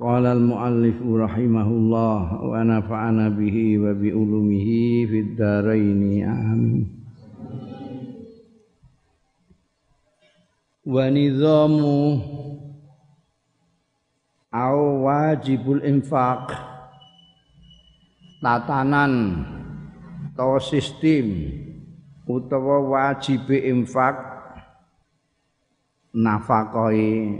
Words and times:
Qala 0.00 0.32
al-muallif 0.32 0.96
rahimahullah 0.96 2.40
wa 2.40 2.56
nafa'ana 2.64 3.36
bihi 3.36 3.76
wa 3.76 3.92
bi 3.92 4.08
ulumihi 4.08 5.04
fid 5.04 5.36
dharain 5.36 6.24
amin. 6.24 6.88
Wa 10.88 11.04
nizamu 11.12 12.16
au 14.48 15.04
wajibul 15.04 15.84
infaq 15.84 16.48
tatanan 18.40 19.44
atau 20.32 20.56
sistem 20.64 21.52
utawa 22.24 22.88
wajib 22.88 23.52
infak 23.52 24.16
nafakoi 26.16 27.36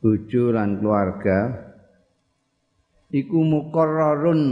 bojo 0.00 0.56
lan 0.56 0.80
keluarga 0.80 1.67
iku 3.12 3.38
muqarrarun. 3.40 4.42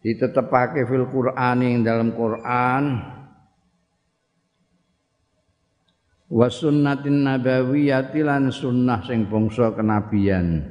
Ditetepake 0.00 0.88
fil 0.88 1.06
Qur'ani 1.12 1.84
dalam 1.84 2.16
Quran. 2.16 2.84
Wa 6.30 6.46
sunnatin 6.46 7.26
nabawiyyati 7.26 8.22
lan 8.22 8.48
sunnah 8.48 9.02
sing 9.04 9.28
bangsa 9.28 9.74
kenabian. 9.76 10.62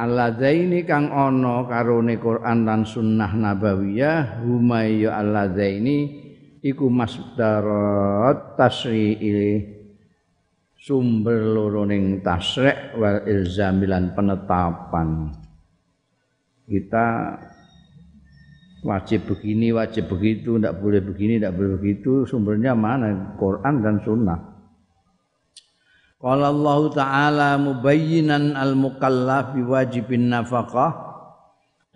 Alladaini 0.00 0.84
kang 0.88 1.12
ana 1.12 1.68
karone 1.68 2.16
Quran 2.16 2.64
lan 2.64 2.88
sunnah 2.88 3.36
nabawiyah 3.36 4.40
huma 4.40 4.88
ya 4.88 5.20
alladaini 5.20 5.98
iku 6.64 6.88
masdarat 6.88 8.56
tasri'il 8.56 9.79
sumber 10.80 11.36
loro 11.52 11.84
ning 11.84 12.24
tasrek 12.24 12.96
wal 12.96 13.20
ilzamilan 13.28 14.16
penetapan. 14.16 15.28
Kita 16.64 17.36
wajib 18.80 19.28
begini 19.28 19.76
wajib 19.76 20.08
begitu 20.08 20.56
tidak 20.56 20.80
boleh 20.80 21.04
begini 21.04 21.36
tidak 21.36 21.54
boleh 21.60 21.70
begitu. 21.76 22.24
Sumbernya 22.24 22.72
mana? 22.72 23.36
Quran 23.36 23.74
dan 23.84 24.00
Sunnah. 24.00 24.40
Qala 26.20 26.52
Allah 26.52 26.80
Ta'ala 26.92 27.48
mubayyinan 27.56 28.52
al-mukallaf 28.56 29.56
biwajibin 29.56 30.32
nafaqah. 30.32 31.08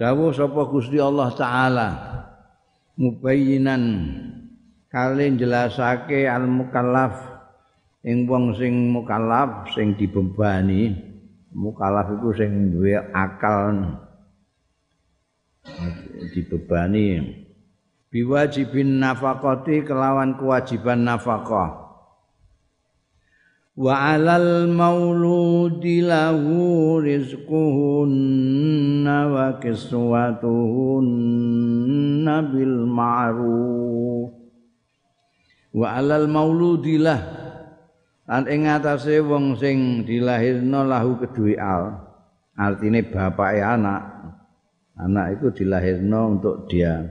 Dawuh 0.01 0.33
sapa 0.33 0.65
Gusti 0.69 0.97
Allah 0.97 1.29
Ta'ala? 1.33 1.89
Mubayyinan. 2.97 3.83
Kalian 4.89 5.37
jelasake 5.37 6.25
al-mukallaf 6.25 7.34
ing 8.05 8.29
wong 8.29 8.53
sing 8.61 8.93
mukallaf 8.93 9.73
sing 9.73 9.97
dibebani 9.97 10.93
mukallaf 11.55 12.11
iku 12.19 12.35
sing 12.37 12.75
duwe 12.75 12.99
akal. 13.15 14.03
Dibebani. 16.35 17.41
Biwajibin 18.13 19.01
nafaqati 19.01 19.83
kelawan 19.83 20.37
kewajiban 20.39 21.03
nafaqah 21.03 21.71
wa 23.75 24.15
alal 24.15 24.71
mauludi 24.71 26.07
lahu 26.07 27.03
rizquhunna 27.03 29.19
wa 29.35 29.59
kiswatuhunna 29.59 32.35
bil 32.55 32.87
ma'ruf. 32.87 34.31
Wa 35.75 35.99
alal 35.99 36.31
mauludilah 36.31 37.44
lan 38.25 38.49
ing 38.49 38.65
atase 38.65 39.21
wong 39.21 39.61
sing 39.61 40.09
dilahirno 40.09 40.85
lahu 40.89 41.21
kedue 41.21 41.61
al 41.61 42.05
artine 42.59 43.05
bapake 43.05 43.61
anak. 43.61 44.03
Anak 44.95 45.39
itu 45.39 45.63
dilahirno 45.63 46.39
untuk 46.39 46.71
dia. 46.71 47.03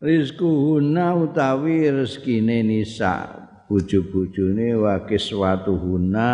Rizkuhuna 0.00 1.12
utawi 1.12 1.92
rezekine 1.92 2.64
nisa. 2.64 3.28
Bojo-bojone 3.68 4.72
wa 4.80 5.04
kiswatuhuna 5.04 6.30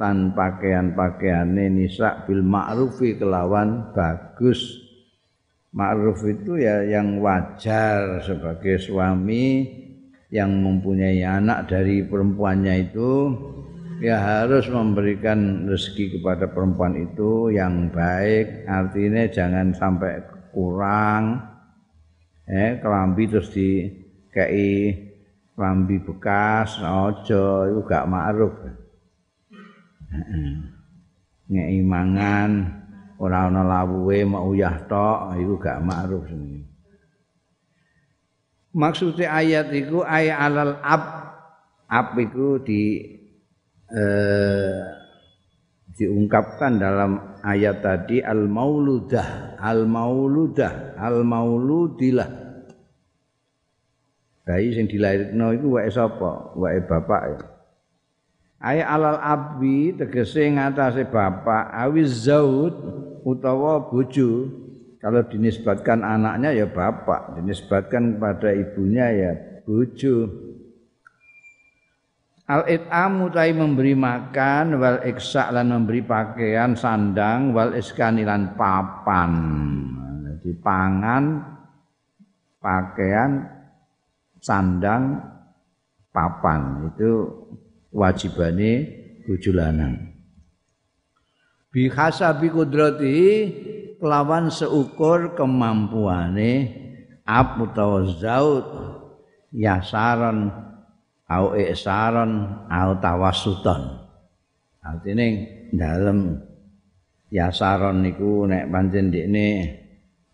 lan 0.00 0.32
pakaian-pakaiane 0.32 1.68
nisa 1.68 2.24
bil 2.24 2.40
ma'rufi 2.40 3.20
kelawan 3.20 3.92
bagus. 3.92 4.80
Ma'ruf 5.76 6.24
itu 6.24 6.56
ya 6.56 6.80
yang 6.88 7.20
wajar 7.20 8.24
sebagai 8.24 8.80
suami 8.80 9.68
yang 10.30 10.50
mempunyai 10.50 11.22
anak 11.22 11.70
dari 11.70 12.02
perempuannya 12.02 12.90
itu 12.90 13.12
ya 14.02 14.18
harus 14.18 14.66
memberikan 14.68 15.70
rezeki 15.70 16.18
kepada 16.18 16.50
perempuan 16.50 16.98
itu 16.98 17.54
yang 17.54 17.88
baik. 17.94 18.66
Artinya 18.66 19.24
jangan 19.30 19.72
sampai 19.72 20.20
kurang 20.50 21.40
eh 22.46 22.78
kelambi 22.78 23.26
terus 23.26 23.50
di 23.50 23.90
kei 24.30 24.94
kelambi 25.58 25.98
bekas 25.98 26.78
ojo 26.78 27.66
itu 27.66 27.80
gak 27.82 28.06
ma'ruf 28.06 28.54
ngei 31.50 31.80
mangan 31.82 32.50
ora 33.18 33.50
ana 33.50 33.66
lawuhe 33.66 34.22
mau 34.22 34.54
iku 34.54 35.54
gak 35.58 35.82
ma'ruf 35.82 36.28
maksudnya 38.76 39.32
ayat 39.32 39.72
itu 39.72 40.04
ayat 40.04 40.36
alal 40.36 40.76
ab. 40.84 41.04
Ab 41.86 42.18
itu 42.20 42.60
di 42.66 42.82
eh, 43.88 44.80
diungkapkan 45.96 46.76
dalam 46.76 47.40
ayat 47.40 47.80
tadi 47.80 48.20
al 48.20 48.44
mauludah 48.50 49.56
al 49.56 49.88
mauludah 49.88 50.98
al 50.98 51.24
mauludilah 51.24 52.26
bayi 54.46 54.74
sing 54.76 54.86
dilahirno 54.86 55.56
iku 55.56 55.78
wae 55.80 55.90
sapa? 55.90 56.54
Wae 56.54 56.82
bapak 56.84 57.22
ya. 57.32 57.38
Ayat 58.62 58.86
alal 58.88 59.20
abwi 59.22 59.94
tegese 59.94 60.42
ngatasé 60.50 61.06
bapak. 61.06 61.70
Awiz 61.70 62.26
zaud 62.26 62.74
utawa 63.26 63.78
bojo 63.90 64.65
Kalau 65.06 65.22
dinisbatkan 65.22 66.02
anaknya 66.02 66.50
ya 66.50 66.66
bapak, 66.66 67.38
dinisbatkan 67.38 68.18
pada 68.18 68.50
ibunya 68.50 69.06
ya 69.14 69.32
bojo. 69.62 70.26
Al 72.50 72.66
it'amu 72.66 73.30
tai 73.30 73.54
memberi 73.54 73.94
makan 73.94 74.82
wal 74.82 74.98
iksa 75.06 75.54
lan 75.54 75.70
memberi 75.70 76.02
pakaian 76.02 76.74
sandang 76.74 77.54
wal 77.54 77.78
iskanilan 77.78 78.58
papan. 78.58 79.30
Jadi 80.26 80.50
pangan 80.58 81.54
pakaian 82.58 83.46
sandang 84.42 85.22
papan 86.10 86.90
itu 86.90 87.30
wajibane 87.94 88.90
bojo 89.22 89.54
lanang. 89.54 90.02
Bi 91.70 91.86
hasabi 91.94 92.50
kudrati 92.50 93.22
kelawan 93.96 94.52
seukur 94.52 95.32
kemampuane 95.32 96.52
ab 97.24 97.58
utawa 97.58 98.06
zaud 98.06 98.66
yasaron 99.50 100.52
au 101.26 101.56
ihsaron 101.58 102.62
au 102.70 102.90
tawassuton. 103.02 103.82
Artine 104.86 105.26
dalem 105.74 106.38
yasaron 107.34 108.06
niku 108.06 108.46
nek 108.46 108.70
pancen 108.70 109.10
ndekne 109.10 109.48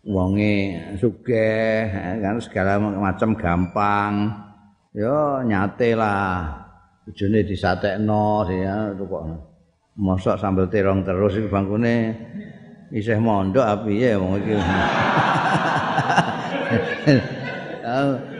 wonge 0.05 0.77
sugih 1.01 1.89
kan 2.21 2.37
segala 2.37 2.77
macam 2.77 3.33
gampang. 3.33 4.13
Yo 4.93 5.41
nyate 5.41 5.97
lah. 5.97 6.61
Bojone 7.03 7.43
disatekno 7.43 8.47
ya 8.47 8.95
kok 8.95 9.23
mosok 9.99 10.39
sambel 10.39 10.71
terong 10.71 11.03
terus 11.03 11.35
iki 11.35 11.51
bangkune 11.51 12.15
isih 12.93 13.17
mondok 13.17 13.65
api 13.65 14.05
ya 14.05 14.21
wong 14.21 14.37
iki. 14.37 14.53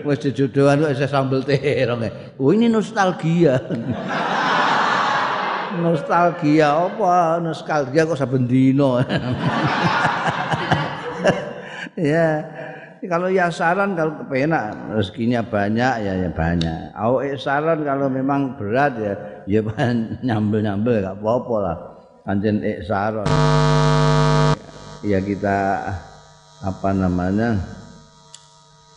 Wis 0.06 0.22
jodohan 0.30 0.86
kok 0.86 0.94
isih 0.94 1.10
sambel 1.10 1.42
terong. 1.42 2.06
Oh 2.38 2.54
ini 2.54 2.70
nostalgia. 2.70 3.58
nostalgia 5.82 6.70
apa? 6.70 7.42
Nostalgia 7.42 8.06
kok 8.06 8.20
saben 8.20 8.46
dina. 8.46 9.02
ya. 11.98 12.46
Kalau 13.04 13.28
ya 13.28 13.52
saran 13.52 14.00
kalau 14.00 14.16
kepenak 14.16 14.72
rezekinya 14.96 15.44
banyak 15.44 16.08
ya 16.08 16.14
ya 16.24 16.30
banyak. 16.32 16.96
Au 16.96 17.20
saran 17.36 17.84
kalau 17.84 18.08
memang 18.08 18.56
berat 18.56 18.96
ya 18.96 19.14
ya 19.44 19.60
nyambel-nyambel 20.28 21.04
gak 21.04 21.20
apa-apa 21.20 21.56
lah. 21.60 21.78
Anjen 22.24 22.64
saran. 22.88 23.28
Ya 25.04 25.20
kita 25.20 25.84
apa 26.64 26.90
namanya 26.96 27.60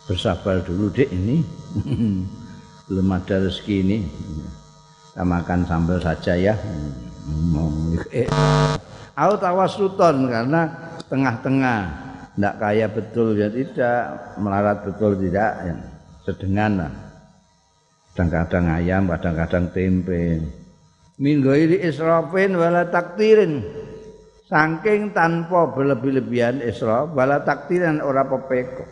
bersabar 0.07 0.63
dulu 0.63 0.87
dek 0.87 1.11
ini. 1.11 1.43
Belum 2.87 3.11
ada 3.11 3.43
rezeki 3.43 3.75
ini. 3.83 3.97
Kita 5.11 5.27
makan 5.27 5.67
sambal 5.67 5.99
saja 5.99 6.39
ya. 6.39 6.55
Aku 9.19 9.33
tawasuton 9.35 10.31
karena 10.31 10.61
tengah-tengah. 11.11 11.79
Tidak 12.37 12.55
kaya 12.55 12.87
betul 12.87 13.35
ya 13.35 13.51
tidak 13.51 13.99
melarat 14.39 14.87
betul 14.87 15.19
tidak. 15.19 15.51
Ya. 15.67 15.75
sedengan 16.27 16.91
kadang-kadang 18.11 18.65
ayam 18.71 19.03
kadang-kadang 19.11 19.65
tempe. 19.75 20.43
Minggu 21.19 21.51
ini 21.55 21.77
israfin 21.83 22.55
wala 22.55 22.87
taktirin 22.87 23.63
saking 24.47 25.11
tanpa 25.11 25.75
berlebih-lebihan 25.75 26.63
israf 26.63 27.11
wala 27.11 27.43
taktirin 27.43 27.99
ora 27.99 28.23
pepeko 28.23 28.87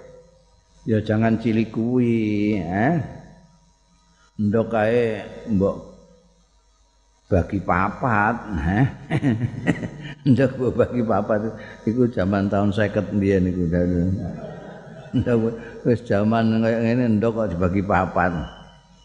ya 0.84 1.00
jangan 1.00 1.40
cilik 1.40 1.72
kuwi 1.72 2.60
eh 2.60 3.00
ndok 4.36 4.68
kae 4.68 5.24
mbok 5.56 5.78
bagi 7.32 7.60
papat 7.64 8.36
eh 8.60 8.88
ndok 10.36 10.76
bagi 10.76 11.02
papat 11.08 11.40
iku 11.88 12.12
zaman 12.12 12.52
tahun 12.52 12.76
50 12.76 13.16
mbiyen 13.16 13.48
iku 13.48 13.64
ndok 15.16 15.38
wis 15.88 16.04
zaman 16.04 16.60
kaya 16.60 16.84
ngene 16.84 17.16
ndok 17.16 17.32
kok 17.32 17.50
dibagi 17.56 17.82
papat 17.82 18.56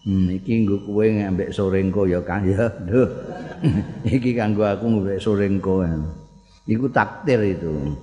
Hmm, 0.00 0.32
iki 0.32 0.64
nggo 0.64 0.80
kowe 0.88 1.04
ngambek 1.04 1.52
sorengko 1.52 2.08
ya 2.08 2.24
Kang 2.24 2.48
ya. 2.48 2.72
Duh. 2.88 3.04
iki 4.16 4.32
kanggo 4.32 4.64
aku 4.64 4.88
ngambek 4.88 5.20
sorengko. 5.20 5.84
Iku 6.70 6.86
takdir 6.94 7.42
itu. 7.42 7.98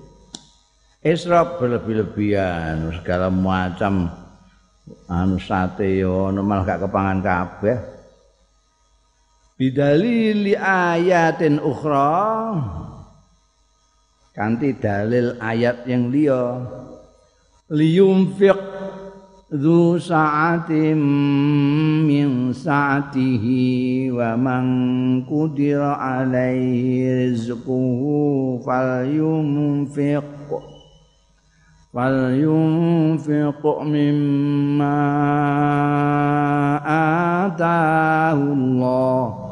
israf 1.08 1.56
berlebih-lebihan 1.62 2.92
segala 3.00 3.32
macam 3.32 4.12
anu 5.08 5.40
sate 5.40 6.04
yo 6.04 6.32
malah 6.36 6.68
gak 6.68 6.84
kepangan 6.84 7.20
kabeh 7.24 7.78
bidalili 9.56 10.58
ayatin 10.58 11.64
ukhra 11.64 12.60
kanthi 14.36 14.76
dalil 14.76 15.40
ayat 15.40 15.88
yang 15.88 16.12
liya 16.12 16.66
liyumfiq 17.72 18.60
ذو 19.54 19.98
سعة 19.98 20.72
من 22.04 22.54
سعته 22.54 23.46
ومن 24.12 24.66
قدر 25.24 25.82
عليه 25.82 27.32
رزقه 27.32 28.02
فلينفق 28.68 30.24
فلينفق 31.94 33.82
مما 33.82 35.00
آتاه 37.48 38.34
الله. 38.34 39.47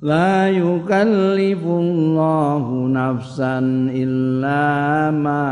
La 0.00 0.48
yukallifullahu 0.48 2.88
nafsan 2.88 3.92
illa 3.92 5.12
ma 5.12 5.44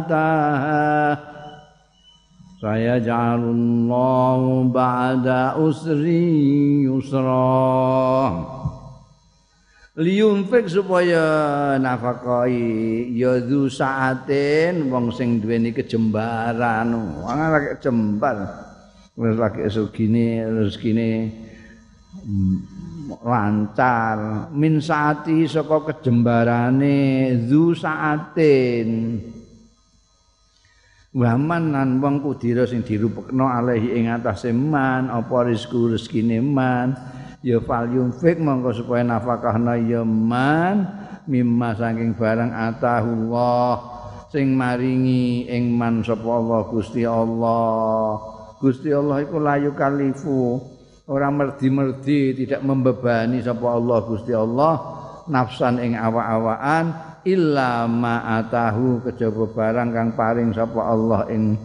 ataha. 0.00 1.12
Saya 2.56 2.96
ja'alullahu 2.96 4.72
ba'da 4.72 5.60
usri 5.60 6.88
yusra. 6.88 8.32
Liyumfik 10.00 10.72
supaya 10.72 11.76
nafakai 11.76 13.12
Yadu 13.12 13.68
saatin 13.68 14.88
wong 14.88 15.12
sing 15.12 15.36
duweni 15.36 15.76
kejembaran. 15.76 16.96
Wangan 17.20 17.48
lagi 17.52 17.76
kejembaran 17.76 18.71
wis 19.12 19.36
lagi 19.36 19.68
sugine 19.68 20.48
rezekine 20.48 21.10
mm, 22.24 22.56
lancar. 23.20 24.48
Min 24.56 24.80
saati 24.80 25.44
saka 25.44 25.84
kejembarane 25.92 26.96
zu 27.44 27.76
saatin. 27.76 29.20
Waman 31.12 31.76
nan 31.76 32.00
wong 32.00 32.24
kudira 32.24 32.64
sing 32.64 32.80
dirupekno 32.80 33.44
alaihi 33.44 34.00
ing 34.00 34.08
atase 34.08 34.48
man 34.48 35.12
apa 35.12 35.44
rezeki 35.44 35.92
rezekine 35.92 36.40
man? 36.40 36.96
Ya 37.44 37.60
fal 37.60 37.90
yunfik 37.92 38.40
mongko 38.40 38.70
supaya 38.72 39.04
nafkahna 39.04 39.76
ya 39.76 40.06
man 40.06 40.88
mimma 41.28 41.74
saking 41.76 42.16
barang 42.16 42.54
atahullah 42.54 43.76
sing 44.32 44.56
maringi 44.56 45.44
ing 45.52 45.76
man 45.76 46.00
sapa 46.00 46.24
Allah 46.24 46.64
Gusti 46.70 47.04
Allah 47.04 48.31
Gusti 48.62 48.94
Allah 48.94 49.26
iku 49.26 49.42
layu 49.42 49.74
kalifu. 49.74 50.62
Ora 51.10 51.34
merdi-merdi 51.34 52.46
tidak 52.46 52.62
membebani 52.62 53.42
sapa 53.42 53.74
Allah 53.74 53.98
Gusti 54.06 54.30
Allah 54.30 54.78
nafsan 55.26 55.82
ing 55.82 55.98
awa-awaan 55.98 57.18
illa 57.26 57.90
ma 57.90 58.38
atahu 58.38 59.02
kejaba 59.02 59.50
barang 59.50 59.90
kang 59.90 60.10
paring 60.14 60.54
sapa 60.54 60.78
Allah 60.78 61.26
ing 61.34 61.58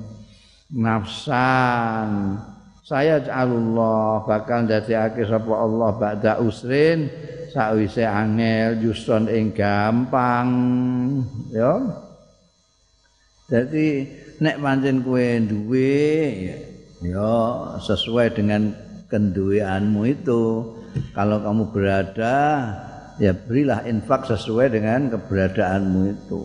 nafsan. 0.73 2.41
Saya 2.81 3.21
Allah 3.29 4.25
bakal 4.25 4.65
ndadekake 4.65 5.21
sapa 5.29 5.53
Allah 5.53 5.93
ba'da 6.01 6.41
usrin 6.41 7.05
sakwise 7.53 8.09
angel 8.09 8.81
juston 8.81 9.29
ing 9.29 9.53
gampang. 9.53 10.49
Ya. 11.53 11.77
Jadi 13.53 14.09
nek 14.41 14.57
pancen 14.59 15.05
kowe 15.05 15.29
duwe 15.45 16.01
ya 16.41 16.66
sesuai 17.83 18.33
dengan 18.33 18.73
kenduweanmu 19.07 20.01
itu. 20.07 20.43
Kalau 21.13 21.43
kamu 21.45 21.63
berada 21.69 22.37
ya 23.21 23.33
berilah 23.33 23.85
infak 23.85 24.25
sesuai 24.25 24.73
dengan 24.73 25.13
keberadaanmu 25.13 26.01
itu. 26.09 26.43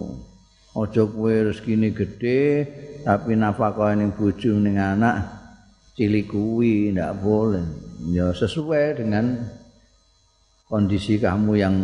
Ojo 0.73 1.03
kowe 1.13 1.53
rezekine 1.53 1.93
gede 1.93 2.65
tapi 3.05 3.37
nafkah 3.37 3.93
ning 3.93 4.17
bojo 4.17 4.57
ning 4.57 4.81
anak 4.81 5.29
cilik 5.97 6.33
kuwi 6.33 6.93
ndak 6.97 7.21
boleh. 7.21 7.65
Ya 8.09 8.33
sesuai 8.33 9.05
dengan 9.05 9.37
kondisi 10.69 11.21
kamu 11.21 11.53
yang 11.61 11.77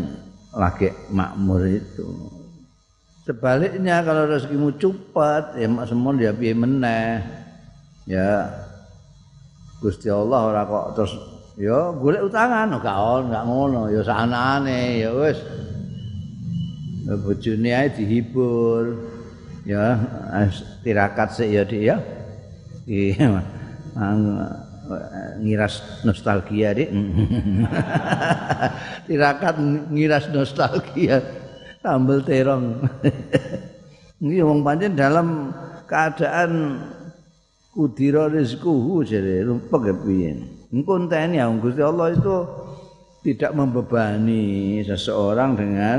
lagi 0.57 0.89
makmur 1.13 1.69
itu. 1.69 2.09
Sebaliknya 3.29 4.01
kalau 4.01 4.25
rezekimu 4.25 4.81
cepat 4.81 5.61
ya 5.61 5.69
mak 5.69 5.85
semua 5.85 6.17
dia 6.17 6.33
piye 6.33 6.57
meneh 6.57 7.38
ya. 8.09 8.49
Gusti 9.79 10.11
Allah 10.11 10.41
ora 10.43 10.63
kok 10.67 10.87
terus 10.99 11.13
ya 11.55 11.95
golek 11.95 12.27
utangan 12.27 12.83
gak 12.83 12.99
on 12.99 13.31
gak 13.31 13.47
ngono 13.47 13.93
ya 13.93 14.03
sanane 14.03 15.05
ya 15.05 15.11
wis. 15.15 15.39
Bojone 17.09 17.71
ae 17.73 17.89
dihibur 17.95 19.07
ya 19.63 19.97
tirakat 20.83 21.29
sik 21.37 21.49
ya 21.53 21.63
dik 21.63 21.83
ya. 21.85 21.97
Iya 22.89 23.39
ngiras 25.39 26.03
nostalgia 26.03 26.75
dik. 26.75 26.91
Tirakat 29.07 29.57
ngiras 29.93 30.27
nostalgia 30.33 31.23
tambel 31.85 32.25
terong. 32.25 32.83
Ini 34.19 34.43
wong 34.43 34.67
pancen 34.67 34.99
dalam 34.99 35.55
keadaan 35.87 36.83
kudira 37.79 38.27
rizkuhu 38.27 39.07
jadi 39.07 39.47
rumpek 39.47 39.83
ya 39.87 39.95
piye? 39.95 40.33
Engko 40.75 40.99
enteni 40.99 41.39
ya 41.39 41.47
Gusti 41.47 41.79
Allah 41.79 42.11
itu 42.11 42.37
tidak 43.23 43.55
membebani 43.55 44.83
seseorang 44.83 45.55
dengan 45.55 45.99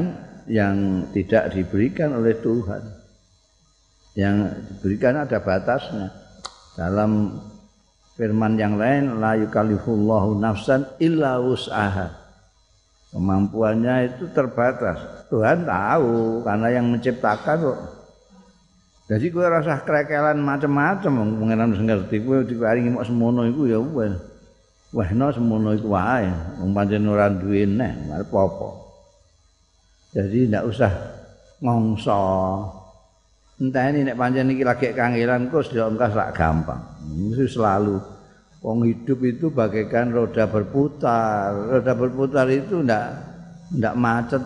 yang 0.51 1.07
tidak 1.15 1.55
diberikan 1.55 2.19
oleh 2.19 2.36
Tuhan. 2.43 2.83
Yang 4.19 4.36
diberikan 4.67 5.24
ada 5.24 5.39
batasnya. 5.39 6.12
Dalam 6.75 7.39
firman 8.19 8.59
yang 8.59 8.75
lain 8.75 9.15
la 9.24 9.39
yukallifullahu 9.39 10.36
nafsan 10.36 10.83
illa 11.00 11.39
wus'aha. 11.39 12.12
Kemampuannya 13.15 14.12
itu 14.12 14.27
terbatas. 14.36 15.00
Tuhan 15.31 15.63
tahu 15.63 16.43
karena 16.43 16.67
yang 16.75 16.91
menciptakan 16.91 17.57
kok 17.57 17.79
jadi 19.09 19.25
gue 19.33 19.41
rasa 19.41 19.81
kerekelan 19.81 20.37
macam-macam 20.37 21.33
pengenan 21.41 21.73
wis 21.73 21.81
ngerti 21.81 22.21
gue 22.21 22.45
diparingi 22.45 22.93
mok 22.93 23.09
semono 23.09 23.41
iku 23.49 23.65
ya 23.65 23.81
wis 23.81 24.13
wehno 24.93 25.33
semono 25.33 25.73
iku 25.73 25.97
wae 25.97 26.29
wong 26.61 26.77
pancen 26.77 27.09
ora 27.09 27.25
duwe 27.25 27.65
neh 27.65 27.89
apa-apa. 28.13 28.69
Jadi 30.13 30.53
ndak 30.53 30.61
usah 30.69 30.93
ngongso. 31.57 32.21
Entah 33.57 33.89
ini 33.89 34.05
nek 34.05 34.17
pancen 34.17 34.53
iki 34.53 34.61
lagi 34.61 34.93
kangelan 34.93 35.49
kok 35.49 35.65
sudah 35.65 35.89
engkas 35.89 36.13
sak 36.13 36.29
gampang. 36.37 36.81
Itu 37.33 37.49
selalu 37.49 37.97
wong 38.61 38.85
hidup 38.93 39.25
itu 39.25 39.49
bagaikan 39.49 40.13
roda 40.13 40.45
berputar. 40.45 41.49
Roda 41.57 41.97
berputar 41.97 42.45
itu 42.53 42.85
ndak 42.85 43.05
ndak 43.73 43.97
macet 43.97 44.41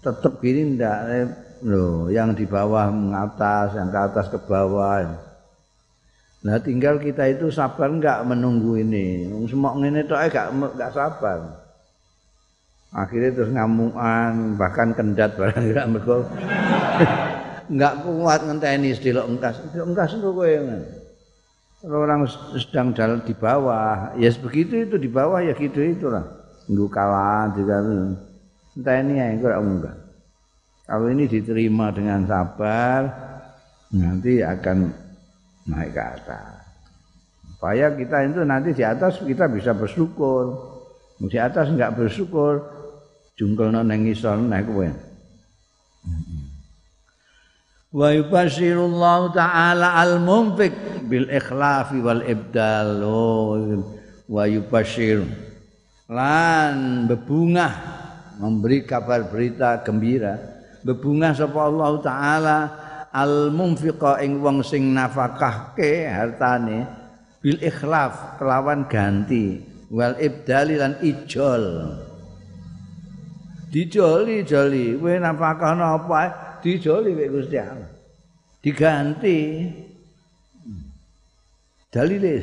tetep 0.00 0.32
gini 0.40 0.80
ndak 0.80 1.44
loh 1.64 2.12
yang 2.12 2.36
di 2.36 2.44
bawah 2.44 2.90
mengatas 2.90 3.76
yang 3.76 3.88
ke 3.88 3.98
atas 4.00 4.26
ke 4.28 4.38
bawah 4.42 5.26
Nah 6.46 6.62
tinggal 6.62 7.02
kita 7.02 7.26
itu 7.26 7.50
sabar 7.50 7.90
enggak 7.90 8.22
menunggu 8.22 8.78
ini. 8.78 9.26
Semua 9.50 9.74
ini 9.82 10.06
tuh 10.06 10.14
enggak 10.14 10.54
enggak 10.54 10.94
sabar. 10.94 11.38
Akhirnya 12.94 13.34
terus 13.34 13.50
ngamuan, 13.50 14.54
bahkan 14.54 14.94
kendat 14.94 15.34
barang 15.38 15.74
enggak 15.74 15.86
mergo. 15.90 16.22
enggak 17.72 17.94
kuat 18.06 18.40
ngenteni 18.46 18.94
sedilok 18.94 19.26
engkas. 19.26 19.58
Sedilok 19.58 19.86
engkas 19.90 20.10
itu 20.14 20.28
kowe. 20.30 20.54
Kalau 21.82 21.98
orang 22.02 22.20
sedang 22.54 22.94
jalan 22.94 23.20
di 23.26 23.34
bawah, 23.34 24.14
ya 24.14 24.30
begitu 24.38 24.86
itu 24.86 24.96
di 25.02 25.10
bawah 25.10 25.42
ya 25.42 25.50
gitu 25.58 25.82
itulah. 25.82 26.22
Nunggu 26.70 26.86
kalah 26.94 27.50
juga. 27.58 27.82
Entah 28.78 28.94
ini 29.02 29.18
ya 29.18 29.34
enggak. 29.34 30.05
Kalau 30.86 31.10
ini 31.10 31.26
diterima 31.26 31.90
dengan 31.90 32.22
sabar, 32.30 33.10
nanti 33.90 34.38
akan 34.38 34.86
naik 35.66 35.90
ke 35.90 36.02
atas. 36.02 36.62
Supaya 37.42 37.90
kita 37.90 38.22
itu 38.22 38.46
nanti 38.46 38.70
di 38.70 38.86
atas 38.86 39.18
kita 39.18 39.50
bisa 39.50 39.74
bersyukur. 39.74 40.54
Di 41.26 41.42
atas 41.42 41.74
enggak 41.74 41.98
bersyukur, 41.98 42.62
jungkel 43.34 43.74
nang 43.74 43.90
ngisor 43.90 44.38
naik 44.38 44.70
kowe. 44.70 44.86
Wa 47.90 48.14
yubashirullahu 48.14 49.34
ta'ala 49.34 49.98
al-munfik 50.06 51.02
bil 51.10 51.26
ikhlafi 51.26 51.98
wal 51.98 52.22
ibdal. 52.22 53.02
Wa 54.30 54.44
yubashir 54.46 55.26
lan 56.06 57.10
bebungah 57.10 57.74
memberi 58.38 58.86
kabar 58.86 59.26
berita 59.26 59.82
gembira 59.82 60.55
bebungah 60.86 61.34
sapa 61.34 61.66
Allah 61.66 61.90
taala 61.98 62.58
al 63.10 63.50
munfiqa 63.50 64.22
ing 64.22 64.38
wong 64.38 64.62
sing 64.62 64.94
nafakahke 64.94 66.06
hartane 66.06 66.86
bil 67.42 67.58
ikhlaf 67.58 68.38
kelawan 68.38 68.86
ganti 68.86 69.58
wal 69.90 70.14
ibdali 70.18 70.78
lan 70.78 70.98
ijol. 71.02 71.64
Dijoli 73.70 74.46
joli. 74.46 74.96
Kowe 74.96 75.14
nafakahno 75.20 75.84
apa? 76.00 76.20
Dijoli 76.62 77.12
wek 77.12 77.28
Gusti 77.28 77.56
Allah. 77.60 77.90
Diganti. 78.62 79.38
Dalile. 81.92 82.34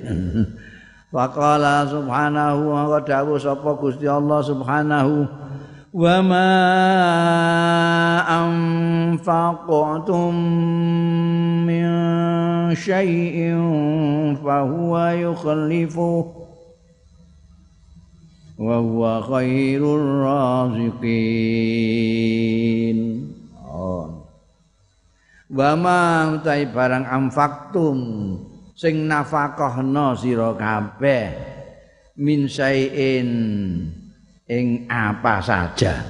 Waqala 1.16 1.86
subhanahu 1.86 2.74
wa 2.74 3.02
ta'ala 3.02 3.38
sapa 3.38 3.78
Gusti 3.78 4.10
Allah 4.10 4.42
subhanahu 4.42 5.30
وما 5.95 6.55
أنفقتم 8.45 10.35
من 11.67 11.89
شيء 12.75 13.57
فهو 14.45 15.07
يخلفه 15.09 16.35
وهو 18.59 19.23
خير 19.23 19.97
الرازقين 19.97 21.49
Wama 25.49 26.37
utai 26.37 26.69
barang 26.69 27.09
amfaktum 27.09 27.97
sing 28.77 29.09
nafakahna 29.09 30.13
sira 30.13 30.53
kabeh 30.53 31.33
min 32.21 32.45
sayin 32.53 33.33
ing 34.48 34.88
apa 34.92 35.40
saja. 35.40 36.04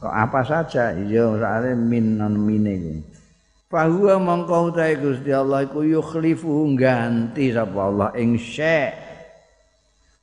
Kok 0.00 0.10
apa 0.12 0.40
saja? 0.42 0.96
Iya, 0.96 1.36
soalnya 1.36 1.76
min 1.76 2.16
non 2.18 2.34
mine 2.34 2.72
iki. 2.74 2.96
Fahuwa 3.72 4.20
mongko 4.20 4.68
utahe 4.68 5.00
Gusti 5.00 5.32
Allah 5.32 5.64
iku 5.64 5.80
yukhlifu 5.80 6.68
ganti 6.76 7.52
sapa 7.56 7.88
Allah 7.88 8.10
ing 8.20 8.36
syek. 8.36 8.92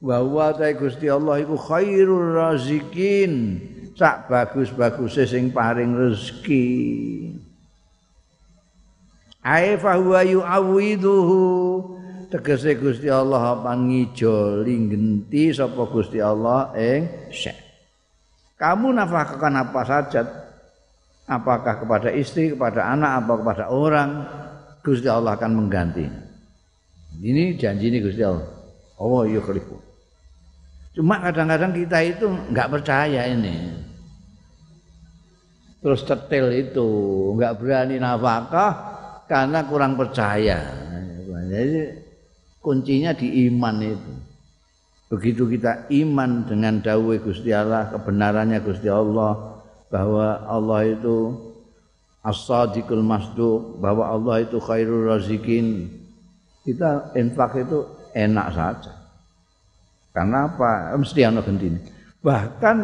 Wa 0.01 0.21
huwa 0.21 0.53
utahe 0.53 0.77
Gusti 0.77 1.09
Allah 1.09 1.41
iku 1.41 1.57
khairur 1.57 2.37
razikin. 2.37 3.57
Sak 3.97 4.29
bagus-baguse 4.31 5.25
sing 5.27 5.49
paring 5.49 5.97
rezeki. 5.97 6.69
Ai 9.43 9.75
fahuwa 9.81 10.23
yu'awiduhu 10.23 11.41
tegese 12.29 12.77
Gusti 12.77 13.09
Allah 13.09 13.57
apa 13.57 13.73
ngijoli 13.73 14.73
genti 14.85 15.49
sapa 15.49 15.89
Gusti 15.89 16.21
Allah 16.21 16.71
ing 16.77 17.33
syek. 17.33 17.57
Kamu 18.55 18.93
nafkahkan 18.93 19.53
apa 19.57 19.81
saja 19.87 20.21
apakah 21.25 21.81
kepada 21.81 22.09
istri, 22.13 22.53
kepada 22.53 22.85
anak, 22.93 23.25
apa 23.25 23.33
kepada 23.41 23.65
orang, 23.73 24.09
Gusti 24.85 25.09
Allah 25.09 25.33
akan 25.37 25.51
mengganti. 25.57 26.05
Ini 27.19 27.57
janji 27.57 27.89
ini 27.89 27.99
Gusti 28.03 28.21
Allah. 28.21 28.45
Allah 28.99 29.23
yukhlifu. 29.31 29.79
Cuma 30.93 31.23
kadang-kadang 31.23 31.71
kita 31.71 31.97
itu 32.03 32.27
nggak 32.27 32.67
percaya 32.67 33.25
ini. 33.31 33.55
Terus 35.79 36.03
tetel 36.03 36.51
itu, 36.51 36.87
nggak 37.39 37.55
berani 37.55 37.95
nafkah 37.95 38.73
karena 39.31 39.63
kurang 39.63 39.95
percaya. 39.95 40.59
Jadi 41.49 42.08
kuncinya 42.59 43.15
di 43.15 43.47
iman 43.47 43.75
itu. 43.83 44.13
Begitu 45.09 45.49
kita 45.49 45.89
iman 45.89 46.45
dengan 46.45 46.85
dawai 46.85 47.17
Gusti 47.17 47.49
Allah, 47.49 47.89
kebenarannya 47.89 48.61
Gusti 48.61 48.85
Allah 48.85 49.57
bahwa 49.89 50.45
Allah 50.45 50.85
itu 50.85 51.33
as-sadiqul 52.21 53.01
masduq, 53.01 53.81
bahwa 53.81 54.05
Allah 54.05 54.45
itu 54.45 54.61
khairul 54.61 55.09
razikin. 55.09 55.89
Kita 56.61 57.17
infak 57.17 57.57
itu 57.65 57.89
enak 58.13 58.47
saja. 58.53 58.93
Karena 60.13 60.45
apa? 60.45 60.93
Mesti 60.93 61.25
ana 61.25 61.41
gentine. 61.41 61.81
Bahkan 62.21 62.77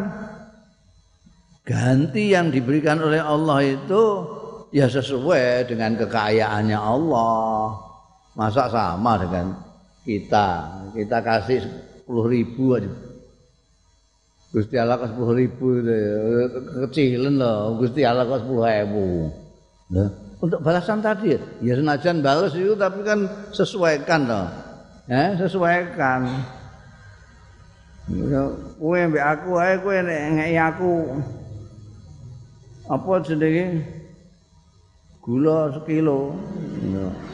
ganti 1.62 2.34
yang 2.34 2.50
diberikan 2.50 2.98
oleh 2.98 3.22
Allah 3.22 3.62
itu 3.62 4.02
ya 4.74 4.90
sesuai 4.90 5.70
dengan 5.70 5.94
kekayaannya 5.94 6.78
Allah. 6.78 7.76
Masa 8.34 8.68
sama 8.68 9.16
dengan 9.22 9.65
kita 10.06 10.46
kita 10.94 11.18
kasih 11.18 11.66
sepuluh 11.98 12.30
ribu 12.30 12.78
aja. 12.78 12.86
Gusti 14.54 14.78
Allah 14.78 15.02
ke 15.02 15.10
sepuluh 15.10 15.34
ribu 15.34 15.82
itu 15.82 16.58
kecilan 16.86 17.34
loh 17.34 17.76
Gusti 17.82 18.06
Allah 18.06 18.22
ke 18.24 18.38
sepuluh 18.38 18.64
ribu. 18.70 19.06
Nah, 19.90 20.08
untuk 20.38 20.62
balasan 20.62 21.02
tadi 21.02 21.34
ya? 21.34 21.74
Senajan 21.74 22.22
balas 22.22 22.54
itu 22.54 22.78
tapi 22.78 23.02
kan 23.02 23.26
sesuaikan 23.50 24.30
loh 24.30 24.46
ya 25.10 25.34
sesuaikan. 25.34 26.30
Kue 28.78 29.00
mbak 29.10 29.24
aku 29.26 29.50
ae 29.58 29.74
kue 29.82 29.98
aku 30.54 30.92
apa 32.86 33.12
jenenge 33.26 33.82
gula 35.26 35.74
sekilo. 35.74 36.38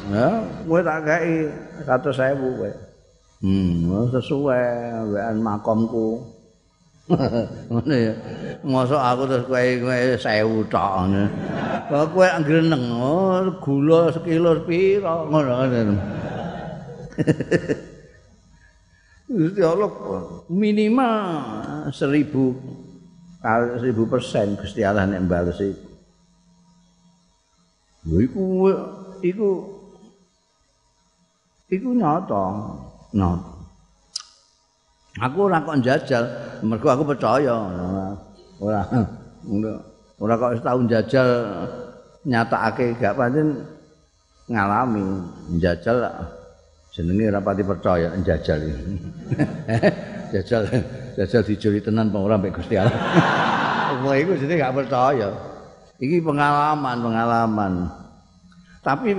Ya 0.08 0.40
kowe 0.64 0.80
tak 0.80 1.04
gawe 1.04 1.36
100.000 1.84 2.40
kowe. 2.40 2.72
Hmm. 3.44 4.08
Sesuai 4.08 4.64
wean 5.12 5.36
makomku. 5.44 6.24
Ngene 7.68 7.96
ya. 8.00 8.14
Mosok 8.64 8.96
aku 8.96 9.22
terus 9.28 9.44
kowe 9.44 9.60
kowe 9.84 9.98
1000 10.16 10.72
tok 10.72 10.92
ngene. 11.04 11.24
Kok 11.92 12.04
kowe 12.16 12.28
ngreneng 12.40 12.84
oh, 12.96 13.44
gula 13.60 14.08
sekilo 14.08 14.64
piro 14.64 15.28
ngono 15.28 15.52
ngono 15.68 15.94
Gusti 19.32 19.60
Allah 19.60 19.92
minimal 20.48 21.88
seribu 21.92 22.56
seribu 23.80 24.08
persen 24.08 24.56
Gusti 24.56 24.80
Allah 24.80 25.04
nek. 25.04 25.91
Iku 28.02 28.66
iku 29.22 29.48
iku 31.70 31.88
nyata. 31.94 32.44
Nyata. 33.14 33.52
Aku 35.20 35.44
ora 35.44 35.60
kok 35.60 35.76
jajal, 35.84 36.24
mergo 36.64 36.88
aku 36.88 37.04
percaya. 37.04 37.52
Ora 38.58 38.80
ora 40.16 40.34
kok 40.40 40.52
setahun 40.56 40.88
jajal 40.88 41.28
nyatakake 42.24 42.94
gak 42.96 43.18
pancen 43.18 43.66
ngalami 44.46 45.02
jajal 45.58 45.98
jenenge 46.94 47.28
rapati 47.28 47.62
percaya 47.66 48.08
jajal 48.24 48.62
ini. 48.62 48.96
jajal 50.32 50.62
jajal 51.18 51.42
dijuri 51.44 51.82
tenan 51.82 52.08
apa 52.08 52.18
ora 52.18 52.34
mbek 52.40 52.56
Gusti 52.56 52.78
Allah. 52.80 52.96
Wah 54.06 54.16
iku 54.16 54.32
jenenge 54.38 54.64
gak 54.64 54.74
percaya. 54.80 55.51
Iki 55.98 56.24
pengalaman, 56.24 56.96
pengalaman. 57.02 57.90
Tapi 58.82 59.14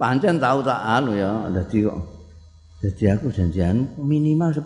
pancen 0.00 0.40
tahu 0.42 0.60
tak 0.60 0.80
anu 0.82 1.16
ya, 1.16 1.48
dadi 1.52 1.84
kok. 1.84 1.98
Dadi 2.84 3.04
aku 3.08 3.32
janjian 3.32 3.88
minimal 3.96 4.52
10. 4.52 4.60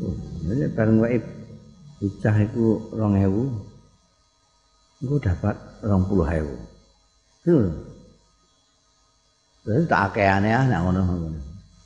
Oh, 0.00 0.16
jadi 0.48 0.72
bareng 0.72 0.96
wae 0.98 1.20
bocah 2.00 2.36
iku 2.48 2.80
2000. 2.96 5.04
Iku 5.04 5.16
dapat 5.20 5.56
20.000. 5.84 6.48
Itu 7.40 7.56
Terus 9.60 9.84
tak 9.84 10.12
akeane 10.12 10.50
ah 10.56 10.64
nek 10.64 10.80
ngono 10.80 11.00
ngono. 11.04 11.40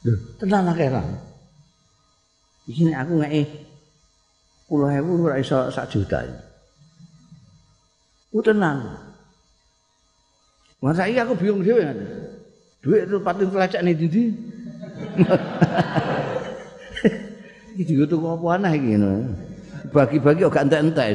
Lho, 0.06 0.14
tenan 0.38 0.70
akeh. 0.70 0.88
Iki 2.70 2.80
nek 2.88 2.98
aku 3.02 3.12
ngeki 3.20 3.42
10.000 4.70 5.26
ora 5.26 5.36
iso 5.42 5.58
sak 5.74 5.90
juta. 5.90 6.22
Ku 8.34 8.42
tenan. 8.42 8.98
Masa 10.82 11.06
iya 11.06 11.22
aku 11.22 11.38
bingung 11.38 11.62
dhewe. 11.62 11.86
Duit 12.82 13.06
itu 13.06 13.22
patung 13.22 13.54
telacak 13.54 13.78
nih 13.86 13.94
dindi. 13.94 14.34
Iki 17.78 17.94
juga 17.94 18.04
tuh 18.10 18.18
apa 18.26 18.58
aneh 18.58 18.74
iki 18.78 18.94
Bagi-bagi 19.94 20.46
kok 20.46 20.50
gak 20.50 20.66
entek-entek. 20.66 21.14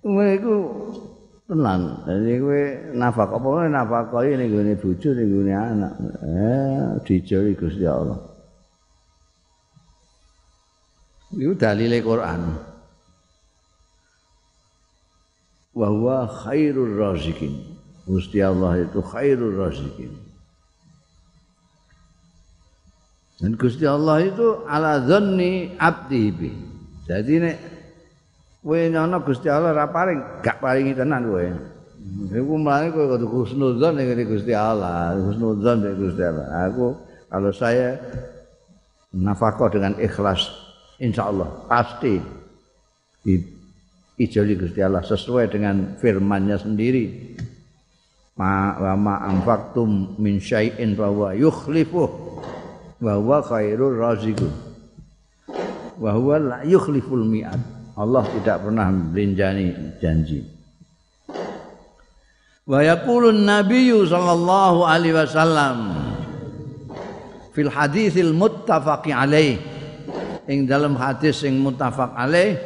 Mereka 0.00 0.52
tenan. 1.52 1.80
Jadi 2.08 2.32
kowe 2.40 2.62
nafak 2.96 3.28
apa 3.28 3.44
wae 3.44 3.68
nafakoi 3.68 4.40
ning 4.40 4.48
gone 4.48 4.72
bojo 4.80 5.12
ning 5.12 5.28
gone 5.28 5.52
anak. 5.52 5.92
Eh 6.24 6.96
dijoli 7.04 7.52
Gusti 7.60 7.84
Allah. 7.84 8.33
Iku 11.34 11.52
dalile 11.58 11.98
Quran. 11.98 12.40
Wa 15.74 15.86
huwa 15.90 16.30
khairur 16.30 16.94
razikin. 16.94 17.74
Gusti 18.06 18.38
Allah 18.38 18.86
itu 18.86 19.02
khairur 19.02 19.66
razikin. 19.66 20.12
Dan 23.42 23.58
Gusti 23.58 23.82
Allah 23.82 24.22
itu 24.22 24.62
ala 24.70 25.02
dhanni 25.02 25.74
abdi 25.74 26.30
Jadi 27.04 27.34
nek 27.42 27.56
kowe 28.62 28.78
nyono 28.78 29.20
Gusti 29.26 29.50
Allah 29.50 29.74
ora 29.74 29.90
paring, 29.90 30.40
gak 30.40 30.62
paringi 30.62 30.94
tenan 30.94 31.26
kowe. 31.26 31.44
Iku 32.30 32.54
mlane 32.54 32.94
kowe 32.94 33.04
kudu 33.10 33.26
husnudzon 33.26 33.98
ning 33.98 34.22
Gusti 34.24 34.54
Allah, 34.54 35.18
husnudzon 35.18 35.82
ning 35.82 35.98
Gusti 35.98 36.22
Allah. 36.22 36.70
Aku 36.70 36.94
kalau 37.26 37.50
saya 37.50 37.98
nafkah 39.10 39.68
dengan 39.68 39.98
ikhlas 39.98 40.63
insyaallah 40.98 41.66
pasti 41.70 42.18
di 43.24 43.34
ijoli 44.20 44.54
Gusti 44.54 44.80
Allah 44.84 45.02
sesuai 45.02 45.50
dengan 45.50 45.98
firman-Nya 45.98 46.62
sendiri. 46.62 47.04
Ma 48.34 48.74
wa 48.74 48.94
ma 48.98 49.14
anfaqtum 49.30 50.18
min 50.18 50.42
syai'in 50.42 50.98
fa 50.98 51.06
huwa 51.06 51.38
yukhlifuh 51.38 52.10
wa 52.98 53.12
huwa 53.14 53.38
khairur 53.46 53.94
raziqun. 53.94 54.52
Wa 56.02 56.10
huwa 56.18 56.36
la 56.42 56.58
yukhliful 56.66 57.22
mi'ad. 57.22 57.62
Allah 57.94 58.26
tidak 58.26 58.66
pernah 58.66 58.90
belinjani 58.90 59.98
janji. 60.02 60.42
Wa 62.66 62.82
yaqulun 62.82 63.46
nabiyyu 63.46 64.02
sallallahu 64.02 64.82
alaihi 64.82 65.14
wasallam 65.14 65.78
fil 67.54 67.70
haditsil 67.70 68.34
muttafaqi 68.34 69.14
alaih 69.14 69.73
ing 70.48 70.68
dalam 70.68 70.96
hadis 70.96 71.44
sing 71.44 71.60
muttafaq 71.60 72.12
alaih 72.12 72.60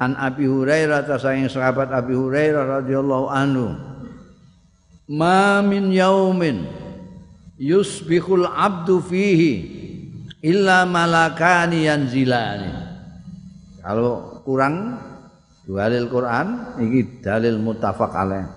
an 0.00 0.16
Abi 0.16 0.48
Hurairah 0.48 1.04
ta 1.04 1.20
saking 1.20 1.52
sahabat 1.52 1.92
Abi 1.92 2.16
Hurairah 2.16 2.80
radhiyallahu 2.80 3.26
anhu. 3.28 3.76
Ma 5.10 5.60
min 5.60 5.92
yaumin 5.92 6.64
yusbihul 7.60 8.48
abdu 8.48 9.02
fihi 9.04 9.52
illa 10.40 10.88
malakani 10.88 11.84
yanzilani. 11.84 12.72
Kalau 13.84 14.40
kurang 14.46 14.96
dalil 15.68 16.08
Quran 16.08 16.78
iki 16.80 17.20
dalil 17.20 17.60
muttafaq 17.60 18.12
alaih. 18.16 18.48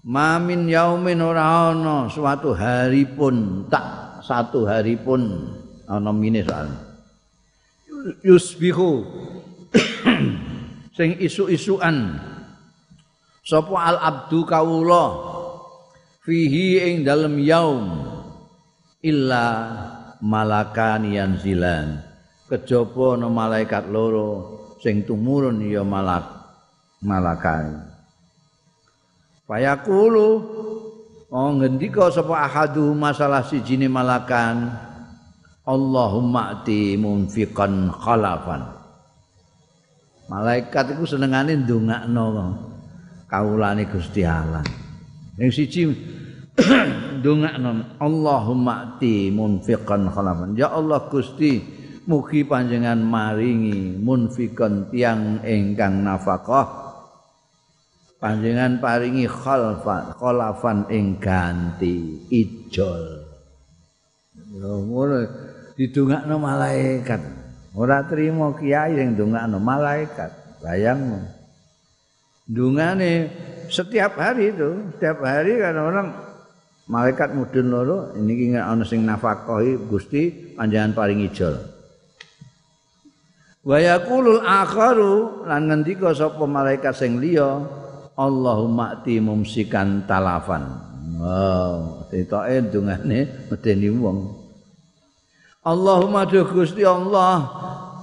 Mamin 0.00 0.64
yaumin 0.64 1.20
ora 1.20 1.76
ana 1.76 2.08
suatu 2.08 2.56
hari 2.56 3.04
pun 3.04 3.68
tak 3.68 4.24
satu 4.24 4.64
hari 4.64 4.96
pun 4.96 5.44
ana 5.90 6.14
mine 6.14 6.46
soal. 6.46 6.70
Yusbihu 8.22 9.02
sing 10.96 11.18
isu-isuan. 11.18 12.22
Sapa 13.42 13.74
al 13.74 13.98
abdu 13.98 14.46
kawula? 14.46 15.06
Fihi 16.22 16.78
ing 16.86 17.02
dalem 17.02 17.42
yaum. 17.42 18.06
Illa 19.02 19.46
malakan 20.22 21.08
yanzilan 21.10 22.04
kejaba 22.50 23.16
ana 23.16 23.32
malaikat 23.32 23.88
loro 23.88 24.30
sing 24.82 25.08
tumurun 25.08 25.64
ya 25.64 25.80
malak 25.86 26.28
malakai. 27.00 27.70
Fayaqulu 29.48 30.28
oh 31.32 31.50
ngendika 31.56 32.12
sapa 32.12 32.44
ahadu 32.44 32.92
masalah 32.92 33.46
sijine 33.46 33.88
malakan 33.88 34.89
Allahumma 35.70 36.58
ati 36.58 36.98
munfiqan 36.98 37.94
khalafan. 37.94 38.66
Malaikat 40.26 40.98
iku 40.98 41.06
senengane 41.06 41.54
ndongakno 41.62 42.26
kawulane 43.30 43.86
Gusti 43.86 44.26
Allah. 44.26 44.66
Yang 45.38 45.50
siji 45.62 45.82
ndongakno 47.22 48.02
Allahumma 48.02 48.98
ati 48.98 49.30
munfiqan 49.30 50.10
khalafan. 50.10 50.58
Ya 50.58 50.74
Allah 50.74 51.06
Gusti 51.06 51.62
mugi 52.10 52.42
panjenengan 52.42 52.98
maringi 53.06 53.94
munfikon 53.94 54.90
tiang 54.90 55.46
ingkang 55.46 56.02
nafkah. 56.02 56.90
Panjenengan 58.18 58.82
paringi 58.82 59.24
khalfan 59.30 60.18
khalafan 60.18 60.90
ing 60.90 61.22
ijol. 62.28 63.04
Ngono 64.60 65.49
didongakno 65.80 66.36
malaikat. 66.36 67.24
Ora 67.72 68.04
trimo 68.04 68.52
kiai 68.52 69.00
sing 69.00 69.16
ndongakno 69.16 69.56
malaikat. 69.56 70.60
Bayangmu. 70.60 71.24
Dungane 72.44 73.32
setiap 73.72 74.20
hari 74.20 74.52
itu 74.52 74.92
setiap 74.92 75.24
hari 75.24 75.56
kan 75.56 75.80
orang 75.80 76.08
malaikat 76.84 77.32
mudun 77.32 77.72
loro 77.72 77.98
ini 78.12 78.52
ana 78.60 78.84
sing 78.84 79.08
nafkahi 79.08 79.88
Gusti 79.88 80.52
panjenengan 80.52 80.92
paringi 80.92 81.32
ijol. 81.32 81.56
Wa 83.64 83.80
yaqulul 83.80 84.44
akharu 84.44 85.48
lan 85.48 85.72
ngendika 85.72 86.12
sapa 86.12 86.44
malaikat 86.44 86.92
sing 86.92 87.16
liya 87.16 87.56
Allahumma 88.20 89.00
ati 89.00 89.16
mumsikan 89.16 90.04
talafan. 90.04 90.76
Oh 91.16 92.04
etoke 92.12 92.68
dungane 92.68 93.48
medeni 93.48 93.88
wong 93.88 94.39
Allahumma 95.60 96.24
duh 96.24 96.48
Gusti 96.48 96.80
Allah 96.88 97.44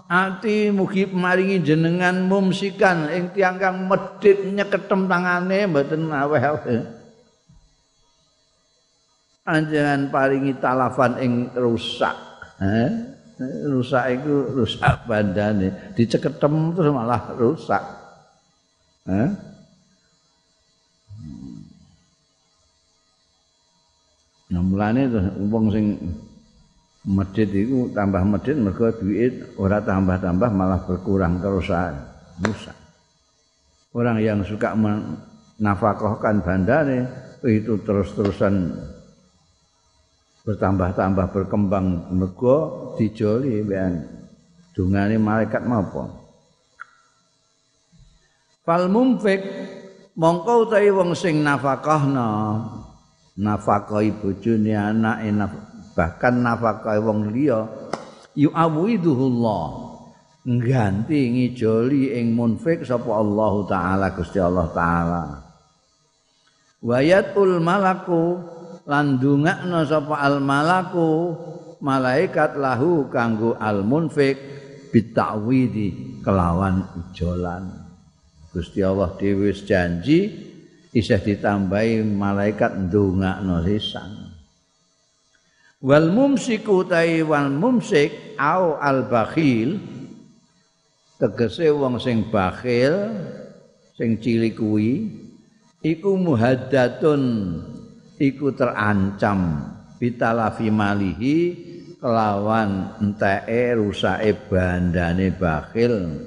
ati 0.08 0.70
mugi 0.72 1.10
maringi 1.10 1.60
jenengan 1.60 2.24
mumsikan 2.30 3.12
ing 3.12 3.34
tiang 3.36 3.60
kang 3.60 3.90
medhit 3.92 4.40
nyeketem 4.46 5.10
tangane 5.10 5.68
mboten 5.68 6.08
aweh-aweh 6.08 6.80
anjengan 9.44 10.08
paringi 10.08 10.56
talafan 10.64 11.20
ing 11.20 11.34
rusak 11.52 12.16
eh? 12.64 12.92
rusak 13.68 14.04
itu 14.16 14.34
rusak 14.54 15.04
bandane 15.04 15.92
diceketem 15.98 16.72
terus 16.72 16.94
malah 16.96 17.36
rusak 17.36 17.84
eh? 19.12 19.30
Nah, 24.48 24.64
mulane 24.64 25.12
wong 25.52 25.76
sing 25.76 26.00
medit 27.08 27.48
iku 27.56 27.88
tambah 27.96 28.20
medit 28.28 28.60
mergo 28.60 28.92
duit 28.92 29.56
ora 29.56 29.80
tambah-tambah 29.80 30.52
malah 30.52 30.84
berkurang 30.84 31.40
kerusakan. 31.40 31.96
Rusak. 32.44 32.76
Orang 33.96 34.22
yang 34.22 34.44
suka 34.46 34.78
menafkahkan 34.78 36.44
bandane 36.44 37.10
itu 37.48 37.80
terus-terusan 37.82 38.78
bertambah-tambah 40.44 41.34
berkembang 41.34 42.12
mergo 42.14 42.94
dijoli 43.00 43.64
ben. 43.64 44.06
Dungane 44.78 45.18
malaikat 45.18 45.66
mapa? 45.66 46.06
Fal 48.62 48.86
mumfik 48.92 49.42
mongko 50.14 50.70
utahe 50.70 50.94
wong 50.94 51.18
sing 51.18 51.42
nafakahna 51.42 52.62
nafakahi 53.34 54.14
bojone 54.22 54.78
anake 54.78 55.34
bahkan 55.98 56.46
nafakahi 56.46 57.02
wong 57.02 57.34
liya 57.34 57.66
yu'awidhuhullah 58.38 59.66
ngganti 60.46 61.20
ngijoli 61.34 62.14
ing 62.14 62.38
munfik 62.38 62.86
sapa 62.86 63.10
Allah 63.10 63.54
taala 63.66 64.08
Gusti 64.14 64.38
Allah 64.38 64.70
taala 64.70 65.24
wayatul 66.86 67.58
malaku 67.58 68.38
lan 68.86 69.18
dungakna 69.18 69.90
sapa 69.90 70.22
al 70.22 70.38
malaku 70.38 71.34
malaikat 71.82 72.54
lahu 72.62 73.10
kanggo 73.10 73.58
al 73.58 73.82
munfik 73.82 74.38
bitawidi 74.94 76.22
kelawan 76.22 76.86
ijolan 77.10 77.74
Gusti 78.54 78.86
Allah 78.86 79.18
dhewe 79.18 79.50
janji 79.52 80.48
isih 80.96 81.22
ditambahi 81.22 82.02
malaikat 82.02 82.74
ndongakno 82.88 83.62
sisan. 83.62 84.27
Wal 85.78 86.10
mumsiku 86.10 86.82
tai 86.90 87.22
wal 87.22 87.54
mumsik 87.54 88.34
au 88.42 88.82
al 88.82 89.06
bakhil. 89.06 89.78
Tegese 91.22 91.70
wong 91.70 92.02
sing 92.02 92.34
bakhil 92.34 93.14
sing 93.94 94.18
cilik 94.18 94.58
kuwi 94.58 95.06
iku 95.86 96.18
muhaddatun 96.18 97.22
iku 98.18 98.58
terancam. 98.58 99.70
Bitalafi 100.02 100.70
malihi 100.74 101.38
kelawan 102.02 102.98
enteke 102.98 103.78
rusake 103.78 104.50
bandane 104.50 105.30
bakhil. 105.30 106.26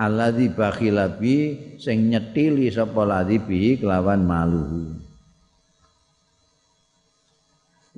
Alladzi 0.00 0.48
bakhila 0.56 1.20
bi 1.20 1.36
sing 1.76 2.08
nyetili 2.08 2.72
sapa 2.72 3.04
ladzi 3.04 3.44
bi 3.44 3.76
kelawan 3.76 4.24
maluhu 4.24 4.97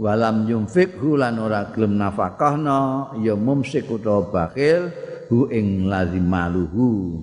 walam 0.00 0.48
yumfikhu 0.48 1.20
lan 1.20 1.36
ora 1.36 1.68
gelem 1.76 2.00
nafakahna 2.00 3.12
ya 3.20 3.36
mumsik 3.36 3.84
utawa 3.92 4.32
bakhil 4.32 4.88
hu 5.28 5.52
ing 5.52 5.84
ladzi 5.92 6.16
maluhu 6.16 7.20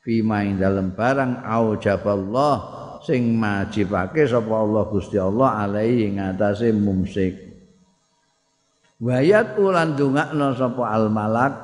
fi 0.00 0.24
main 0.24 0.56
dalem 0.56 0.96
barang 0.96 1.44
au 1.44 1.76
jaballah 1.76 2.56
sing 3.04 3.36
majibake 3.36 4.24
sapa 4.24 4.48
Allah 4.48 4.84
Gusti 4.88 5.20
Allah 5.20 5.60
alai 5.60 6.08
ing 6.08 6.20
atase 6.20 6.72
mumsik. 6.72 7.52
Wayat 9.00 9.56
ulan 9.56 9.96
dongakno 9.96 10.56
sapa 10.56 10.84
al 10.88 11.08
malak 11.08 11.54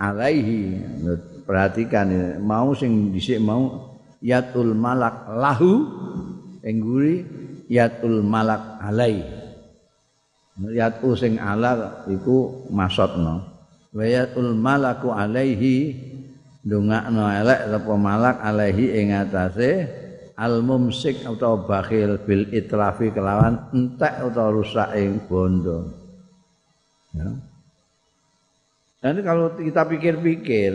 alaihi. 0.00 0.80
Perhatikan 1.44 2.38
mau 2.40 2.72
sing 2.72 3.12
dhisik 3.12 3.36
mau 3.42 3.92
yatul 4.24 4.72
malak 4.72 5.28
lahu 5.28 5.84
ing 6.64 6.76
yatul 7.70 8.24
malak 8.24 8.80
alai. 8.80 9.22
Yatu 10.72 11.16
sing 11.16 11.40
ala 11.40 12.04
iku 12.08 12.68
maksudna 12.68 13.52
wa 13.92 14.04
yatul 14.04 14.56
malaku 14.56 15.12
alaihi 15.12 15.96
ndongakno 16.64 17.28
elek 17.28 17.60
apa 17.68 17.94
malak 17.96 18.36
alaihi 18.40 19.00
ing 19.00 19.08
atase 19.12 19.88
al 20.36 20.64
mumsik 20.64 21.24
utawa 21.28 21.68
bakhil 21.68 22.16
bil 22.24 22.48
itrafi 22.52 23.12
kelawan 23.12 23.68
entek 23.76 24.24
utawa 24.24 24.48
rusak 24.52 24.88
ing 24.96 25.20
bondo. 25.28 25.92
Ya. 27.12 27.28
Dan 29.02 29.18
kalau 29.26 29.50
kita 29.58 29.82
pikir-pikir, 29.82 30.72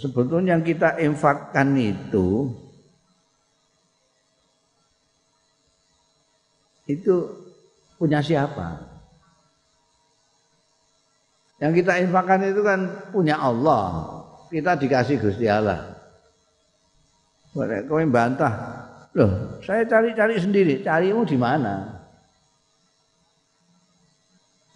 sebetulnya 0.00 0.56
yang 0.56 0.64
kita 0.64 0.96
infakkan 0.96 1.76
itu 1.76 2.50
itu 6.86 7.14
punya 7.98 8.22
siapa? 8.22 8.78
Yang 11.58 11.82
kita 11.82 11.92
infakkan 12.04 12.40
itu 12.46 12.62
kan 12.62 12.80
punya 13.10 13.40
Allah. 13.40 14.14
Kita 14.46 14.78
dikasih 14.78 15.18
Gusti 15.18 15.50
Allah. 15.50 15.96
Kau 17.56 17.96
bantah, 18.12 18.52
loh 19.16 19.56
saya 19.64 19.88
cari-cari 19.88 20.36
sendiri. 20.36 20.84
Carimu 20.84 21.24
di 21.24 21.40
mana? 21.40 22.04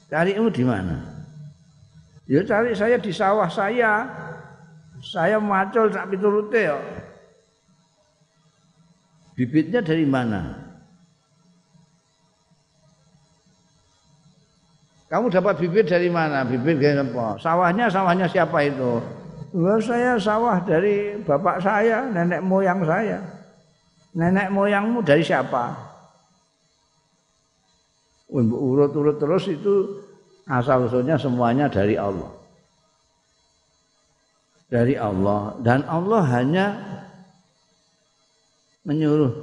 Carimu 0.08 0.48
di 0.48 0.64
mana? 0.64 0.96
Ya 2.24 2.40
cari 2.42 2.72
saya 2.72 2.96
di 2.96 3.12
sawah 3.12 3.46
saya. 3.52 4.08
Saya 5.00 5.40
macul 5.40 5.92
sak 5.92 6.08
piturute 6.12 6.60
ya. 6.60 6.76
Bibitnya 9.36 9.80
dari 9.80 10.04
mana? 10.04 10.69
Kamu 15.10 15.26
dapat 15.26 15.58
bibit 15.58 15.90
dari 15.90 16.06
mana? 16.06 16.46
Bibit 16.46 16.78
dari 16.78 16.94
apa? 16.94 17.34
Sawahnya 17.42 17.90
sawahnya 17.90 18.30
siapa 18.30 18.62
itu? 18.62 19.02
Enggak 19.50 19.82
saya 19.82 20.14
sawah 20.14 20.62
dari 20.62 21.18
bapak 21.26 21.58
saya, 21.58 22.06
nenek 22.14 22.38
moyang 22.46 22.86
saya. 22.86 23.18
Nenek 24.14 24.54
moyangmu 24.54 25.02
dari 25.02 25.26
siapa? 25.26 25.74
Urut-urut 28.30 29.18
terus 29.18 29.50
itu 29.50 30.06
asal 30.46 30.86
usulnya 30.86 31.18
semuanya 31.18 31.66
dari 31.66 31.98
Allah. 31.98 32.30
Dari 34.70 34.94
Allah 34.94 35.58
dan 35.58 35.82
Allah 35.90 36.22
hanya 36.38 36.66
menyuruh 38.86 39.34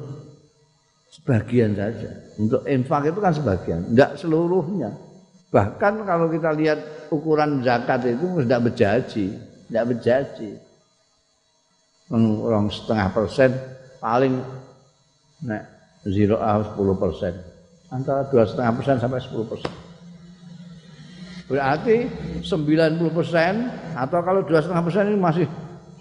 sebagian 1.12 1.76
saja. 1.76 2.08
Untuk 2.40 2.64
infak 2.64 3.12
itu 3.12 3.20
kan 3.20 3.36
sebagian, 3.36 3.92
tidak 3.92 4.16
seluruhnya. 4.16 5.07
Bahkan 5.48 6.04
kalau 6.04 6.28
kita 6.28 6.52
lihat 6.52 7.08
ukuran 7.08 7.64
zakat 7.64 8.04
itu 8.04 8.44
tidak 8.44 8.62
berjaji, 8.72 9.26
tidak 9.72 9.86
berjaji. 9.96 10.52
Orang 12.12 12.72
setengah 12.72 13.08
persen 13.12 13.52
paling 14.00 14.40
nah, 15.44 15.64
zero 16.08 16.40
sepuluh 16.64 16.96
persen 16.96 17.36
antara 17.92 18.28
dua 18.28 18.44
setengah 18.48 18.72
persen 18.76 18.96
sampai 19.00 19.20
sepuluh 19.24 19.48
persen. 19.48 19.72
Berarti 21.48 22.12
90 22.44 23.08
persen 23.16 23.72
atau 23.96 24.20
kalau 24.20 24.44
dua 24.44 24.60
setengah 24.60 24.84
persen 24.84 25.04
ini 25.08 25.20
masih 25.20 25.48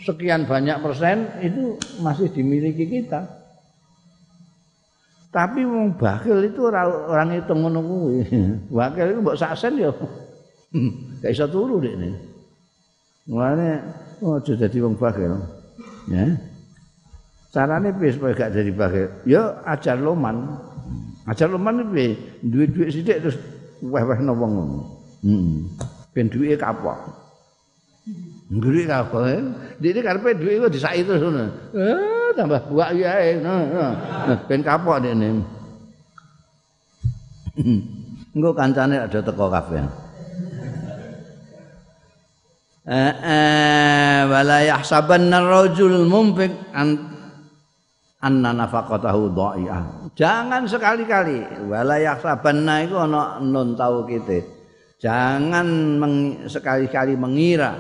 sekian 0.03 0.43
banyak 0.43 0.83
persen 0.83 1.31
itu 1.39 1.79
masih 2.03 2.35
dimiliki 2.35 2.83
kita. 2.83 3.46
Tapi 5.37 5.69
wong 5.69 6.01
bakil 6.01 6.41
itu 6.49 6.65
orang 6.65 7.37
itu 7.37 7.53
ngono 7.53 7.85
kuwi. 7.85 8.25
Bakil 8.73 9.05
itu 9.13 9.21
mbok 9.21 9.37
saksen 9.37 9.77
ya. 9.77 9.93
Gak 11.21 11.29
iso 11.29 11.45
turu 11.45 11.77
dek 11.77 11.93
ini. 11.93 12.09
Mulane 13.29 13.85
oh 14.25 14.41
jadi 14.41 14.73
wong 14.81 14.97
bakil. 14.97 15.37
Ya. 16.09 16.25
Carane 17.53 17.93
piye 18.01 18.17
supaya 18.17 18.33
gak 18.33 18.57
jadi 18.57 18.73
bakil? 18.73 19.13
Ya 19.29 19.61
ajar 19.69 20.01
loman. 20.01 20.57
Ajar 21.29 21.53
loman 21.53 21.85
piye? 21.93 22.17
Duit-duit 22.41 22.97
sithik 22.97 23.21
terus 23.21 23.37
weh-weh 23.85 24.17
wong 24.25 24.41
ngono. 24.41 24.81
Hmm. 25.21 25.69
Ben 26.17 26.33
duwe 26.33 26.57
kapok. 26.57 26.97
Ngguri 28.47 28.87
kapok. 28.87 29.27
Dene 29.83 30.01
karepe 30.01 30.39
duwe 30.39 30.63
kok 30.63 30.73
disaki 30.73 31.03
terus 31.03 31.19
ngono. 31.19 31.51
Eh 31.75 32.31
tambah 32.39 32.63
buak 32.71 32.95
yae. 32.95 33.43
Ben 34.47 34.63
kapok 34.63 35.03
dene. 35.03 35.43
Engko 38.37 38.51
kancane 38.55 39.03
ada 39.03 39.19
teko 39.19 39.51
kabeh. 39.51 39.83
Eh 42.87 43.15
eh 43.19 44.19
wala 44.31 44.63
yahsabanna 44.63 45.43
ar-rajul 45.43 46.07
mumfik 46.07 46.55
an 46.71 47.03
anna 48.23 48.55
nafaqatahu 48.55 49.35
dha'i'ah. 49.35 50.15
Jangan 50.15 50.71
sekali-kali 50.71 51.67
wala 51.67 51.99
yahsabanna 51.99 52.87
iku 52.87 53.03
ana 53.03 53.43
nun 53.43 53.75
tau 53.75 54.07
kita. 54.07 54.56
Jangan 54.97 55.69
sekali-kali 56.49 57.21
mengira 57.21 57.77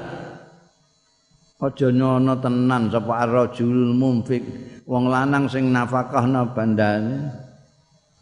aja 1.56 1.88
nyono 1.88 2.36
tenan 2.36 2.92
sapa 2.92 3.24
ar-rajul 3.24 3.96
mumfik 3.96 4.44
wong 4.84 5.08
lanang 5.08 5.48
sing 5.48 5.72
nafkahna 5.72 6.52
bandane 6.52 7.32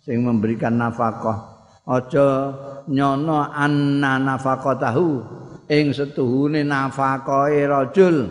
sing 0.06 0.22
memberikan 0.22 0.78
nafkah. 0.78 1.50
Aja 1.84 2.54
nyono 2.86 3.44
anna 3.50 4.16
nafaqatahu 4.22 5.08
ing 5.66 5.90
setuhune 5.90 6.62
nafkahe 6.62 7.66
rajul 7.66 8.30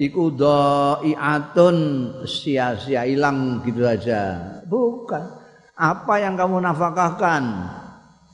iku 0.00 0.32
dhai'atun 0.32 1.76
sia-sia 2.24 3.04
hilang 3.04 3.60
gitu 3.68 3.84
aja. 3.84 4.40
Bukan. 4.64 5.36
Apa 5.76 6.20
yang 6.20 6.34
kamu 6.40 6.64
nafkahkan 6.64 7.44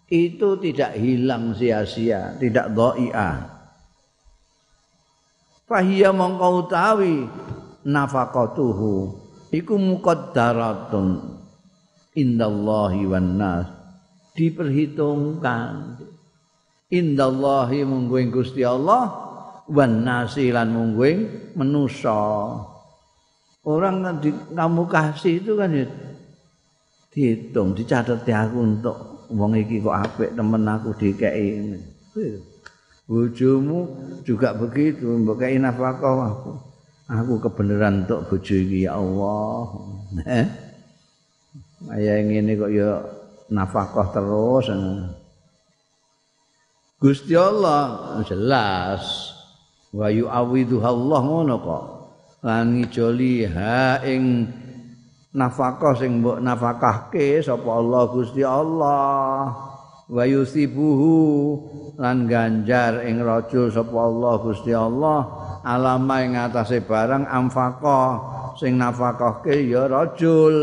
itu 0.06 0.48
tidak 0.62 0.94
hilang 0.94 1.50
sia-sia, 1.54 2.38
tidak 2.38 2.70
dhaia. 2.70 3.58
Fahiyya 5.66 6.14
mongko 6.14 6.48
utawi 6.62 7.26
nafaqatuhu 7.82 9.18
iku 9.50 9.74
muqaddaratun 9.74 11.38
indallahi 12.14 13.02
wan 13.06 13.34
nas. 13.34 13.66
Diperhitungkan. 14.36 15.98
Indallahi 16.86 17.82
mungguing 17.82 18.30
Gusti 18.30 18.62
Allah 18.62 19.10
wan 19.66 20.06
nasi 20.06 20.54
lan 20.54 20.70
mungguing 20.70 21.50
manusa. 21.58 22.54
Orang 23.66 24.06
di 24.22 24.30
kamu 24.30 24.86
kasih 24.86 25.42
itu 25.42 25.58
kan 25.58 25.74
ya 25.74 25.90
dihitung 27.10 27.74
dicatat 27.74 28.22
aku 28.22 28.58
untuk 28.62 29.15
wong 29.32 29.58
iki 29.58 29.82
kok 29.82 29.96
apik 29.96 30.30
temen 30.34 30.62
aku 30.66 30.94
dikei 30.94 31.74
bojomu 33.06 33.86
juga 34.26 34.50
begitu 34.52 35.06
mbok 35.06 35.46
kei 35.46 35.56
nafkah 35.62 35.94
aku. 35.94 36.52
Aku 37.06 37.38
kebenaran 37.38 38.02
untuk 38.02 38.26
bojo 38.26 38.54
iki 38.58 38.82
ya 38.82 38.98
Allah. 38.98 39.62
Kaya 41.86 42.12
ngene 42.26 42.58
kok 42.58 42.70
ya 42.74 42.98
nafkah 43.46 44.10
terus. 44.10 44.66
Gusti 46.98 47.38
Allah 47.38 48.18
jelas. 48.26 49.30
Wa 49.94 50.10
yu'awidhu 50.10 50.82
Allah 50.82 51.20
ngono 51.22 51.54
kok. 51.62 51.84
Lan 52.42 52.74
ngijoli 52.74 53.46
ha 53.54 54.02
ing 54.02 54.50
nafkah 55.34 55.94
sing 55.98 56.22
mbok 56.22 56.38
nafkahke 56.44 57.42
sapa 57.42 57.66
Allah 57.66 58.02
Gusti 58.12 58.42
Allah 58.46 59.50
wa 60.06 60.22
yusibuhu 60.22 61.14
lan 61.98 62.30
ganjar 62.30 63.02
ing 63.02 63.18
rajul 63.24 63.72
sapa 63.72 63.96
Allah 63.96 64.34
Gusti 64.38 64.70
Allah 64.70 65.18
alama 65.66 66.22
ing 66.22 66.38
atase 66.38 66.84
barang 66.86 67.26
amfaqah 67.26 68.10
sing 68.60 68.78
nafkahke 68.78 69.66
ya 69.66 69.90
rajul 69.90 70.54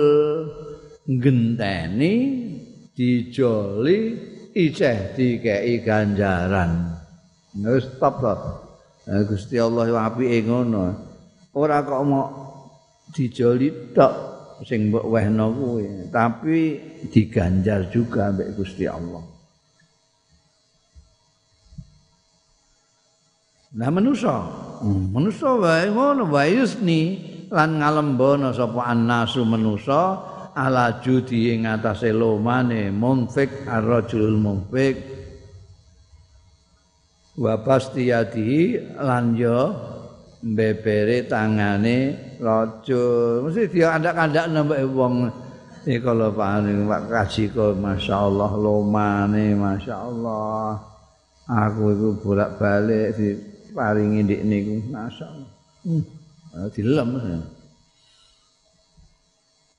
genteni 1.03 2.13
dijoli 2.93 3.97
ijeh 4.53 5.17
dikei 5.17 5.81
ganjaran. 5.81 6.93
Wis 7.53 7.85
stop 7.85 8.21
to. 8.21 8.33
Gusti 9.27 9.59
Allah 9.59 10.09
apike 10.09 10.47
ngono. 10.47 10.95
Ora 11.53 11.85
kok 11.85 12.01
mau 12.07 12.25
dijoli 13.13 13.93
tok 13.93 14.32
sing 14.63 14.89
mbok 14.91 15.05
wehno 15.07 15.51
kuwi, 15.51 16.09
tapi 16.11 16.79
diganjar 17.11 17.87
juga 17.91 18.31
mbek 18.31 18.55
Gusti 18.55 18.87
Allah. 18.87 19.23
Nah 23.73 23.89
manusa, 23.89 24.37
hmm, 24.85 25.09
manusa 25.09 25.49
wae 25.57 25.89
ngono. 25.89 26.29
Wae 26.29 26.61
yusni 26.61 27.01
lan 27.49 27.81
ngalembono 27.81 28.53
sapa 28.53 28.85
annasu 28.85 29.41
manusa 29.41 30.21
ala 30.53 31.01
judi 31.01 31.57
ing 31.57 31.65
atase 31.65 32.13
lomane 32.13 32.93
munfik 32.93 33.65
ar-rajulul 33.65 34.37
munfik. 34.37 34.95
Wa 37.33 37.57
pastiyati 37.65 38.77
lan 39.01 39.33
yo 39.33 39.73
mbebere 40.43 41.23
tangane 41.25 42.19
rajul 42.43 43.47
mesti 43.47 43.71
dia 43.71 43.95
andak-andak 43.95 44.51
nambah 44.51 44.79
wong 44.91 45.31
iki 45.83 45.99
kalau 45.99 46.31
paling 46.31 46.87
Pak 46.87 47.01
kaji 47.11 47.43
kok 47.51 47.75
masyaallah 47.75 48.51
lomane 48.55 49.51
masyaallah. 49.55 50.79
Aku 51.43 51.91
iku 51.91 52.09
bolak-balik 52.23 53.19
di 53.19 53.35
paringi 53.75 54.23
ndik 54.23 54.41
niku 54.47 54.75
masyaallah. 54.87 55.49
Hmm. 55.83 56.03
dilem. 56.71 57.09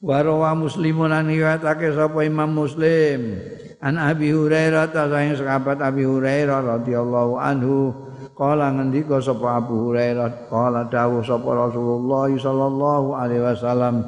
Warawa 0.04 0.52
muslimun 0.52 1.16
an 1.16 1.32
riwayatake 1.32 1.96
sapa 1.96 2.28
Imam 2.28 2.52
Muslim 2.52 3.40
an 3.80 3.96
Abi 3.96 4.36
Hurairah 4.36 4.92
ta 4.92 5.08
sahabat 5.08 5.80
Abi 5.80 6.04
Hurairah 6.04 6.60
radhiyallahu 6.60 7.40
anhu 7.40 8.03
kala 8.34 8.74
ngendika 8.74 9.22
sapa 9.22 9.62
Abu 9.62 9.90
Hurairah? 9.90 10.50
Kala 10.50 10.90
dawuh 10.90 11.22
sapa 11.22 11.46
Rasulullah 11.54 12.28
sallallahu 12.28 13.14
alaihi 13.14 13.42
wasallam 13.46 14.04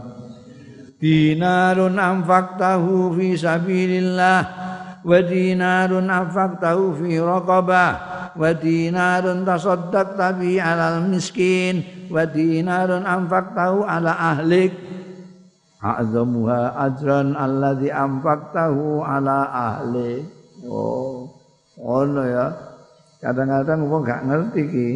dinarun 0.99 1.95
anfaqtahu 1.97 3.15
fi 3.15 3.39
sabilillah 3.39 4.41
wa 5.07 5.13
dinarun 5.23 6.11
anfaqtahu 6.11 6.99
fi 6.99 7.23
raqabah 7.23 7.91
wa 8.35 8.51
dinarun 8.53 9.47
tasaddaqta 9.47 10.37
bi 10.37 10.59
alal 10.59 11.07
miskin 11.07 12.09
wa 12.11 12.27
dinarun 12.27 13.07
anfaqtahu 13.07 13.87
ala 13.87 14.13
ahlik. 14.35 14.75
A'zamuha 15.81 16.75
ajran 16.83 17.39
alladzi 17.39 17.95
anfaqtahu 17.95 19.07
ala 19.07 19.47
ahli. 19.49 20.27
Oh 20.67 21.31
ono 21.77 22.25
ya 22.25 22.47
kadang-kadang 23.21 23.81
wong 23.89 24.03
gak 24.05 24.25
ngerti 24.25 24.61
iki. 24.63 24.89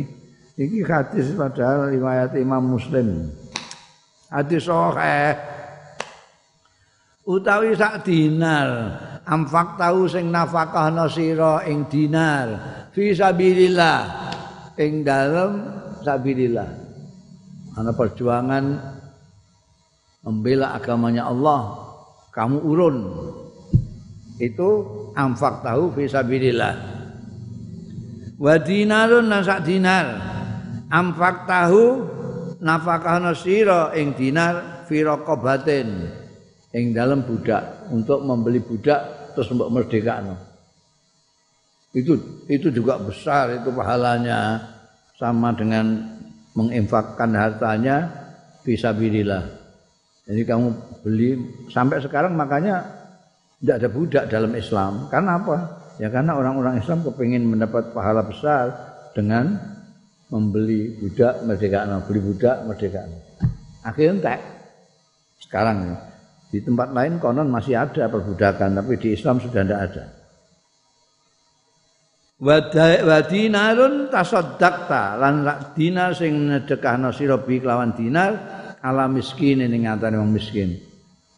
Iki 0.60 0.84
hadis 0.84 1.32
padahal 1.32 1.88
riwayat 1.88 2.36
Imam 2.36 2.76
Muslim. 2.76 3.32
Hadis 4.28 4.68
sahih. 4.68 5.32
Utawi 7.24 7.72
sak 7.72 8.04
dinar 8.04 8.68
amfak 9.24 9.80
tahu 9.80 10.04
sing 10.04 10.28
nafakahna 10.28 11.06
sira 11.06 11.64
ing 11.64 11.86
dinar 11.86 12.48
fi 12.92 13.16
sabilillah 13.16 14.00
ing 14.76 15.00
dalem 15.00 15.52
sabilillah. 16.04 16.70
Ana 17.80 17.94
perjuangan 17.96 18.64
membela 20.28 20.76
agamanya 20.76 21.30
Allah 21.30 21.88
kamu 22.36 22.58
urun. 22.60 22.96
Itu 24.36 24.68
amfak 25.16 25.64
tahu 25.64 25.96
fisabilillah 25.96 26.99
wa 28.40 28.54
dinarun 28.56 29.28
nasak 29.28 29.68
dinar 29.68 30.16
amfak 30.88 31.44
tahu 31.44 32.08
nafkah 32.64 33.20
nasira 33.20 33.92
ing 33.92 34.16
dinar 34.16 34.84
fi 34.88 35.04
raqabatin 35.04 36.08
ing 36.72 36.96
dalam 36.96 37.20
budak 37.20 37.92
untuk 37.92 38.24
membeli 38.24 38.64
budak 38.64 39.32
terus 39.36 39.52
mbok 39.52 39.68
merdekakno 39.68 40.34
itu 41.92 42.16
itu 42.48 42.72
juga 42.72 42.96
besar 42.96 43.60
itu 43.60 43.68
pahalanya 43.74 44.56
sama 45.20 45.52
dengan 45.52 46.00
menginfakkan 46.56 47.30
hartanya 47.36 48.08
fisabilillah 48.64 49.60
Jadi 50.30 50.46
kamu 50.46 50.66
beli 51.02 51.30
sampai 51.74 51.98
sekarang 51.98 52.38
makanya 52.38 52.86
tidak 53.58 53.76
ada 53.82 53.88
budak 53.90 54.24
dalam 54.30 54.54
Islam. 54.54 55.10
Karena 55.10 55.42
apa? 55.42 55.56
Ya 56.00 56.08
karena 56.08 56.32
orang-orang 56.32 56.80
Islam 56.80 57.04
kepingin 57.04 57.44
mendapat 57.44 57.92
pahala 57.92 58.24
besar 58.24 58.72
dengan 59.12 59.52
membeli 60.32 60.96
budak 60.96 61.44
merdeka, 61.44 61.84
beli 62.08 62.20
budak 62.24 62.56
merdeka. 62.64 63.04
Akhirnya 63.84 64.16
entek. 64.16 64.40
Sekarang 65.44 65.92
di 66.48 66.64
tempat 66.64 66.96
lain 66.96 67.20
konon 67.20 67.52
masih 67.52 67.76
ada 67.76 68.08
perbudakan, 68.08 68.80
tapi 68.80 68.96
di 68.96 69.12
Islam 69.12 69.44
sudah 69.44 69.60
tidak 69.60 69.80
ada. 69.92 70.04
Wa 72.40 73.20
dinarun 73.28 74.08
tasaddaqta 74.08 75.20
lan 75.20 75.44
dinar 75.76 76.16
sing 76.16 76.48
nedekahno 76.48 77.12
sira 77.12 77.36
bi 77.36 77.60
kelawan 77.60 77.92
dinar 77.92 78.32
ala 78.80 79.04
miskin 79.04 79.60
ini 79.60 79.84
ngantani 79.84 80.16
wong 80.16 80.32
miskin. 80.32 80.80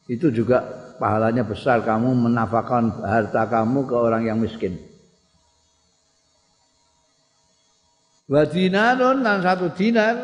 Itu 0.07 0.31
juga 0.31 0.82
pahalanya 1.03 1.43
besar 1.43 1.83
kamu 1.83 2.15
menafkahkan 2.15 3.03
harta 3.03 3.51
kamu 3.51 3.91
ke 3.91 3.95
orang 3.99 4.23
yang 4.23 4.39
miskin. 4.39 4.79
Wa 8.31 8.47
dinarun 8.47 9.27
dan 9.27 9.43
satu 9.43 9.75
dinar 9.75 10.15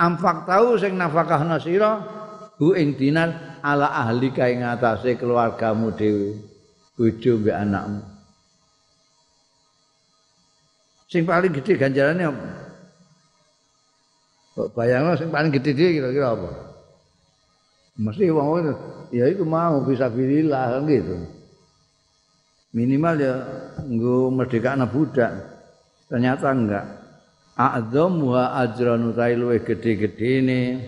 amfak 0.00 0.48
tahu 0.48 0.80
sing 0.80 0.96
nafkah 0.96 1.44
nasira 1.44 2.00
hu 2.56 2.72
ing 2.72 2.96
dinar 2.96 3.60
ala 3.60 3.92
ahli 3.92 4.32
kae 4.32 4.56
ngatasé 4.64 5.20
keluargamu 5.20 5.92
dhewe 5.92 6.40
bojo 6.96 7.32
mbek 7.44 7.56
anakmu. 7.60 8.00
Sing 11.12 11.28
paling 11.28 11.52
gede 11.52 11.76
ganjarannya 11.76 12.32
apa? 12.32 12.48
Bayangno 14.72 15.12
sing 15.20 15.28
paling 15.28 15.52
gede 15.52 15.76
dia 15.76 15.92
kira-kira 16.00 16.32
apa? 16.32 16.73
Mesti 17.94 18.26
wong 18.26 18.74
ya 19.14 19.30
itu 19.30 19.46
mau 19.46 19.78
bisa 19.86 20.10
bilillah 20.10 20.78
kan 20.78 20.82
gitu. 20.90 21.14
Minimal 22.74 23.14
ya 23.22 23.34
nggo 23.86 24.34
merdekakna 24.34 24.90
budak. 24.90 25.30
Ternyata 26.10 26.50
enggak. 26.50 26.86
A'dzam 27.54 28.18
wa 28.18 28.58
ajran 28.66 29.14
utai 29.14 29.38
luwih 29.38 29.62
gede-gedene. 29.62 30.82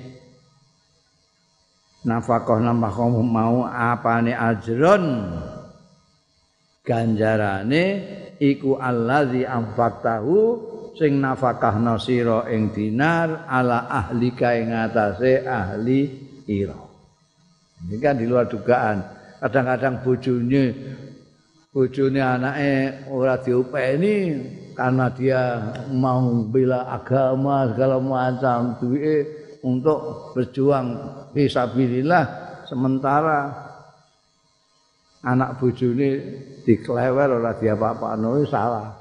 Nafkah 2.02 2.58
nafkah 2.58 3.06
mau 3.22 3.62
apane 3.66 4.34
ajron 4.34 5.30
ganjarane 6.86 7.84
iku 8.38 8.78
allazi 8.78 9.42
anfaqtahu 9.42 10.38
sing 10.94 11.18
nafakahna 11.18 11.98
sira 11.98 12.46
ing 12.50 12.70
dinar 12.70 13.46
ala 13.50 13.90
ahlika 13.90 14.54
ing 14.54 14.70
atase 14.70 15.42
ahli 15.42 16.00
ira. 16.46 16.85
Ini 17.86 18.02
kan 18.02 18.18
di 18.18 18.26
luar 18.26 18.50
dugaan. 18.50 18.98
Kadang-kadang 19.38 20.02
bojone 20.02 20.64
bojone 21.70 22.18
anake 22.18 23.06
ora 23.12 23.38
diopeni 23.38 24.16
karena 24.74 25.06
dia 25.14 25.40
mau 25.94 26.42
bela 26.50 26.88
agama 26.90 27.70
segala 27.70 28.02
macam 28.02 28.74
duwe 28.82 29.22
untuk 29.62 30.32
berjuang 30.34 30.98
fisabilillah 31.30 32.24
sementara 32.66 33.54
anak 35.22 35.62
bojone 35.62 36.10
diklewer 36.66 37.38
ora 37.38 37.54
diapa-apano 37.54 38.42
salah. 38.50 38.98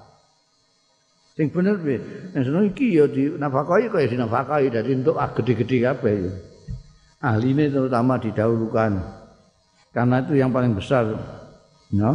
Sing 1.33 1.49
bener 1.49 1.81
piye? 1.81 1.99
Nek 2.37 2.75
iki 2.75 2.95
ya 3.01 3.09
dinafkahi 3.09 3.89
kaya 3.91 4.07
dinafkahi 4.07 4.71
dadi 4.71 4.93
entuk 4.93 5.17
ah 5.17 5.27
gede-gede 5.33 5.83
kabeh 5.83 6.15
ya. 7.25 7.33
Ahline 7.33 7.73
terutama 7.73 8.21
didahulukan. 8.21 9.01
Karena 9.89 10.21
itu 10.21 10.37
yang 10.37 10.53
paling 10.53 10.77
besar. 10.77 11.17
No? 11.89 12.11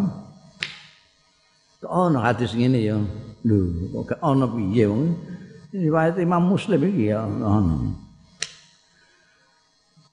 Ono 1.83 2.21
hadis 2.23 2.55
ngene 2.55 2.79
ya. 2.79 2.95
Lho, 3.43 4.05
kok 4.05 4.21
ono 4.23 4.47
piye 4.53 4.85
wong? 4.87 5.17
Riwayat 5.73 6.21
Imam 6.21 6.45
Muslim 6.45 6.85
iki 6.87 7.09
ya 7.09 7.25
ono. 7.25 7.97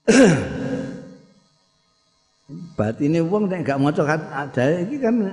Batine 2.80 3.20
wong 3.28 3.52
nek 3.52 3.68
gak 3.68 3.76
maca 3.84 4.08
ada 4.08 4.80
iki 4.80 5.04
kan 5.04 5.28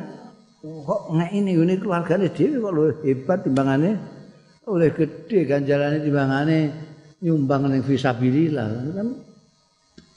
kok 0.59 1.15
nek 1.15 1.31
ini 1.31 1.55
ngene 1.55 1.79
keluargane 1.79 2.27
dhewe 2.35 2.59
kok 2.59 2.75
luwih 2.75 2.99
hebat 3.07 3.47
timbangane 3.47 3.95
oleh 4.67 4.91
gede 4.91 5.47
ganjarane 5.47 6.03
timbangane 6.03 6.75
nyumbang 7.23 7.71
ning 7.71 7.87
fisabilillah 7.87 8.67
kan 8.97 9.09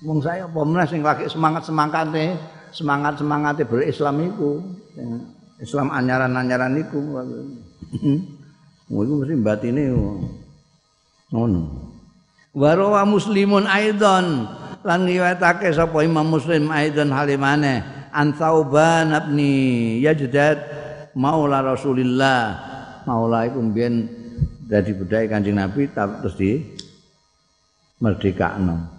wong 0.03 0.19
saya 0.21 0.45
apa 0.45 0.62
meneh 0.62 0.86
sing 0.86 1.01
lagi 1.01 1.25
semangat-semangate 1.25 2.38
semangat-semangate 2.69 3.65
berislam 3.65 4.21
iku 4.21 4.62
Islam 5.57 5.89
anyaran-anyaran 5.89 6.77
iku. 6.86 6.99
Iku 8.88 9.13
mesti 9.19 9.36
batine 9.41 9.89
ngono. 11.33 11.62
Warawa 12.57 13.05
muslimun 13.05 13.69
aidon 13.69 14.49
lan 14.81 14.99
riwayatake 15.05 15.69
sapa 15.73 16.01
Imam 16.01 16.25
Muslim 16.25 16.73
aidon 16.73 17.13
halimane 17.13 17.86
an 18.13 18.33
Thauban 18.33 19.13
abni 19.13 19.97
Yajdad 20.01 20.57
maula 21.13 21.62
Rasulillah. 21.62 22.65
Maula 23.05 23.45
iku 23.49 23.62
mbiyen 23.62 24.10
dadi 24.65 24.93
budaya 24.93 25.25
Kanjeng 25.29 25.57
Nabi 25.57 25.89
terus 25.89 26.33
di 26.38 26.62
merdekakno. 27.97 28.77
hmm, 28.77 28.96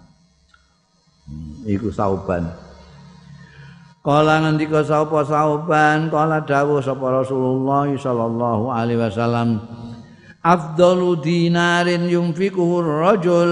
iku 1.65 1.91
Thauban 1.93 2.49
Kala 3.99 4.39
ngendika 4.47 4.79
sapa 4.81 5.27
Thauban 5.27 6.07
kala 6.07 6.39
dawuh 6.47 6.79
sapa 6.79 7.19
Rasulullah 7.19 7.85
sallallahu 7.91 8.71
alaihi 8.71 8.95
wasallam 8.95 9.59
afdalu 10.39 11.19
dinarin 11.19 12.07
yunfikuhu 12.07 12.79
rajul 12.79 13.51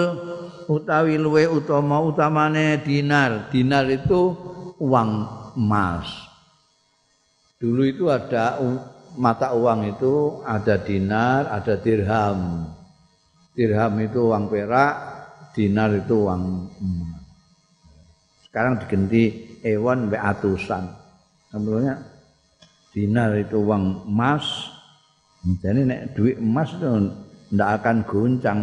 utawi 0.72 1.20
luwe 1.20 1.52
utama 1.52 2.00
utamane 2.00 2.80
dinar 2.80 3.52
dinar 3.52 3.92
itu 3.92 4.36
uang 4.80 5.10
emas. 5.58 6.08
Dulu 7.58 7.82
itu 7.90 8.06
ada 8.08 8.62
mata 9.18 9.52
uang 9.58 9.98
itu 9.98 10.46
ada 10.46 10.78
dinar, 10.78 11.50
ada 11.50 11.74
dirham. 11.82 12.70
Dirham 13.58 13.94
itu 13.98 14.30
uang 14.30 14.46
perak, 14.54 14.96
dinar 15.58 15.90
itu 15.98 16.14
uang 16.14 16.44
emas. 16.78 17.17
Sekarang 18.58 18.82
diganti 18.82 19.54
ewan 19.62 20.10
be 20.10 20.18
atusan. 20.18 20.90
Sebelumnya 21.54 22.02
dinar 22.90 23.38
itu 23.38 23.62
uang 23.62 24.10
emas. 24.10 24.74
Jadi 25.62 25.86
nek 25.86 26.18
duit 26.18 26.42
emas 26.42 26.74
itu 26.74 26.90
tidak 27.54 27.70
akan 27.78 27.98
goncang 28.10 28.60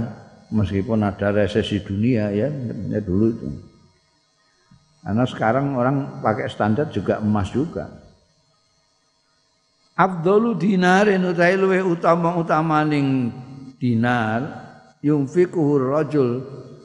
meskipun 0.50 0.98
ada 1.06 1.30
resesi 1.30 1.78
dunia 1.78 2.26
ya, 2.34 2.50
ya 2.90 2.98
dulu 3.06 3.38
itu. 3.38 3.46
Karena 5.06 5.22
sekarang 5.30 5.78
orang 5.78 6.18
pakai 6.18 6.50
standar 6.50 6.90
juga 6.90 7.22
emas 7.22 7.54
juga. 7.54 7.86
Abdulu 9.94 10.58
dinarin 10.58 11.22
utai 11.22 11.54
luwe 11.54 11.78
utama 11.86 12.34
utamaning 12.34 13.30
dinar 13.78 14.42
yunfikuhu 15.06 15.86
rajul 15.86 16.42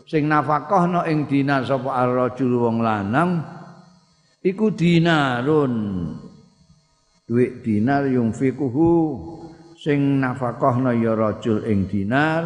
sing 0.10 0.26
nafkahno 0.26 1.06
ing 1.06 1.30
dinar 1.30 1.62
sapa 1.70 2.02
ar-rajul 2.02 2.66
wong 2.66 2.82
lanang 2.82 3.46
iku 4.42 4.74
dinarun. 4.74 5.76
Duit 7.30 7.62
dinar 7.62 8.10
yunfikuhu. 8.10 8.90
Sing 9.80 10.20
nafkahno 10.20 10.92
ya 10.92 11.16
rajul 11.16 11.64
ing 11.64 11.88
dinar 11.88 12.42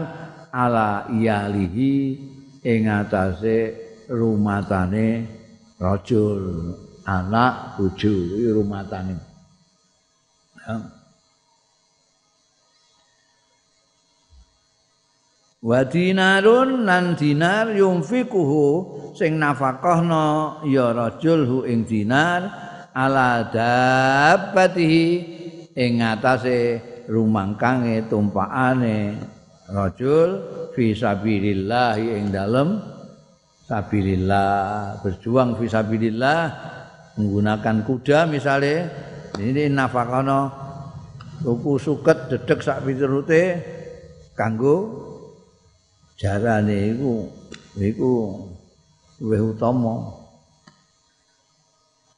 ala 0.53 1.09
iyalihi 1.09 1.95
ing 2.61 2.81
atase 2.85 3.73
rumatane 4.05 5.25
rajul 5.81 6.37
anak 7.07 7.79
bojo 7.79 8.13
rumatane. 8.53 9.17
Ya. 10.61 11.02
Wa 15.63 15.79
dinarun 15.87 16.83
lan 16.83 17.15
dinar 17.15 17.71
yunfikuhu 17.71 18.67
sing 19.15 19.39
nafakahna 19.39 20.59
ya 20.67 20.91
rajul 20.91 21.47
hu 21.47 21.57
ing 21.63 21.87
dinar 21.87 22.51
ala 22.91 23.47
dabbatihi 23.47 25.07
ing 25.71 26.03
atase 26.03 26.83
rumangkange 27.07 28.11
tumpakane 28.11 29.15
rajul 29.71 30.29
fi 30.75 30.91
sabilillah 30.91 31.95
ing 31.95 32.27
dalem 32.27 32.83
sabilillah, 33.63 34.99
berjuang 34.99 35.55
fisabilillah 35.55 36.41
menggunakan 37.15 37.87
kuda 37.87 38.27
misalnya 38.27 38.91
ini 39.39 39.71
nafakono 39.71 40.51
tuku 41.39 41.79
suket 41.79 42.27
dedek 42.27 42.59
sak 42.59 42.83
piturute 42.83 43.43
kanggo 44.35 44.77
jarane 46.23 46.95
iku 46.95 47.27
iku 47.83 48.11
luwih 49.19 49.51
utama 49.51 50.23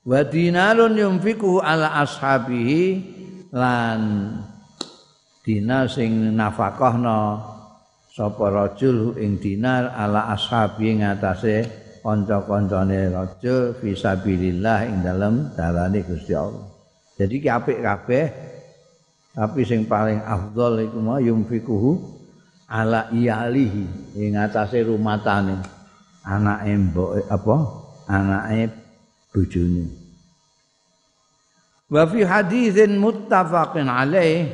wa 0.06 0.22
dinarun 0.22 0.94
yunfiku 0.94 1.58
ala 1.58 2.06
ashabihi 2.06 3.02
lan 3.50 4.02
dina 5.41 5.89
sing 5.89 6.38
nafakahna 6.38 7.41
sapa 8.13 8.46
rajul 8.54 9.18
ing 9.18 9.41
dinar 9.41 9.89
ala 9.98 10.30
ashabi 10.38 11.02
ngatasé 11.02 11.65
kanca-kancane 12.06 13.10
rajul 13.10 13.74
fisabilillah 13.82 14.86
ing 14.86 15.02
dalem 15.02 15.50
dalane 15.58 16.06
Gusti 16.06 16.38
Allah. 16.38 16.62
Jadi 17.18 17.41
ki 17.41 17.50
apik 17.50 17.82
kabeh 17.82 18.26
tapi 19.34 19.65
sing 19.65 19.89
paling 19.89 20.22
afdol 20.22 20.86
iku 20.86 21.02
mau 21.02 21.18
yumfikuhu 21.18 22.14
ala 22.69 23.10
iyalihi 23.13 24.15
ing 24.17 24.34
ngatasé 24.34 24.82
rumatane 24.86 25.62
anake 26.25 26.73
mbok 26.89 27.12
apa 27.30 27.56
anake 28.10 28.73
bojone. 29.30 29.86
Wa 31.86 32.04
fi 32.10 32.25
haditsin 32.25 32.97
muttafaqin 32.97 33.86
alaih 33.86 34.49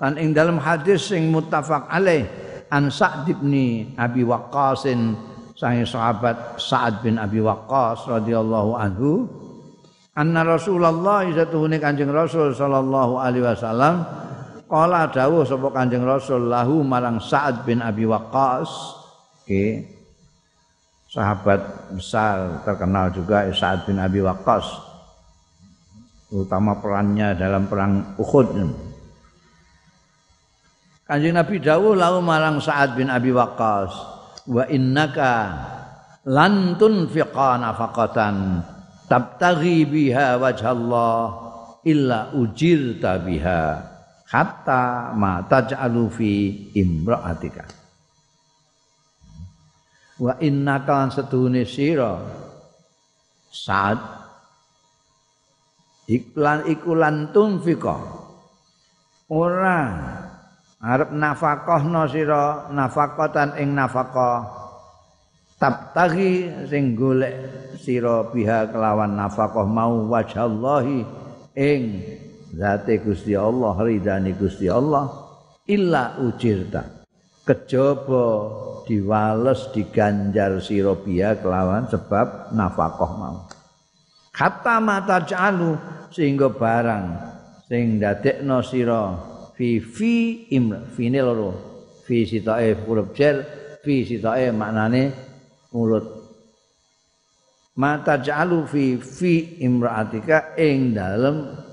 lan 0.00 0.16
ing 0.16 0.32
dalam 0.32 0.56
hadis 0.56 1.12
sing 1.12 1.28
muttafaq 1.28 1.84
alaih 1.92 2.24
an 2.72 2.88
Sa'd 2.88 3.28
bin 3.28 3.92
Abi 4.00 4.24
Waqqas 4.24 4.88
sang 5.58 5.82
sahabat 5.82 6.62
Sa'ad 6.62 7.02
bin 7.02 7.18
Abi 7.18 7.42
Waqqas 7.42 8.06
radhiyallahu 8.06 8.78
anhu 8.78 9.26
anna 10.14 10.46
Rasulullah 10.46 11.26
satuhune 11.34 11.82
Kanjeng 11.82 12.14
Rasul 12.14 12.54
sallallahu 12.54 13.18
alaihi 13.18 13.42
wasallam 13.42 14.06
qala 14.68 15.08
dawuh 15.08 15.48
sapa 15.48 15.72
Kanjeng 15.72 16.04
Rasul 16.04 16.52
lahu 16.52 16.84
marang 16.84 17.18
Sa'ad 17.18 17.64
bin 17.64 17.80
Abi 17.80 18.04
Waqqas. 18.04 18.68
Okay. 19.48 19.98
sahabat 21.08 21.88
besar 21.96 22.60
terkenal 22.68 23.08
juga 23.08 23.48
Sa'ad 23.48 23.88
bin 23.88 23.96
Abi 23.96 24.20
Waqqas. 24.20 24.68
Terutama 26.28 26.76
perannya 26.76 27.32
dalam 27.32 27.64
perang 27.64 28.12
Uhud. 28.20 28.48
Kanjeng 31.08 31.32
Nabi 31.32 31.56
dawuh 31.64 31.96
lahu 31.96 32.20
marang 32.20 32.60
Sa'ad 32.60 32.92
bin 32.92 33.08
Abi 33.08 33.32
Waqqas, 33.32 33.90
wa 34.44 34.68
innaka 34.68 35.56
lan 36.28 36.76
tunfiqa 36.76 37.56
nafaqatan 37.56 38.60
tabtaghi 39.08 39.88
biha 39.88 40.36
wajhallah 40.36 41.24
illa 41.88 42.36
ujirta 42.36 43.16
biha 43.24 43.96
hatta 44.28 45.12
ma 45.16 45.40
taj'alu 45.44 46.04
fi 46.12 46.32
imra'atika. 46.76 47.64
Wa 50.18 50.36
innaka 50.42 50.92
lan 50.92 51.10
sedune 51.14 51.62
sira. 51.64 52.20
Saat 53.48 53.98
iklan 56.10 56.68
ikulan 56.68 57.32
tunfika. 57.32 57.96
Ora 59.28 59.80
arep 60.80 61.10
nafakahna 61.12 62.08
sira 62.08 62.70
nafaqatan 62.72 63.60
ing 63.60 63.76
nafaqah 63.76 64.46
tabtagi 65.58 66.64
sing 66.70 66.94
golek 66.94 67.34
sira 67.82 68.24
biha 68.30 68.70
kelawan 68.70 69.18
nafaqah 69.18 69.66
mau 69.66 70.06
wajallahi 70.06 71.02
ing 71.58 71.82
zate 72.54 73.00
Gusti 73.04 73.36
Allah 73.36 73.74
ridani 73.76 74.32
Gusti 74.32 74.68
Allah 74.70 75.08
illa 75.68 76.16
ujirta. 76.20 77.04
Kejaba 77.44 78.24
diwales 78.84 79.72
diganjar 79.72 80.60
biha 81.04 81.40
kelawan 81.40 81.88
sebab 81.88 82.52
nafaqah 82.52 83.12
mau. 83.16 83.36
Kata 84.32 84.80
mata 84.80 85.24
jalu 85.24 85.76
sehingga 86.12 86.52
barang 86.52 87.06
sing 87.68 87.96
dadekno 88.00 88.60
sira 88.60 89.16
fi 89.56 89.80
fi 89.80 90.46
im 90.52 90.92
fine 90.92 91.20
loro. 91.24 91.50
Fi 92.04 92.24
sitae 92.24 92.72
huruf 92.84 93.12
jar 93.12 93.44
fi 93.84 94.04
sitae 94.04 94.52
maknane 94.52 95.12
mulut. 95.72 96.04
Mata 97.76 98.20
jalu 98.20 98.64
fi 98.68 98.96
fi 98.96 99.60
imraatika 99.64 100.56
ing 100.56 100.96
dalem 100.96 101.67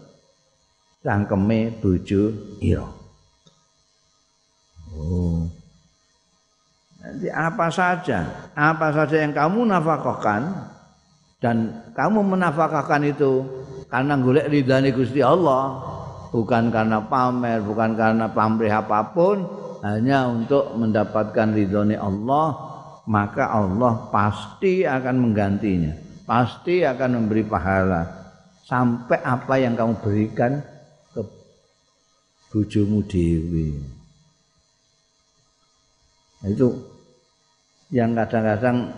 cangkeme 1.06 1.70
bojo 1.78 2.34
ira. 2.58 2.90
Oh. 4.98 5.46
Nanti 7.06 7.30
apa 7.30 7.70
saja, 7.70 8.50
apa 8.58 8.90
saja 8.90 9.22
yang 9.22 9.30
kamu 9.30 9.70
nafkahkan 9.70 10.42
dan 11.38 11.86
kamu 11.94 12.26
menafkahkan 12.34 13.06
itu 13.06 13.46
karena 13.94 14.18
golek 14.18 14.50
ridhani 14.50 14.90
Gusti 14.90 15.22
Allah, 15.22 15.78
bukan 16.34 16.74
karena 16.74 17.06
pamer, 17.06 17.62
bukan 17.62 17.94
karena 17.94 18.26
pamrih 18.34 18.74
apa 18.74 19.14
pun, 19.14 19.46
hanya 19.86 20.26
untuk 20.26 20.74
mendapatkan 20.74 21.54
ridhoni 21.54 21.94
Allah, 21.94 22.58
maka 23.06 23.54
Allah 23.54 24.10
pasti 24.10 24.82
akan 24.82 25.30
menggantinya, 25.30 25.94
pasti 26.26 26.82
akan 26.82 27.22
memberi 27.22 27.46
pahala. 27.46 28.26
Sampai 28.66 29.22
apa 29.22 29.62
yang 29.62 29.78
kamu 29.78 30.02
berikan 30.02 30.58
bujumu 32.56 33.04
dewi. 33.04 33.76
Nah, 36.40 36.48
itu 36.48 36.72
yang 37.92 38.16
kadang-kadang 38.16 38.96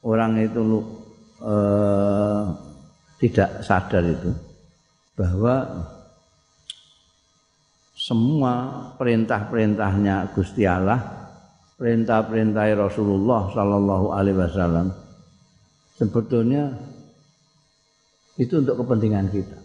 orang 0.00 0.40
itu 0.40 0.80
eh, 1.44 2.42
tidak 3.20 3.60
sadar 3.60 4.08
itu 4.08 4.32
bahwa 5.20 5.84
semua 7.92 8.88
perintah-perintahnya 8.96 10.32
Gusti 10.32 10.64
Allah, 10.64 11.28
perintah-perintah 11.76 12.72
Rasulullah 12.72 13.52
Sallallahu 13.52 14.06
Alaihi 14.16 14.40
Wasallam 14.40 14.88
sebetulnya 16.00 16.72
itu 18.40 18.64
untuk 18.64 18.80
kepentingan 18.80 19.28
kita. 19.28 19.58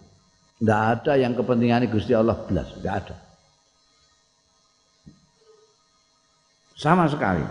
Tidak 0.60 0.82
ada 0.92 1.12
yang 1.16 1.32
kepentingan 1.32 1.88
Gusti 1.88 2.12
Allah 2.12 2.36
belas, 2.44 2.68
tidak 2.76 2.94
ada. 3.00 3.29
Sama 6.80 7.04
sekali. 7.12 7.44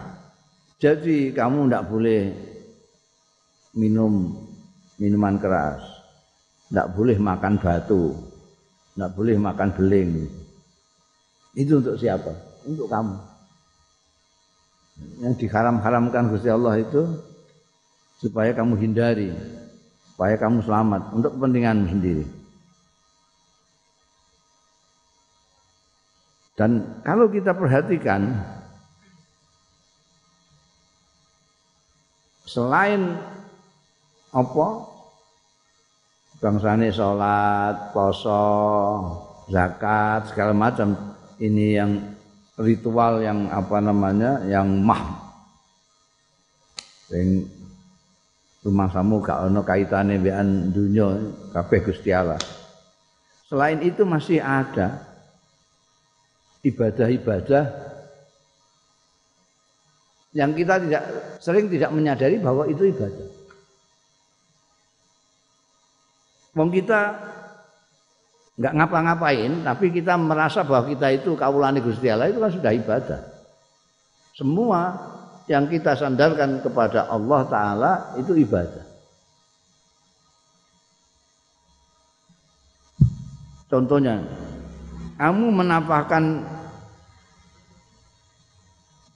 Jadi 0.81 1.29
kamu 1.29 1.69
tidak 1.69 1.85
boleh 1.85 2.33
minum 3.77 4.33
minuman 4.97 5.37
keras, 5.37 5.85
tidak 6.73 6.97
boleh 6.97 7.13
makan 7.21 7.61
batu, 7.61 8.17
tidak 8.97 9.13
boleh 9.13 9.37
makan 9.37 9.69
beling. 9.77 10.25
Itu 11.53 11.77
untuk 11.77 12.01
siapa? 12.01 12.33
Untuk 12.65 12.89
kamu. 12.89 13.21
Yang 15.21 15.45
diharam-haramkan 15.45 16.33
Gusti 16.33 16.49
Allah 16.49 16.81
itu 16.81 17.21
supaya 18.17 18.49
kamu 18.57 18.81
hindari, 18.81 19.29
supaya 20.09 20.41
kamu 20.41 20.65
selamat 20.65 21.01
untuk 21.13 21.37
kepentingan 21.37 21.85
sendiri. 21.85 22.25
Dan 26.57 26.99
kalau 27.05 27.29
kita 27.29 27.53
perhatikan 27.53 28.35
selain 32.49 33.13
apa? 34.33 34.67
Bangsane 36.39 36.89
salat, 36.89 37.93
poso, 37.93 38.47
zakat 39.53 40.33
segala 40.33 40.55
macam. 40.57 40.95
Ini 41.37 41.65
yang 41.77 41.91
ritual 42.57 43.21
yang 43.21 43.53
apa 43.53 43.77
namanya? 43.83 44.41
Yang 44.49 44.67
mah. 44.81 45.03
Sing 47.11 47.45
rumah 48.63 48.89
samu 48.91 49.23
gak 49.23 49.49
ono 49.49 49.63
kaitane 49.63 50.19
mbekan 50.19 50.73
dunya 50.73 51.07
kabeh 51.55 51.79
Gusti 51.85 52.11
Allah. 52.11 52.39
Selain 53.47 53.81
itu 53.81 54.05
masih 54.05 54.43
ada 54.43 55.09
ibadah-ibadah 56.61 57.65
yang 60.33 60.53
kita 60.53 60.77
tidak 60.77 61.03
sering 61.41 61.65
tidak 61.69 61.89
menyadari 61.89 62.37
bahwa 62.37 62.69
itu 62.69 62.85
ibadah. 62.85 63.27
Wong 66.53 66.69
kita 66.69 67.01
nggak 68.59 68.73
ngapa-ngapain, 68.75 69.63
tapi 69.63 69.89
kita 69.89 70.19
merasa 70.19 70.67
bahwa 70.67 70.91
kita 70.91 71.15
itu 71.15 71.33
kaulani 71.39 71.79
Gusti 71.79 72.11
Allah 72.11 72.27
itu 72.29 72.43
kan 72.43 72.51
sudah 72.51 72.71
ibadah. 72.75 73.21
Semua 74.35 74.81
yang 75.49 75.65
kita 75.65 75.97
sandarkan 75.97 76.61
kepada 76.61 77.09
Allah 77.09 77.41
Ta'ala 77.47 77.91
itu 78.21 78.37
ibadah. 78.37 78.85
Contohnya, 83.69 84.21
kamu 85.17 85.45
menafahkan 85.53 86.23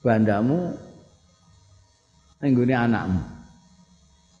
bandamu 0.02 0.74
nengguni 2.44 2.76
anakmu, 2.76 3.24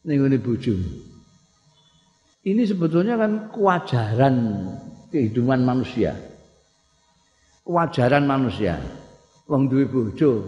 nengguni 0.04 0.36
bujumu. 0.36 0.90
Ini 2.44 2.60
sebetulnya 2.68 3.16
kan 3.16 3.48
kewajaran 3.48 4.36
kehidupan 5.08 5.64
manusia. 5.64 6.12
Kewajaran 7.64 8.28
manusia. 8.28 8.76
Wong 9.48 9.72
duwe 9.72 9.88
bojo 9.88 10.44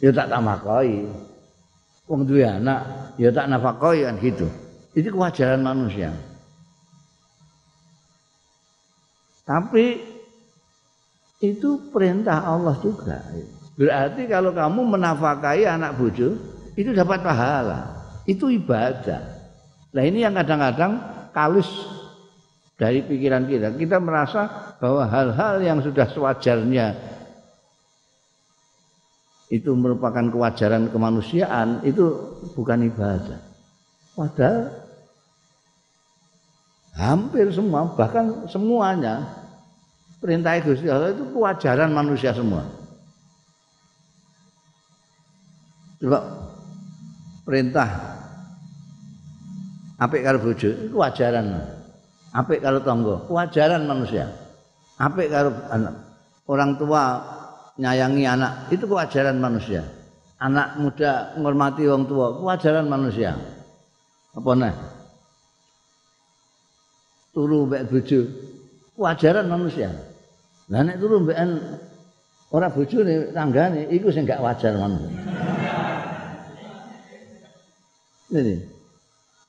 ya 0.00 0.08
tak 0.16 0.32
tamakoi. 0.32 1.04
Wong 2.08 2.24
duwe 2.24 2.48
anak 2.48 3.12
ya 3.20 3.28
tak 3.28 3.52
nafakoi 3.52 4.08
kan 4.08 4.16
gitu. 4.16 4.48
Itu 4.96 5.12
kewajaran 5.12 5.60
manusia. 5.60 6.16
Tapi 9.44 10.00
itu 11.44 11.92
perintah 11.92 12.48
Allah 12.48 12.80
juga. 12.80 13.20
Berarti 13.76 14.24
kalau 14.24 14.56
kamu 14.56 14.96
menafakai 14.96 15.68
anak 15.68 16.00
bojo 16.00 16.59
itu 16.80 16.96
dapat 16.96 17.20
pahala. 17.20 18.00
Itu 18.24 18.48
ibadah. 18.48 19.20
Nah 19.92 20.02
ini 20.06 20.24
yang 20.24 20.32
kadang-kadang 20.32 20.92
kalus 21.36 21.68
dari 22.80 23.04
pikiran 23.04 23.44
kita. 23.44 23.76
Kita 23.76 24.00
merasa 24.00 24.72
bahwa 24.80 25.04
hal-hal 25.04 25.60
yang 25.60 25.78
sudah 25.84 26.08
sewajarnya 26.08 26.96
itu 29.50 29.74
merupakan 29.74 30.24
kewajaran 30.30 30.88
kemanusiaan 30.88 31.84
itu 31.84 32.38
bukan 32.54 32.86
ibadah. 32.86 33.40
Padahal 34.14 34.72
hampir 36.94 37.50
semua 37.50 37.92
bahkan 37.98 38.46
semuanya 38.46 39.26
perintah 40.22 40.54
Gusti 40.62 40.86
Allah 40.86 41.12
itu 41.12 41.24
kewajaran 41.34 41.90
manusia 41.90 42.30
semua. 42.30 42.62
Coba 46.00 46.39
perintah 47.50 47.90
apik 49.98 50.22
karo 50.22 50.38
bojo 50.38 50.70
kewajaran 50.94 51.46
apik 52.34 52.62
karo 52.62 52.78
tangga, 52.82 53.26
kewajaran 53.26 53.82
manusia. 53.86 54.30
Apik 55.00 55.32
karo 55.32 55.50
anak. 55.72 55.94
Orang 56.50 56.76
tua 56.76 57.22
nyayangi 57.78 58.24
anak, 58.26 58.52
itu 58.74 58.84
kewajaran 58.84 59.38
manusia. 59.38 59.86
Anak 60.40 60.80
muda 60.80 61.36
menghormati 61.36 61.84
orang 61.86 62.04
tua, 62.08 62.26
kewajaran 62.36 62.86
manusia. 62.88 63.36
Apa 64.34 64.50
nah? 64.56 64.74
Turu 67.30 67.70
mbek 67.70 67.86
bojo, 67.86 68.20
kewajaran 68.98 69.46
manusia. 69.46 69.94
Lah 70.70 70.82
nek 70.86 70.98
turu 70.98 71.22
mbekan 71.22 71.50
ora 72.50 72.70
bojone 72.70 73.30
tanggane 73.34 73.90
iku 73.90 74.10
sing 74.10 74.26
gak 74.26 74.42
wajar 74.42 74.74
man. 74.78 74.98
Ini. 78.30 78.56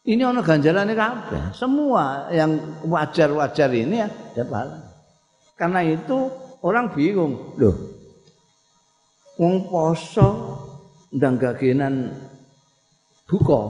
Ini 0.01 0.21
ono 0.25 0.41
ganjarannya 0.41 0.97
kabeh. 0.97 1.43
Semua 1.53 2.33
yang 2.33 2.81
wajar-wajar 2.89 3.69
ini 3.69 4.01
ya 4.01 4.09
dapat 4.33 4.81
Karena 5.53 5.85
itu 5.85 6.25
orang 6.65 6.89
bingung. 6.89 7.53
Loh. 7.61 7.77
Wong 9.37 9.69
poso 9.69 10.57
ndang 11.13 11.37
gagenan 11.37 12.17
buka. 13.29 13.61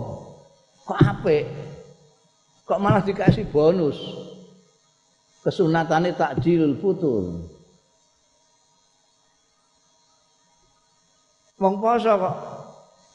Kok 0.88 1.00
apik? 1.04 1.46
Kok 2.64 2.80
malah 2.80 3.04
dikasih 3.04 3.52
bonus? 3.52 4.00
Kesunatane 5.44 6.16
takjilul 6.16 6.80
futur. 6.80 7.44
Wong 11.60 11.76
poso 11.84 12.12
kok 12.16 12.36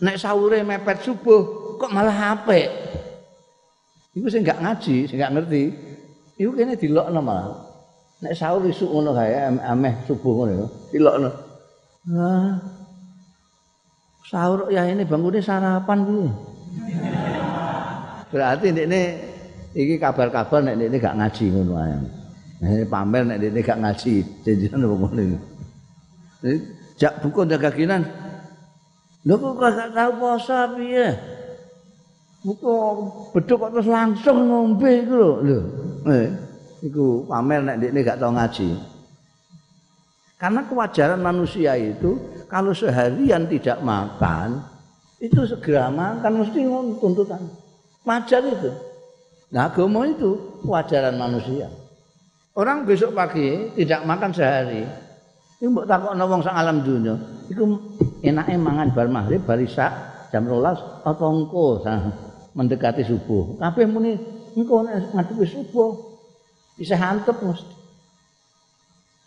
nek 0.05 0.21
sahure 0.21 0.61
mepet 0.61 1.01
subuh 1.01 1.56
kok 1.77 1.93
malah 1.93 2.37
apik. 2.37 2.68
Iku 4.16 4.33
sing 4.33 4.41
gak 4.41 4.64
ngaji, 4.64 5.05
sing 5.05 5.20
gak 5.20 5.33
ngerti. 5.37 5.68
Iku 6.41 6.57
kene 6.57 6.72
dilokno 6.77 7.20
malah. 7.20 7.61
Nek 8.24 8.33
sahur 8.33 8.64
isuk 8.64 8.89
ngono 8.89 9.12
kae 9.12 9.53
ameh 9.61 9.95
subuh 10.09 10.33
ngono 10.49 10.66
dilokno. 10.89 11.31
Nah. 12.09 12.57
Sahur 14.24 14.72
ya 14.72 14.89
ini 14.89 15.05
bangune 15.05 15.45
sarapan 15.45 15.99
kuwi. 16.03 16.29
Berarti 18.33 18.72
ini 18.72 19.01
iki 19.77 20.01
kabar-kabar 20.01 20.64
nek 20.64 20.81
ini 20.81 20.97
gak 20.97 21.16
ngaji 21.20 21.45
ngono 21.53 21.72
ae. 21.77 21.97
Ini 22.64 22.89
pamer 22.89 23.22
nek 23.29 23.39
ini 23.39 23.61
gak 23.61 23.81
ngaji, 23.85 24.14
apa 24.72 24.95
ngono 24.97 25.20
iki. 25.20 25.39
Jak 26.97 27.20
buku 27.20 27.45
jaga 27.45 27.68
kinan. 27.68 28.03
Lho 29.29 29.37
kok 29.37 29.61
gak 29.61 29.93
tau 29.93 30.12
poso 30.16 30.57
piye? 30.81 31.36
Buku 32.47 32.75
beduk 33.35 33.59
kok 33.59 33.71
terus 33.75 33.91
langsung 33.91 34.47
ngombe 34.47 35.03
iku 35.03 35.15
lho. 35.19 35.33
Lho. 35.43 35.59
Eh, 36.07 36.29
iku 36.87 37.27
pamer 37.27 37.67
nek 37.67 37.83
ini 37.83 38.07
gak 38.07 38.23
tau 38.23 38.31
ngaji. 38.31 38.71
Karena 40.39 40.63
kewajaran 40.63 41.19
manusia 41.19 41.75
itu 41.75 42.15
kalau 42.47 42.71
seharian 42.71 43.51
tidak 43.51 43.83
makan 43.83 44.63
itu 45.19 45.43
segera 45.43 45.91
makan 45.91 46.47
mesti 46.47 46.61
tuntutan. 47.03 47.43
Wajar 48.07 48.43
itu. 48.47 48.71
Nah 49.51 49.67
agama 49.67 50.07
itu 50.07 50.63
wajaran 50.63 51.19
manusia. 51.19 51.67
Orang 52.55 52.87
besok 52.87 53.11
pagi 53.11 53.75
tidak 53.75 54.07
makan 54.07 54.31
sehari. 54.31 54.87
Ini 55.59 55.67
mbok 55.73 55.89
takok 55.89 56.15
wong 56.15 56.47
sak 56.47 56.55
alam 56.55 56.85
dunia. 56.85 57.19
Iku 57.51 57.65
enake 58.23 58.55
mangan 58.55 58.95
bar 58.95 59.11
maghrib 59.11 59.43
bar 59.43 59.59
jam 60.31 60.43
12 60.47 61.03
atau 61.03 61.29
engko 61.33 61.67
mendekati 62.57 63.05
subuh. 63.05 63.61
Kabeh 63.61 63.85
muni 63.85 64.17
engko 64.57 64.89
ngadepi 64.89 65.45
subuh. 65.45 65.93
Bisa 66.81 66.97
hantep 66.97 67.37
mesti. 67.45 67.77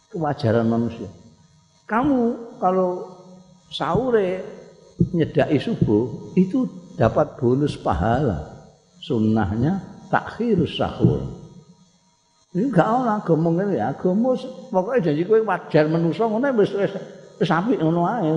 Kewajaran 0.09 0.65
manusia. 0.65 1.05
Kamu 1.85 2.57
kalau 2.57 3.05
sahur 3.69 4.17
nyedai 5.13 5.57
subuh 5.61 6.33
itu 6.33 6.65
dapat 6.97 7.37
bonus 7.37 7.77
pahala. 7.77 8.65
Sunnahnya 8.99 9.79
takhirus 10.09 10.75
sahur. 10.75 11.39
Ini 12.49 12.73
gak 12.73 12.81
ana 12.81 13.21
agama 13.21 13.53
ngene 13.53 13.77
ya, 13.77 13.93
agama 13.93 14.33
pokoke 14.73 15.05
janji 15.05 15.21
kowe 15.21 15.37
wajar 15.45 15.85
manusa 15.85 16.25
ngono 16.25 16.49
wis 16.57 16.73
wis 17.37 17.49
apik 17.53 17.77
ngono 17.77 18.09
ae. 18.09 18.33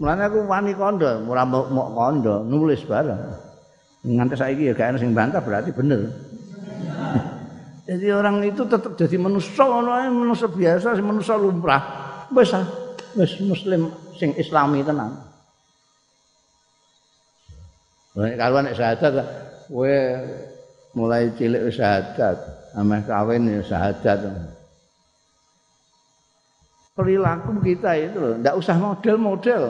Mulane 0.00 0.22
aku 0.32 0.48
wani 0.48 0.72
kondo, 0.72 1.28
ora 1.28 1.44
mau 1.44 1.68
kondo, 1.92 2.40
nulis 2.40 2.80
bareng. 2.88 3.20
Nganti 4.00 4.32
saiki 4.32 4.64
ya 4.64 4.72
gak 4.72 4.96
sing 4.96 5.12
bantah 5.12 5.44
berarti 5.44 5.76
bener. 5.76 6.08
jadi 7.88 8.16
orang 8.16 8.40
itu 8.40 8.64
tetap 8.64 8.96
jadi 8.96 9.20
manusia 9.20 9.60
manusia 10.08 10.48
biasa, 10.48 10.96
manusia 11.04 11.36
lumrah. 11.36 11.84
Wis 12.32 12.48
wis 13.12 13.44
muslim 13.44 13.92
sing 14.16 14.32
islami 14.40 14.80
tenan. 14.80 15.20
Nek 18.16 18.40
kalau 18.40 18.64
nek 18.64 18.80
syahadat 18.80 19.14
kowe 19.68 19.96
mulai 20.96 21.28
cilik 21.36 21.68
wis 21.68 21.76
syahadat, 21.76 22.40
ameh 22.72 23.04
kawin 23.04 23.52
ya 23.52 23.60
syahadat. 23.60 24.32
Perilaku 26.90 27.62
kita 27.62 27.94
itu 27.96 28.18
loh, 28.18 28.34
ndak 28.42 28.54
usah 28.58 28.76
model-model. 28.76 29.62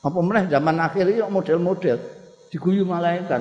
Apa 0.00 0.18
meneh 0.18 0.48
zaman 0.50 0.76
akhir 0.80 1.04
iki 1.06 1.22
model-model 1.22 1.96
diguyu 2.50 2.82
malaikat. 2.82 3.40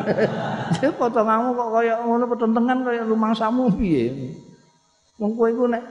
Jadi 0.76 0.88
potonganmu 0.96 1.52
kok 1.52 1.68
kaya 1.76 1.94
ngono 2.00 2.24
petentengan 2.32 2.78
kaya 2.80 3.02
rumangsamu 3.04 3.68
piye? 3.76 4.34
Wong 5.20 5.36
kowe 5.36 5.48
iku 5.52 5.68
nek 5.68 5.84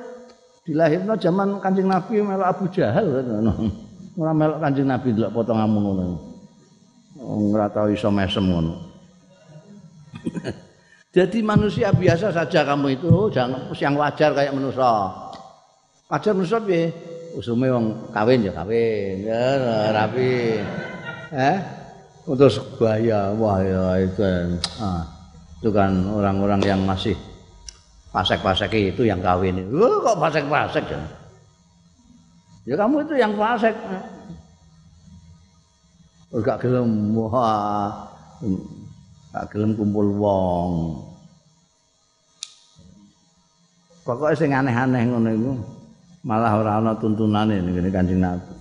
dilahirno 0.65 1.13
zaman 1.21 1.61
Kanjeng 1.61 1.85
Nabi 1.85 2.17
melok 2.25 2.49
Abu 2.49 2.65
Jahal 2.73 3.05
ngono. 3.05 3.53
Ora 4.19 4.33
melok 4.33 4.59
Kanjeng 4.59 4.89
Nabi 4.89 5.13
delok 5.13 5.31
potonganmu 5.37 5.79
ngono. 5.79 6.05
Ora 7.53 7.69
tau 7.69 7.87
iso 7.93 8.09
mesem. 8.09 8.45
Jadi 11.15 11.41
manusia 11.41 11.89
biasa 11.89 12.29
saja 12.29 12.61
kamu 12.65 13.01
itu 13.01 13.33
jangan 13.33 13.69
yang 13.73 13.97
wajar 13.97 14.29
kayak 14.33 14.53
manusia. 14.53 15.28
Wajar 16.09 16.33
manusia 16.33 16.57
piye? 16.57 16.89
Usume 17.37 17.69
wong 17.69 18.09
kawin 18.09 18.41
ya 18.41 18.49
kawin, 18.49 19.29
ya 19.29 19.93
rapi. 19.93 20.57
Eh? 21.29 21.57
Untuk 22.25 22.49
sebaya, 22.49 23.29
wah 23.37 23.61
ya 23.61 24.01
itu. 24.01 24.57
Ah, 24.81 25.05
itu 25.61 25.69
kan 25.69 25.93
orang-orang 26.09 26.65
yang 26.65 26.81
masih 26.81 27.13
pasek-pasek 28.09 28.73
itu 28.73 29.05
yang 29.05 29.21
kawin. 29.21 29.61
Wah, 29.69 30.01
kok 30.01 30.17
pasek-pasek 30.17 30.85
ya? 30.89 31.01
Ya 32.65 32.73
kamu 32.73 33.05
itu 33.05 33.13
yang 33.13 33.37
pasek. 33.37 33.77
Enggak 36.33 36.57
gelem 36.65 37.13
wah 37.13 38.09
gak 39.29 39.45
gelem 39.53 39.77
kumpul 39.77 40.09
wong. 40.17 40.69
Pokoke 44.01 44.33
sing 44.33 44.49
aneh-aneh 44.57 45.05
ngono 45.05 45.29
iku 45.29 45.53
malah 46.23 46.59
ora 46.59 46.71
ana 46.79 46.91
tuntunane 46.97 47.63
ning 47.63 47.75
Kanjeng 47.91 48.19
Nabi. 48.19 48.53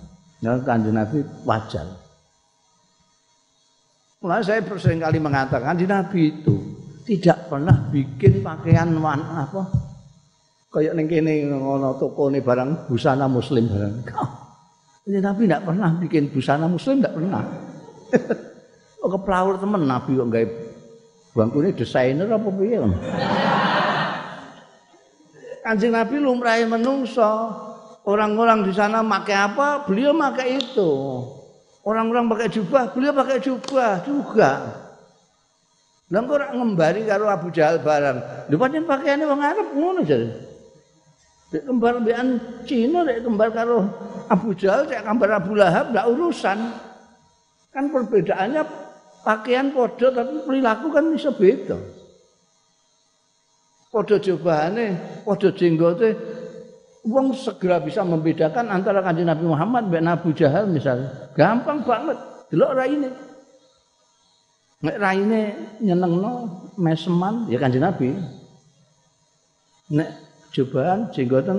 Nah, 0.43 0.59
Kanjeng 0.63 0.95
Nabi 0.95 1.17
wajar. 1.43 1.87
Mulai 4.19 4.43
saya 4.43 4.59
sering 4.79 4.99
kali 4.99 5.19
mengatakan 5.19 5.75
Kanjeng 5.75 5.91
Nabi 5.91 6.31
itu 6.31 6.55
tidak 7.03 7.49
pernah 7.49 7.75
bikin 7.91 8.45
pakaian 8.45 8.91
wan 9.01 9.19
apa 9.23 9.63
kayak 10.69 10.93
ning 10.93 11.09
kene 11.09 11.49
ngono 11.49 11.97
toko 11.97 12.29
nih 12.31 12.43
barang 12.43 12.87
busana 12.87 13.27
muslim 13.27 13.67
barang. 13.67 13.95
Kanjeng 15.03 15.23
Nabi 15.23 15.41
tidak 15.47 15.63
pernah 15.67 15.89
bikin 15.99 16.23
busana 16.31 16.65
muslim 16.67 17.03
tidak 17.03 17.15
pernah. 17.19 17.43
Kok 18.99 19.11
keplaur 19.15 19.55
temen 19.55 19.87
Nabi 19.87 20.11
kok 20.11 20.27
gawe 20.27 20.45
bangkune 21.31 21.71
desainer 21.71 22.27
apa 22.27 22.49
piye? 22.51 22.83
Kanjeng 25.69 25.93
Nabi 25.93 26.17
lumrahe 26.17 26.65
menungso. 26.65 27.29
Orang-orang 28.01 28.65
di 28.65 28.73
sana 28.73 29.05
pakai 29.05 29.37
apa, 29.37 29.85
beliau 29.85 30.17
pakai 30.17 30.57
itu. 30.57 30.91
Orang-orang 31.85 32.25
pakai 32.25 32.49
jubah, 32.49 32.89
beliau 32.89 33.13
pakai 33.13 33.37
jubah 33.37 34.01
juga. 34.01 34.65
Lah 36.09 36.25
kok 36.25 36.33
ora 36.41 36.49
ngembari 36.57 37.05
karo 37.05 37.29
Abu 37.29 37.53
Jahal 37.53 37.85
barang. 37.85 38.49
Lha 38.49 38.55
pancen 38.57 38.81
pakaiane 38.89 39.29
wong 39.29 39.41
Arab 39.45 39.67
ngono 39.77 40.01
jare. 40.01 40.41
Dek 41.53 41.69
kembar 41.69 42.01
mbekan 42.01 42.41
Cina 42.65 43.05
dek 43.05 43.21
kembar 43.29 43.53
karo 43.53 43.85
Abu 44.25 44.57
Jahal 44.57 44.89
dek 44.89 45.05
kembar 45.05 45.37
Abu 45.37 45.53
Lahab 45.53 45.93
ndak 45.93 46.09
urusan. 46.09 46.57
Kan 47.69 47.93
perbedaannya 47.93 48.65
pakaian 49.21 49.69
podo 49.69 50.09
tapi 50.09 50.33
perilaku 50.49 50.89
kan 50.89 51.13
bisa 51.13 51.29
beda. 51.29 51.77
Podo 53.89 54.21
jubahane, 54.21 54.93
podo 55.25 55.49
jenggote, 55.49 56.13
wong 57.09 57.33
segera 57.33 57.81
bisa 57.81 58.05
membedakan 58.05 58.69
antara 58.69 59.01
kanjeng 59.01 59.25
Nabi 59.25 59.49
Muhammad 59.49 59.89
dan 59.89 60.13
Abu 60.13 60.29
Jahal 60.29 60.69
misalnya. 60.69 61.09
Gampang 61.33 61.81
banget. 61.81 62.17
Delok 62.53 62.77
raine. 62.77 63.09
Nek 64.85 64.97
raine 65.01 65.41
nyenengno 65.81 66.33
meseman 66.77 67.49
ya 67.49 67.57
kanjeng 67.57 67.81
Nabi. 67.81 68.13
Nek 69.89 70.09
jubahan 70.53 71.09
jenggoten 71.09 71.57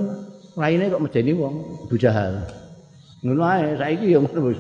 raine 0.55 0.87
kok 0.87 1.03
medeni 1.03 1.35
wong 1.35 1.83
Abu 1.83 1.99
Jahal. 1.99 2.47
Ngono 3.27 3.43
ae 3.43 3.75
saiki 3.75 4.15
ya 4.15 4.23
ngono. 4.23 4.55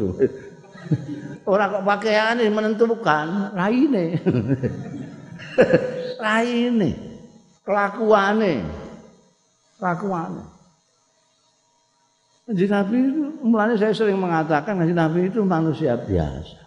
Ora 1.50 1.70
kok 1.70 1.86
pakaiane 1.86 2.50
menentukan, 2.50 3.54
raine. 3.54 4.18
raine. 6.26 7.09
Kelakuane. 7.64 8.64
Kelakuan. 9.80 10.44
Kanjeng 12.50 12.72
Nabi 12.74 12.96
itu, 12.98 13.22
mulanya 13.46 13.78
saya 13.78 13.94
sering 13.94 14.18
mengatakan 14.18 14.74
Kanjeng 14.80 14.98
Nabi 14.98 15.30
itu 15.30 15.40
manusia 15.46 15.94
biasa. 15.94 16.58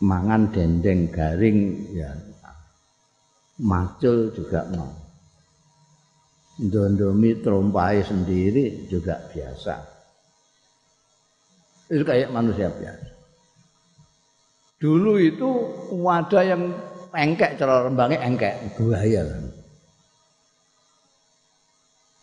Mangan 0.00 0.48
dendeng 0.48 1.12
garing 1.12 1.92
ya 1.92 2.08
macul 3.60 4.32
juga 4.32 4.64
mau. 4.72 4.88
Indomie 6.60 7.40
terompai 7.40 8.04
sendiri 8.04 8.88
juga 8.88 9.16
biasa. 9.32 9.80
Itu 11.88 12.04
kayak 12.04 12.32
manusia 12.32 12.68
biasa. 12.68 13.09
Dulu 14.80 15.20
itu 15.20 15.48
wadah 15.92 16.40
yang 16.40 16.72
engkek 17.12 17.60
cara 17.60 17.84
rembangnya 17.84 18.24
engkek 18.24 18.56
bahaya 18.80 19.28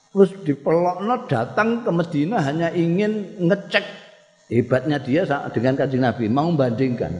Terus 0.09 0.33
dipelokno 0.41 1.29
datang 1.29 1.85
ke 1.85 1.91
Medina 1.93 2.41
hanya 2.41 2.73
ingin 2.73 3.37
ngecek 3.37 3.85
hebatnya 4.49 4.97
dia 4.97 5.21
dengan 5.53 5.77
kanjeng 5.77 6.01
Nabi, 6.01 6.25
mau 6.25 6.49
membandingkan. 6.49 7.13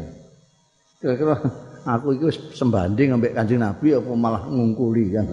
Kira-kira 0.97 1.38
aku 1.85 2.17
itu 2.17 2.33
sembanding 2.57 3.13
ambek 3.13 3.38
kanjeng 3.38 3.61
Nabi 3.61 3.93
apa 3.93 4.11
malah 4.17 4.43
ngungkuli 4.49 5.13
kan. 5.13 5.29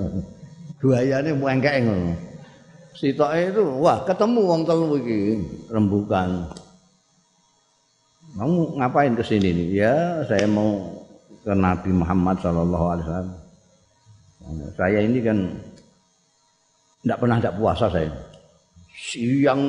Buayane 0.76 1.32
muengkek 1.32 1.88
ngono. 1.88 2.12
Sitoke 2.92 3.40
itu 3.48 3.62
wah 3.80 4.04
ketemu 4.04 4.40
wong 4.44 4.60
telu 4.68 5.00
iki 5.00 5.40
rembukan. 5.72 6.52
Kamu 8.34 8.82
ngapain 8.82 9.14
ke 9.14 9.22
sini 9.22 9.54
nih? 9.54 9.68
Ya, 9.78 9.94
saya 10.26 10.50
mau 10.50 10.90
ke 11.46 11.54
Nabi 11.54 11.94
Muhammad 11.94 12.42
sallallahu 12.42 12.86
alaihi 12.90 13.06
wasallam. 13.06 13.38
Saya 14.74 14.98
ini 15.06 15.18
kan 15.22 15.38
tidak 17.06 17.18
pernah 17.22 17.36
tidak 17.38 17.56
puasa 17.62 17.86
saya. 17.86 18.10
Siang 18.94 19.62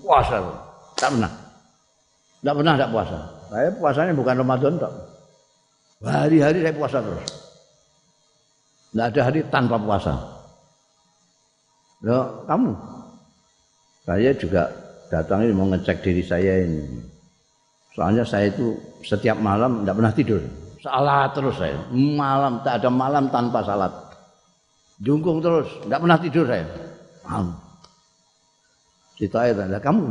puasa, 0.00 0.40
tak 0.96 1.12
pernah. 1.12 1.32
Tidak 2.40 2.54
pernah 2.56 2.72
tidak 2.80 2.92
puasa. 2.96 3.18
Saya 3.52 3.68
puasanya 3.76 4.12
bukan 4.16 4.36
Ramadan 4.40 4.72
tak. 4.80 4.92
Hari-hari 5.98 6.58
saya 6.64 6.74
puasa 6.74 6.98
terus. 7.02 7.28
Tidak 8.88 9.06
ada 9.10 9.20
hari 9.20 9.40
tanpa 9.52 9.76
puasa. 9.76 10.14
Loh, 12.06 12.46
kamu? 12.46 12.72
Saya 14.06 14.30
juga 14.32 14.70
datang 15.12 15.44
ini 15.44 15.52
mau 15.52 15.68
ngecek 15.68 16.00
diri 16.00 16.22
saya 16.24 16.64
ini. 16.64 17.17
Soalnya 17.96 18.24
saya 18.24 18.50
itu 18.50 18.78
setiap 19.02 19.38
malam 19.38 19.82
tidak 19.82 19.94
pernah 19.98 20.14
tidur. 20.14 20.40
Salat 20.78 21.34
terus 21.34 21.56
saya. 21.58 21.78
Malam 21.94 22.62
tak 22.62 22.82
ada 22.82 22.90
malam 22.90 23.28
tanpa 23.28 23.64
salat. 23.66 23.90
Jungkung 24.98 25.38
terus, 25.38 25.70
tidak 25.86 26.00
pernah 26.02 26.18
tidur 26.18 26.44
saya. 26.46 26.66
Malam. 27.26 27.48
Ditanya, 29.18 29.66
lah 29.66 29.82
kamu, 29.82 30.06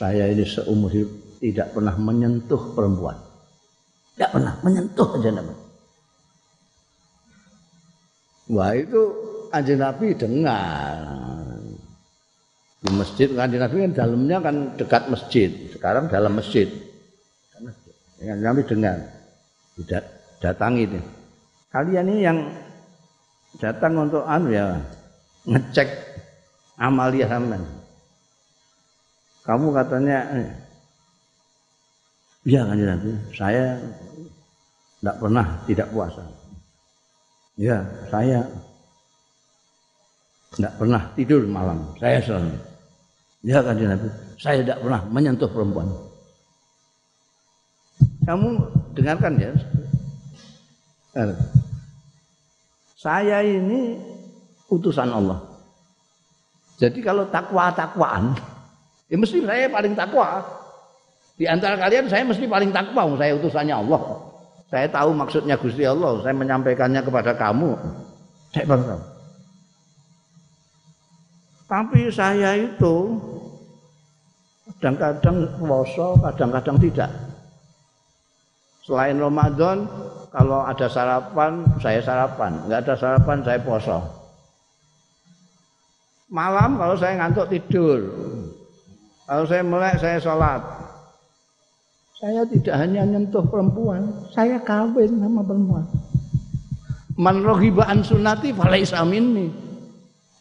saya 0.00 0.32
ini 0.32 0.44
seumur 0.44 0.88
hidup 0.88 1.28
tidak 1.38 1.70
pernah 1.72 1.94
menyentuh 1.96 2.62
perempuan. 2.74 3.16
Tidak 4.14 4.30
pernah 4.34 4.54
menyentuh 4.66 5.08
aja 5.14 5.30
Nabi. 5.30 5.54
Wah 8.48 8.72
itu 8.74 9.02
aja 9.54 9.74
Nabi 9.78 10.06
dengar. 10.18 10.96
Di 12.78 12.90
masjid 12.94 13.28
kanjeng 13.34 13.58
Nabi 13.58 13.76
kan 13.90 13.92
dalamnya 13.94 14.36
kan 14.38 14.56
dekat 14.78 15.02
masjid. 15.10 15.50
Sekarang 15.74 16.06
dalam 16.06 16.34
masjid. 16.38 16.70
Kanjeng 18.18 18.42
Nabi 18.42 18.62
dengar. 18.66 18.98
Tidak 19.78 20.04
datangi 20.38 20.82
itu. 20.86 21.00
Kalian 21.70 22.06
ini 22.10 22.20
yang 22.22 22.38
datang 23.58 23.98
untuk 23.98 24.22
anu 24.26 24.50
ya 24.54 24.78
ngecek 25.46 25.88
amalia 26.78 27.26
sampean. 27.26 27.62
Kamu 29.42 29.72
katanya 29.72 30.18
Iya 32.48 32.64
kan 32.64 32.80
Nabi, 32.80 33.12
saya 33.36 33.76
tidak 34.98 35.16
pernah 35.20 35.46
tidak 35.68 35.88
puasa. 35.92 36.24
Ya, 37.60 37.84
saya 38.08 38.40
tidak 40.58 40.74
pernah 40.74 41.02
tidur 41.14 41.46
malam. 41.46 41.78
Saya 42.02 42.18
selalu. 42.18 42.50
Ya 43.46 43.62
kan 43.62 43.78
Nabi, 43.78 44.10
saya 44.34 44.66
tidak 44.66 44.82
pernah 44.82 45.00
menyentuh 45.06 45.46
perempuan. 45.46 45.86
Kamu 48.26 48.48
dengarkan 48.98 49.38
ya. 49.38 49.54
Saya 52.98 53.38
ini 53.46 54.02
utusan 54.66 55.06
Allah. 55.14 55.38
Jadi 56.82 56.98
kalau 57.06 57.30
takwa-takwaan, 57.30 58.34
ya 59.06 59.14
mesti 59.14 59.46
saya 59.46 59.70
paling 59.70 59.94
takwa. 59.94 60.42
Di 61.38 61.46
antara 61.46 61.78
kalian 61.78 62.10
saya 62.10 62.26
mesti 62.26 62.50
paling 62.50 62.74
takwa, 62.74 63.14
saya 63.14 63.38
utusannya 63.38 63.74
Allah. 63.78 64.02
Saya 64.66 64.90
tahu 64.90 65.14
maksudnya 65.14 65.54
Gusti 65.54 65.86
Allah, 65.86 66.18
saya 66.26 66.34
menyampaikannya 66.34 66.98
kepada 67.06 67.38
kamu. 67.38 67.78
Saya 68.50 68.66
tahu. 68.66 69.17
Tapi 71.68 72.08
saya 72.08 72.56
itu 72.56 73.20
kadang-kadang 74.80 75.52
puasa, 75.60 76.16
kadang-kadang 76.32 76.76
tidak. 76.80 77.10
Selain 78.88 79.20
Ramadan, 79.20 79.84
kalau 80.32 80.64
ada 80.64 80.88
sarapan 80.88 81.60
saya 81.76 82.00
sarapan, 82.00 82.56
nggak 82.64 82.88
ada 82.88 82.94
sarapan 82.96 83.38
saya 83.44 83.60
poso. 83.60 84.00
Malam 86.32 86.80
kalau 86.80 86.96
saya 86.96 87.20
ngantuk 87.20 87.52
tidur, 87.52 88.00
kalau 89.28 89.44
saya 89.44 89.60
melek 89.60 90.00
saya 90.00 90.16
sholat. 90.16 90.64
Saya 92.16 92.42
tidak 92.48 92.74
hanya 92.80 93.04
nyentuh 93.04 93.44
perempuan, 93.44 94.08
saya 94.32 94.56
kawin 94.64 95.20
sama 95.20 95.44
perempuan. 95.44 95.84
Man 97.20 97.44
rohiba 97.44 97.84
an 97.84 98.00
sunati 98.00 98.56
falaisa 98.56 99.04
minni. 99.04 99.67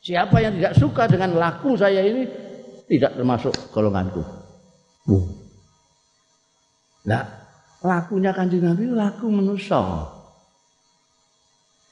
Siapa 0.07 0.39
yang 0.39 0.55
tidak 0.55 0.79
suka 0.79 1.03
dengan 1.03 1.35
laku 1.35 1.75
saya 1.75 1.99
ini 1.99 2.23
tidak 2.87 3.19
termasuk 3.19 3.51
golonganku. 3.75 4.23
Nah, 7.11 7.27
lakunya 7.83 8.31
kanjeng 8.31 8.71
Nabi 8.71 8.87
laku 8.87 9.27
manusia. 9.27 9.83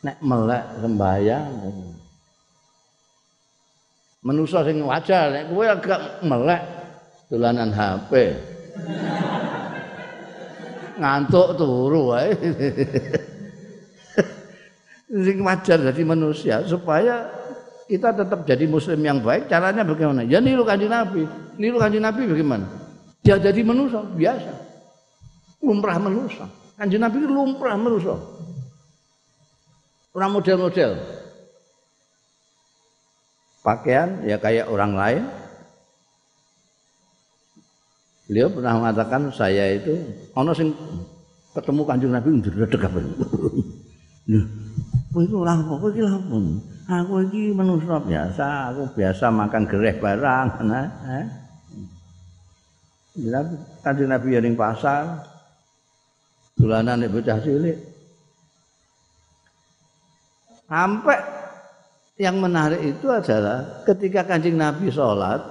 Nek 0.07 0.23
melek 0.23 0.63
sembahyang 0.79 1.51
manusia 4.23 4.63
sing 4.63 4.79
wajar 4.79 5.35
nek 5.35 5.51
kowe 5.51 5.65
agak 5.67 6.23
melek 6.23 6.63
dolanan 7.27 7.75
HP. 7.75 8.11
Ngantuk 11.03 11.59
turu 11.59 12.15
wae. 12.15 12.31
sing 15.27 15.43
wajar 15.43 15.83
jadi 15.91 16.03
manusia 16.07 16.63
supaya 16.63 17.43
kita 17.85 18.09
tetap 18.13 18.45
jadi 18.45 18.65
muslim 18.65 18.99
yang 19.01 19.21
baik 19.21 19.45
caranya 19.49 19.85
bagaimana 19.85 20.25
ya 20.25 20.41
niru 20.41 20.65
kanjeng 20.65 20.89
nabi 20.89 21.23
niru 21.57 21.77
kanjeng 21.77 22.01
nabi 22.01 22.25
bagaimana 22.25 22.65
dia 23.21 23.37
jadi 23.37 23.61
manusia 23.61 24.01
biasa 24.01 24.65
lumrah 25.65 25.97
manusia. 25.97 26.45
Kanjeng 26.77 27.01
Nabi 27.01 27.17
itu 27.25 27.27
lumrah 27.27 27.73
manusia. 27.73 28.13
Orang 30.13 30.31
model-model. 30.37 30.91
Pakaian 33.65 34.21
ya 34.29 34.37
kayak 34.37 34.69
orang 34.69 34.93
lain. 34.93 35.23
Beliau 38.29 38.49
pernah 38.53 38.73
mengatakan 38.77 39.29
saya 39.33 39.73
itu 39.73 40.01
ono 40.37 40.53
sing 40.53 40.73
ketemu 41.53 41.81
Kanjeng 41.85 42.13
Nabi 42.13 42.29
ndredeg 42.41 42.81
apa. 42.85 42.99
Kowe 45.15 45.23
ora 45.31 45.55
apa 45.55 45.79
kowe 45.79 45.89
iki 45.95 46.03
Aku 46.85 47.13
iki 47.31 47.55
manusia 47.55 47.97
biasa, 47.97 48.75
aku 48.75 48.83
biasa 48.99 49.31
makan 49.31 49.63
gereh 49.65 49.95
barang, 49.97 50.47
nah. 50.69 50.85
Eh. 51.07 51.25
Kanjeng 53.79 54.11
Nabi 54.11 54.35
yang 54.35 54.59
pasar, 54.59 55.23
dolanan 56.59 56.99
nek 56.99 57.15
bocah 57.15 57.39
cilik. 57.41 57.79
Sampai 60.67 61.17
yang 62.19 62.37
menarik 62.37 62.83
itu 62.83 63.07
adalah 63.07 63.81
ketika 63.87 64.27
Kanjeng 64.29 64.59
Nabi 64.59 64.91
sholat 64.91 65.41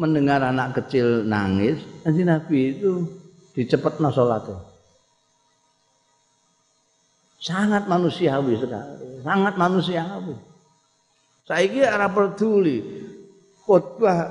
mendengar 0.00 0.40
anak 0.40 0.82
kecil 0.82 1.22
nangis, 1.28 1.78
Kanjeng 2.00 2.32
Nabi 2.32 2.74
itu 2.74 3.06
dicepetno 3.52 4.08
sholatnya. 4.08 4.75
Sangat 7.46 7.86
manusiawi 7.86 8.58
sekali, 8.58 9.22
sangat 9.22 9.54
manusiawi. 9.54 10.34
Saya 11.46 11.62
kira 11.70 11.94
arah 11.94 12.10
peduli 12.10 12.82
khutbah 13.62 14.26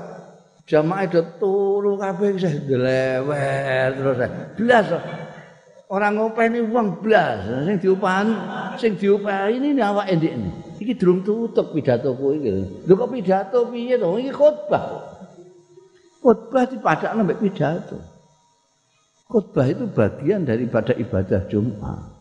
jamaah 0.68 1.08
itu 1.08 1.24
turu 1.40 1.96
kabeh 1.96 2.36
saya 2.36 2.60
dilewet 2.60 3.90
terus 3.96 4.18
belas 4.60 4.86
Orang 5.86 6.18
ngopeni 6.18 6.66
wong 6.66 6.98
blas, 6.98 7.46
sing 7.62 7.78
diupahan, 7.78 8.26
sing 8.74 8.98
diupahi 8.98 9.54
ini 9.54 9.78
awake 9.78 10.18
ndekne. 10.18 10.50
Iki 10.82 10.98
durung 10.98 11.22
tutup 11.22 11.70
pidatoku 11.70 12.34
iki. 12.42 12.50
Lho 12.90 12.92
kok 12.98 13.10
pidato 13.14 13.70
piye 13.70 13.94
to? 13.94 14.18
Iki 14.18 14.34
khotbah. 14.34 14.82
Khotbah 16.18 16.66
dipadakno 16.66 17.22
mbek 17.22 17.38
pidato. 17.38 18.02
Khotbah 19.30 19.62
itu 19.70 19.86
bagian 19.86 20.42
daripada 20.42 20.90
ibadah 20.90 21.46
Jumat. 21.46 22.15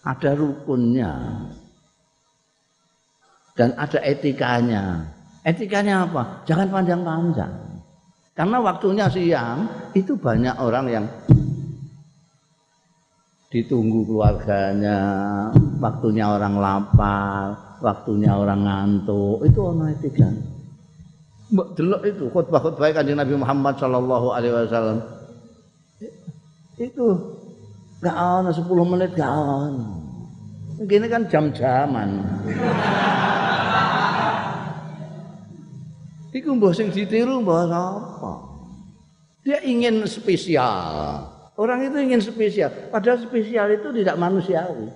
Ada 0.00 0.32
rukunnya. 0.32 1.12
Dan 3.52 3.76
ada 3.76 4.00
etikanya. 4.00 5.04
Etikanya 5.44 6.08
apa? 6.08 6.44
Jangan 6.48 6.68
panjang-panjang. 6.72 7.52
Karena 8.32 8.56
waktunya 8.64 9.04
siang, 9.12 9.68
itu 9.92 10.16
banyak 10.16 10.56
orang 10.56 10.86
yang 10.88 11.06
ditunggu 13.50 14.06
keluarganya, 14.06 14.98
waktunya 15.82 16.24
orang 16.30 16.56
lapar, 16.56 17.58
waktunya 17.82 18.32
orang 18.32 18.62
ngantuk, 18.62 19.42
itu 19.44 19.60
ono 19.60 19.84
etika. 19.90 20.30
Mbok 21.50 21.68
delok 21.74 22.02
itu 22.06 22.24
khutbah-khutbah 22.30 22.94
Kanjeng 22.94 23.18
Nabi 23.18 23.34
Muhammad 23.34 23.74
sallallahu 23.82 24.30
alaihi 24.30 24.54
wasallam. 24.54 25.02
Itu 26.78 27.06
gak 28.00 28.16
ono 28.16 28.50
10 28.52 28.92
menit 28.96 29.10
gak 29.16 29.32
ono. 29.32 29.88
Begini 30.80 31.06
kan 31.12 31.28
jam-jaman. 31.28 32.08
Iku 36.32 36.56
mbah 36.56 36.72
sing 36.72 36.88
ditiru 36.88 37.44
mbah 37.44 37.68
apa? 37.68 38.32
Dia 39.44 39.60
ingin 39.60 40.04
spesial. 40.08 41.26
Orang 41.60 41.84
itu 41.84 41.96
ingin 42.00 42.24
spesial. 42.24 42.72
Padahal 42.88 43.20
spesial 43.20 43.68
itu 43.76 43.92
tidak 43.92 44.16
manusiawi. 44.16 44.88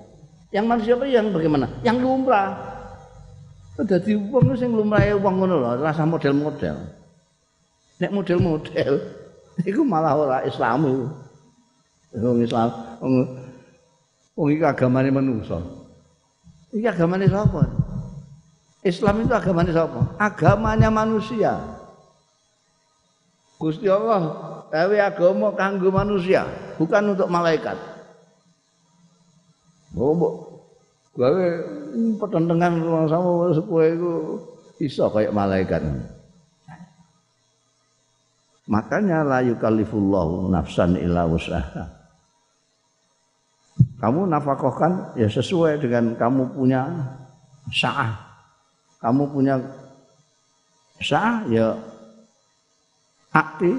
Yang 0.48 0.64
manusiawi 0.64 1.12
yang 1.12 1.28
bagaimana? 1.28 1.68
Yang 1.84 2.00
lumrah. 2.00 2.56
Dadi 3.74 4.14
wong 4.14 4.54
sing 4.54 4.70
lumrahe 4.70 5.18
wong 5.18 5.42
ngono 5.42 5.58
lho, 5.58 5.70
rasa 5.82 6.06
model-model. 6.06 6.78
Nek 7.98 8.10
model-model 8.14 8.92
iku 9.70 9.82
malah 9.82 10.14
ora 10.14 10.38
Islam 10.46 10.80
iku. 10.86 11.06
Wong 12.14 12.46
Islam 12.46 12.70
wong 14.38 14.48
iki 14.54 14.62
agamane 14.62 15.10
manusa. 15.10 15.58
Iki 16.70 16.86
agamane 16.86 17.26
sapa? 17.26 17.66
Islam 18.86 19.26
itu 19.26 19.34
agamanya 19.34 19.72
sapa? 19.74 20.00
Agamanya 20.18 20.88
manusia. 20.94 21.58
Gusti 23.58 23.86
Allah 23.88 24.34
gawe 24.68 24.96
agama 25.00 25.54
kanggo 25.54 25.88
manusia, 25.88 26.44
bukan 26.76 27.14
untuk 27.14 27.30
malaikat. 27.30 27.78
Mbok 29.94 30.34
gawe 31.14 31.46
petentengan 32.18 32.82
sama 33.06 33.54
sepuh 33.54 33.80
itu 33.86 34.12
iso 34.82 35.06
kayak 35.14 35.30
malaikat. 35.30 35.82
Makanya 38.66 39.22
la 39.22 39.38
yukallifullahu 39.46 40.50
nafsan 40.50 40.98
illa 40.98 41.24
wus'aha. 41.30 42.03
Kamu 44.04 44.28
nafkahkan 44.28 45.16
ya 45.16 45.32
sesuai 45.32 45.80
dengan 45.80 46.12
kamu 46.12 46.52
punya 46.52 46.84
sa'ah. 47.72 48.12
Kamu 49.00 49.32
punya 49.32 49.56
sa'ah 51.00 51.48
ya 51.48 51.72
akti 53.32 53.72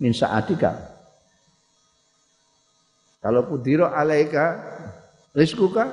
min 0.00 0.16
sa'atika. 0.16 0.72
Kalau 3.20 3.44
kudiro 3.44 3.84
alaika 3.92 4.64
rizkuka, 5.36 5.92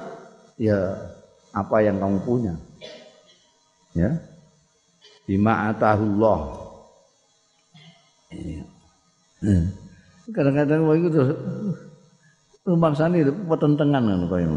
ya 0.55 0.95
apa 1.51 1.83
yang 1.83 1.99
kamu 1.99 2.23
punya. 2.23 2.55
Ya. 3.99 4.15
Bima 5.27 5.75
atahullah. 5.75 6.39
Iya. 8.31 8.63
Hmm. 9.43 9.75
Kadang-kadang 10.31 10.87
wong 10.87 11.03
itu 11.03 11.23
itu 12.63 13.31
petentengan 13.43 14.03
kan 14.07 14.21
kaya 14.31 14.47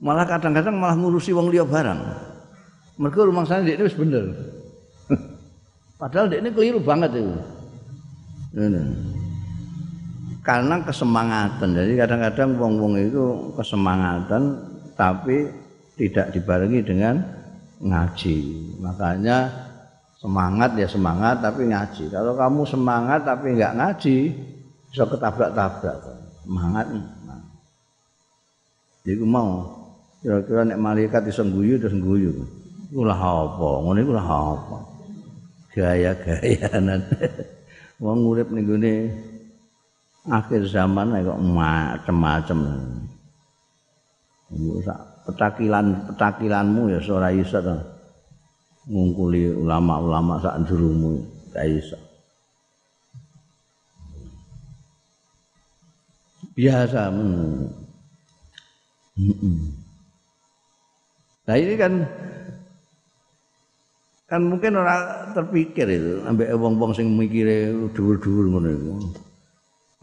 Malah 0.00 0.26
kadang-kadang 0.26 0.80
malah 0.80 0.96
ngurusi 0.96 1.30
wong 1.30 1.52
liya 1.52 1.62
barang. 1.62 2.00
Mereka 2.96 3.28
rumah 3.28 3.44
sana 3.44 3.68
dia 3.68 3.76
itu 3.76 3.86
bener. 4.00 4.32
Padahal 6.00 6.32
ini 6.32 6.48
keliru 6.48 6.80
banget 6.80 7.20
itu. 7.20 7.36
Karena 10.40 10.80
kesemangatan. 10.80 11.68
Jadi 11.76 11.92
kadang-kadang 12.00 12.56
wong-wong 12.56 12.96
itu 12.96 13.52
kesemangatan 13.60 14.56
tapi 14.96 15.52
tidak 16.00 16.32
dibarengi 16.32 16.80
dengan 16.80 17.20
ngaji. 17.84 18.38
Makanya 18.80 19.52
semangat 20.16 20.80
ya 20.80 20.88
semangat 20.88 21.44
tapi 21.44 21.68
ngaji. 21.68 22.08
Kalau 22.08 22.32
kamu 22.40 22.64
semangat 22.64 23.20
tapi 23.28 23.52
nggak 23.52 23.76
ngaji, 23.76 24.16
bisa 24.88 25.04
ketabrak-tabrak. 25.04 26.29
Semangat. 26.44 26.86
Jadi 29.04 29.24
mau 29.24 29.64
kira-kira 30.20 30.68
nek 30.68 30.80
malaikat 30.80 31.22
iso 31.28 31.44
guyu 31.48 31.80
terus 31.80 31.96
guyu. 31.96 32.32
Iku 32.92 33.06
lah 33.06 33.16
apa? 33.16 33.68
Ngono 33.80 33.98
iku 34.02 34.12
lah 34.12 34.26
apa? 34.28 34.76
Gaya-gayanan. 35.72 37.00
wong 38.02 38.24
urip 38.24 38.48
ning 38.48 38.64
gone 38.64 38.94
akhir 40.28 40.68
zaman 40.68 41.20
kok 41.20 41.40
macem-macem. 41.40 42.58
Iku 44.50 44.82
sak 44.82 45.00
petakilan-petakilanmu 45.30 46.90
ya 46.92 47.00
ora 47.12 47.30
iso 47.30 47.60
to. 47.62 47.76
Ngungkuli 48.90 49.54
ulama-ulama 49.54 50.40
sak 50.42 50.66
jurumu 50.66 51.22
gak 51.54 51.68
iso. 51.68 52.09
Biasa 56.60 57.08
men. 57.08 57.32
Nah 61.48 61.56
ini 61.56 61.74
kan 61.80 62.04
kan 64.28 64.40
mungkin 64.44 64.76
orang 64.76 65.32
terpikir 65.32 65.88
itu 65.88 66.20
ambek 66.28 66.52
wong-wong 66.60 66.92
sing 66.92 67.16
mikire 67.16 67.72
dhuwur-dhuwur 67.96 68.46
ngono 68.52 68.68
iku 68.76 68.94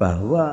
bahwa 0.01 0.45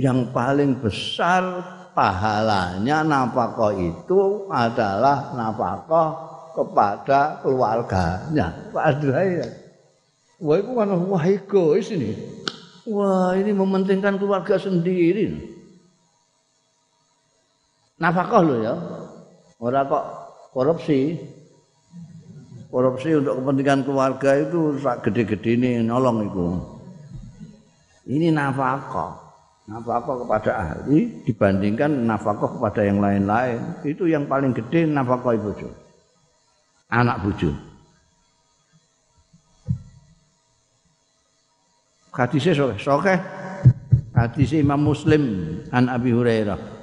yang 0.00 0.32
paling 0.32 0.80
besar 0.80 1.44
pahalanya 1.92 3.04
nafkah 3.04 3.76
itu 3.76 4.48
adalah 4.48 5.36
nafkah 5.36 6.10
kepada 6.56 7.44
keluarganya 7.44 8.72
Pak 8.72 9.04
ya. 9.04 9.48
Wah 10.38 10.56
itu 10.56 10.70
kan 10.72 10.88
wah 10.96 11.24
egois 11.28 11.92
ini. 11.92 12.37
Wah 12.88 13.36
ini 13.36 13.52
mementingkan 13.52 14.16
keluarga 14.16 14.56
sendiri. 14.56 15.36
Nafkah 18.00 18.40
lo 18.40 18.56
ya. 18.64 18.74
Orang 19.60 19.90
kok 19.90 20.04
korupsi 20.54 21.18
korupsi 22.72 23.12
untuk 23.16 23.42
kepentingan 23.42 23.84
keluarga 23.84 24.38
itu 24.38 24.78
sak 24.80 25.04
gede-gede 25.04 25.50
ini 25.58 25.70
nolong 25.84 26.24
itu. 26.24 26.46
Ini 28.08 28.32
nafkah. 28.32 29.28
Nafkah 29.68 30.16
kepada 30.24 30.50
ahli 30.56 31.28
dibandingkan 31.28 31.92
nafkah 32.08 32.56
kepada 32.56 32.80
yang 32.88 33.04
lain-lain. 33.04 33.84
Itu 33.84 34.08
yang 34.08 34.24
paling 34.24 34.56
gede 34.56 34.88
nafkah 34.88 35.36
ibu 35.36 35.52
Anak 36.88 37.20
buju. 37.20 37.67
Hadisnya 42.18 42.52
sokeh. 42.58 42.78
Sokeh. 42.82 43.18
Hadisnya 44.10 44.58
Imam 44.58 44.82
Muslim 44.82 45.22
an 45.70 45.86
Abi 45.86 46.10
Hurairah. 46.10 46.78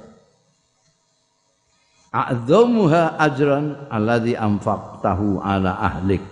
a'dhamuha 2.16 3.20
ajran 3.20 3.92
alladhi 3.92 4.32
anfaqtahu 4.32 5.44
ala 5.44 5.76
ahlik 5.76 6.24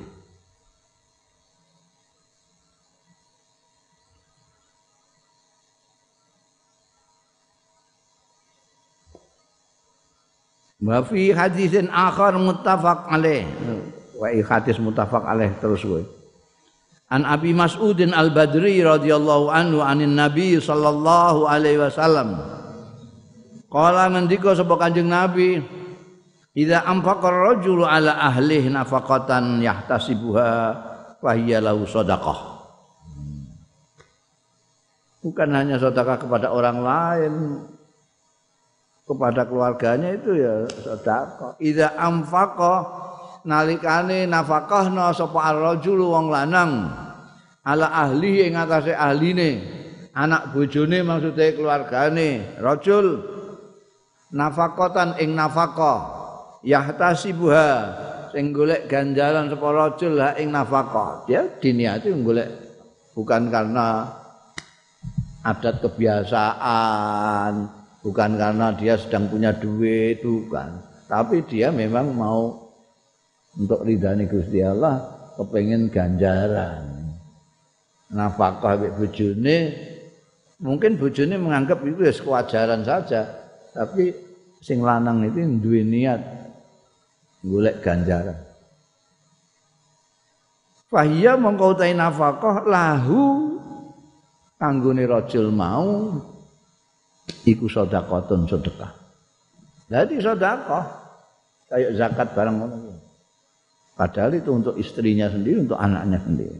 Wa 10.85 11.01
fi 11.01 11.33
hadisin 11.33 11.89
akhar 11.89 12.37
muttafaq 12.37 13.09
alaih. 13.09 13.49
Wa 14.21 14.29
hadis 14.29 14.77
muttafaq 14.77 15.25
alaih 15.25 15.57
terus 15.57 15.81
kowe. 15.81 16.05
An 17.13 17.29
Abi 17.29 17.53
Mas'udin 17.53 18.17
Al-Badri 18.17 18.81
radhiyallahu 18.81 19.53
anhu 19.53 19.85
anin 19.85 20.17
Nabi 20.17 20.57
sallallahu 20.57 21.45
alaihi 21.45 21.83
wasallam. 21.83 22.41
Kala 23.69 24.09
ngendika 24.09 24.57
sapa 24.57 24.75
Kanjeng 24.81 25.11
Nabi, 25.11 25.61
"Idza 26.57 26.87
anfaqa 26.87 27.29
ar-rajulu 27.29 27.85
ala 27.85 28.17
ahlihi 28.31 28.73
nafaqatan 28.73 29.61
yahtasibuha 29.61 30.51
fa 31.21 31.31
hiya 31.37 31.61
lahu 31.61 31.85
shadaqah." 31.85 32.55
bukan 35.25 35.49
hanya 35.57 35.81
sedekah 35.81 36.21
kepada 36.21 36.53
orang 36.53 36.85
lain 36.85 37.35
kepada 39.09 39.49
keluarganya 39.49 40.21
itu 40.21 40.37
ya 40.37 40.69
sedekah 40.69 41.57
idza 41.65 41.97
amfaqa 41.97 42.75
nalikane 43.45 44.27
nafakahna 44.27 45.13
sapa 45.13 45.55
ar-rajul 45.55 46.01
wong 46.11 46.33
lanang. 46.33 46.91
Ala 47.65 47.89
ahli 47.93 48.45
ing 48.45 48.57
atase 48.57 48.93
ahline. 48.93 49.81
Anak 50.13 50.53
bojone 50.53 51.01
maksudnya 51.01 51.57
keluargane. 51.57 52.61
Rajul 52.61 53.21
nafaqatan 54.35 55.21
ing 55.23 55.33
nafaqah 55.33 55.99
yahtasibuha 56.65 57.71
sing 58.35 58.51
golek 58.51 58.91
ganjaran 58.91 59.47
sapa 59.47 59.69
rajul 59.71 60.19
ha 60.19 60.35
ing 60.35 60.51
nafaqah 60.51 61.23
dia 61.29 61.47
diniati 61.63 62.11
golek 62.11 62.51
bukan 63.15 63.47
karena 63.47 64.11
adat 65.45 65.79
kebiasaan 65.85 67.53
bukan 68.01 68.31
karena 68.37 68.73
dia 68.77 69.01
sedang 69.01 69.29
punya 69.29 69.53
duit 69.57 70.21
bukan. 70.25 70.83
Tapi 71.05 71.45
dia 71.47 71.69
memang 71.69 72.11
mau 72.17 72.64
untuk 73.59 73.87
ridhani 73.87 74.27
Gusti 74.27 74.61
Allah 74.63 75.03
kepengen 75.39 75.91
ganjaran 75.91 77.15
nafkah 78.11 78.79
mbek 78.79 78.93
bojone 78.99 79.57
mungkin 80.63 80.95
bojone 80.99 81.35
menganggap 81.39 81.83
itu 81.83 82.01
ya 82.07 82.13
kewajaran 82.15 82.83
saja 82.87 83.27
tapi 83.75 84.15
sing 84.63 84.81
lanang 84.81 85.27
itu 85.27 85.43
duwe 85.59 85.83
niat 85.83 86.21
golek 87.43 87.83
ganjaran 87.83 88.39
Fahiyya 90.95 91.35
mongko 91.35 91.75
utahe 91.75 91.91
nafkah 91.91 92.63
lahu 92.63 93.59
kanggone 94.63 95.03
rajul 95.11 95.51
mau 95.51 96.23
iku 97.43 97.67
sedekahun 97.67 98.47
sedekah. 98.47 98.95
Jadi 99.91 100.23
sedekah 100.23 100.85
kayak 101.67 101.91
zakat 101.99 102.29
barang 102.31 102.57
ngono. 102.63 103.04
Padahal 103.95 104.35
itu 104.35 104.51
untuk 104.51 104.75
istrinya 104.75 105.31
sendiri, 105.31 105.71
untuk 105.71 105.79
anaknya 105.79 106.19
sendiri. 106.19 106.59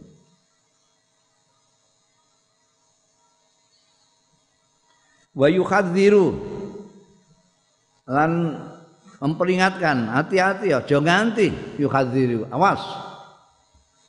Wa 5.35 5.51
yukadziru 5.51 6.31
lan 8.07 8.55
memperingatkan 9.19 10.15
hati-hati 10.15 10.71
ya 10.71 10.79
aja 10.79 10.97
nganti 11.03 11.75
yukadziru 11.75 12.47
awas. 12.55 12.79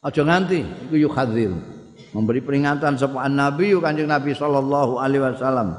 Aja 0.06 0.22
nganti 0.22 0.62
iku 0.86 0.94
yukadziru 0.94 1.58
memberi 2.14 2.38
peringatan 2.38 2.94
sapa 2.94 3.26
nabi 3.26 3.74
kanjeng 3.82 4.06
nabi 4.06 4.38
sallallahu 4.38 5.02
alaihi 5.02 5.26
wasallam. 5.26 5.74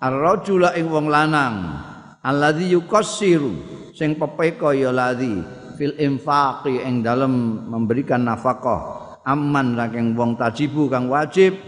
Ar-rajula 0.00 0.80
ing 0.80 0.88
wong 0.88 1.12
lanang 1.12 1.76
alladzi 2.24 2.72
yukassiru. 2.72 3.52
Sing 3.92 4.16
pepeka 4.16 4.72
ya 4.72 4.88
ladzi 4.88 5.44
fil 5.82 5.98
infaqi 5.98 6.78
ing 6.78 7.02
dalem 7.02 7.66
memberikan 7.66 8.22
nafkah. 8.22 9.18
Aman 9.26 9.74
saking 9.74 10.14
wong 10.14 10.38
tajibu 10.38 10.86
kang 10.86 11.10
wajib 11.10 11.58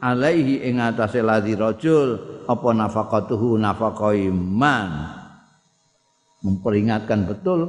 alaihi 0.00 0.64
ing 0.64 0.80
atase 0.80 1.20
ladzi 1.20 1.52
rajul 1.52 2.16
apa 2.48 2.68
nafaqatuhu 2.72 3.60
nafaqah 3.60 4.16
iman. 4.32 4.88
Memperingatkan 6.40 7.28
betul 7.28 7.68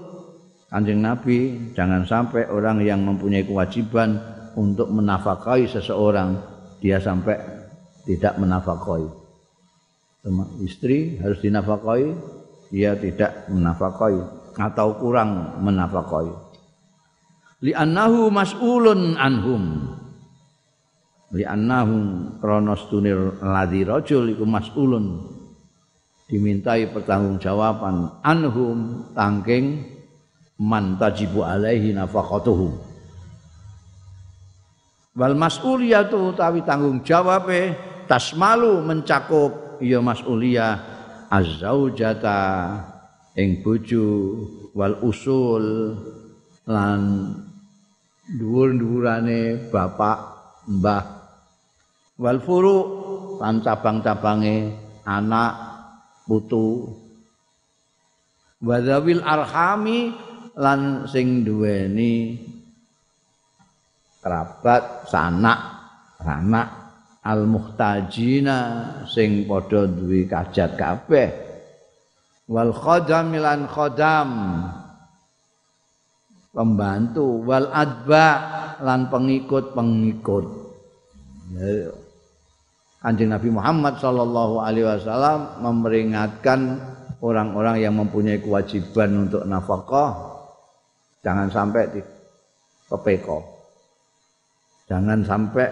Kanjeng 0.72 1.04
Nabi 1.04 1.74
jangan 1.76 2.08
sampai 2.08 2.48
orang 2.48 2.80
yang 2.86 3.04
mempunyai 3.04 3.44
kewajiban 3.44 4.16
untuk 4.56 4.88
menafkahi 4.94 5.68
seseorang 5.68 6.40
dia 6.80 7.02
sampai 7.04 7.36
tidak 8.08 8.40
menafkahi. 8.40 9.10
Istri 10.64 11.20
harus 11.26 11.42
dinafkahi, 11.42 12.08
dia 12.70 12.94
tidak 12.94 13.50
menafkahi 13.50 14.39
atau 14.60 15.00
kurang 15.00 15.64
menafkahi. 15.64 16.36
Li'annahu 17.64 18.28
mas'ulun 18.28 19.16
anhum. 19.16 19.96
Li'annahu 21.32 21.96
kronos 22.44 22.88
tunir 22.92 23.40
ladhi 23.40 23.88
rajul 23.88 24.36
iku 24.36 24.44
mas'ulun. 24.44 25.24
Dimintai 26.30 26.92
pertanggungjawaban 26.94 28.22
anhum 28.22 29.10
tangking 29.18 29.82
man 30.60 31.00
tajibu 31.00 31.42
alaihi 31.42 31.96
nafaqatuhu. 31.96 32.70
Wal 35.20 35.36
mas'uliyatu 35.36 36.36
utawi 36.36 36.64
tanggung 36.64 37.02
jawabe 37.04 37.76
tasmalu 38.08 38.80
mencakup 38.86 39.82
ya 39.84 40.00
mas'uliyah 40.00 40.80
az-zaujata 41.28 42.40
ing 43.40 43.64
bojo 43.64 44.06
wal 44.76 45.00
usul 45.00 45.96
lan 46.68 47.00
dhuwur-dhuwurane 48.28 49.72
bapak 49.72 50.20
mbah. 50.68 51.06
Wal 52.20 52.44
furu 52.44 52.80
lan 53.40 53.64
cabang-cabange 53.64 54.76
anak 55.08 55.54
putu. 56.28 56.92
Wadawil 58.60 59.24
arhami 59.24 60.12
lan 60.60 61.08
sing 61.08 61.48
duweni 61.48 62.36
kerabat 64.20 65.08
sanak 65.08 65.60
anak 66.20 66.68
al 67.24 67.48
muhtajina 67.48 68.60
sing 69.08 69.48
padha 69.48 69.88
duwe 69.88 70.28
kajat 70.28 70.76
kabeh 70.76 71.49
wal 72.50 72.74
khadam 72.74 73.38
lan 73.38 73.70
khadam 73.70 74.30
pembantu. 76.50 77.46
Wal 77.46 77.70
adba 77.70 78.28
lan 78.82 79.08
pengikut-pengikut 79.14 80.46
Kanjeng 83.00 83.32
Nabi 83.32 83.50
Muhammad 83.50 83.96
sallallahu 83.96 84.60
alaihi 84.60 84.84
wasallam 84.84 85.64
memperingatkan 85.64 86.84
orang-orang 87.24 87.80
yang 87.80 87.96
mempunyai 87.96 88.44
kewajiban 88.44 89.30
untuk 89.30 89.48
nafkah 89.48 90.36
jangan 91.24 91.48
sampai 91.48 91.84
di 91.96 92.02
kepeko. 92.92 93.40
Jangan 94.92 95.22
sampai 95.24 95.70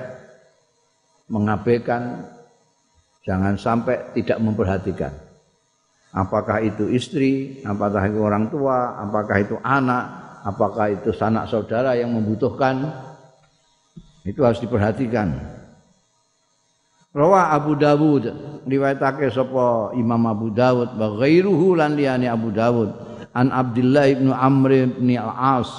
mengabaikan, 1.28 2.22
jangan 3.28 3.60
sampai 3.60 3.98
tidak 4.16 4.38
memperhatikan 4.40 5.27
apakah 6.18 6.66
itu 6.66 6.90
istri, 6.90 7.62
apakah 7.62 8.10
itu 8.10 8.18
orang 8.18 8.50
tua, 8.50 8.98
apakah 8.98 9.38
itu 9.38 9.56
anak, 9.62 10.04
apakah 10.42 10.98
itu 10.98 11.14
sanak 11.14 11.46
saudara 11.46 11.94
yang 11.94 12.10
membutuhkan, 12.10 12.90
itu 14.26 14.42
harus 14.42 14.58
diperhatikan. 14.58 15.38
Rawa 17.14 17.54
Abu 17.54 17.78
Dawud 17.78 18.30
riwayatake 18.66 19.30
sapa 19.34 19.94
Imam 19.98 20.22
Abu 20.30 20.54
Dawud 20.54 20.98
wa 20.98 21.08
ghairuhu 21.18 21.74
lan 21.74 21.98
liyane 21.98 22.30
Abu 22.30 22.54
Dawud 22.54 22.94
an 23.34 23.50
Abdullah 23.50 24.06
bin 24.14 24.30
Amr 24.30 24.72
bin 25.02 25.18
Al-As 25.18 25.72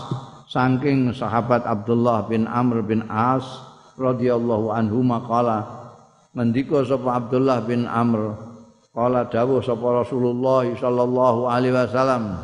saking 0.51 1.15
sahabat 1.15 1.63
Abdullah 1.63 2.27
bin 2.27 2.49
Amr 2.49 2.83
bin 2.83 3.07
As 3.07 3.45
radhiyallahu 3.95 4.73
anhu 4.73 4.99
maqala 5.05 5.63
ngendika 6.35 6.83
sapa 6.83 7.23
Abdullah 7.23 7.63
bin 7.63 7.87
Amr 7.87 8.48
Kala 8.99 9.31
dawuh 9.31 9.63
sapa 9.63 10.03
Rasulullah 10.03 10.67
sallallahu 10.75 11.47
alaihi 11.47 11.71
wasallam 11.71 12.35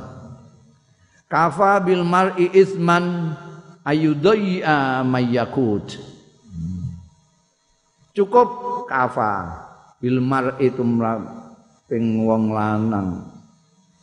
Kafa 1.26 1.82
bil 1.82 2.06
mar'i 2.06 2.46
isman 2.54 3.34
ayudayya 3.82 5.02
mayyakut 5.02 5.98
Cukup 8.14 8.86
kafa 8.86 9.50
bil 9.98 10.22
mar'i 10.22 10.70
tumra 10.70 11.18
ping 11.90 12.22
wong 12.22 12.54
lanang. 12.54 13.26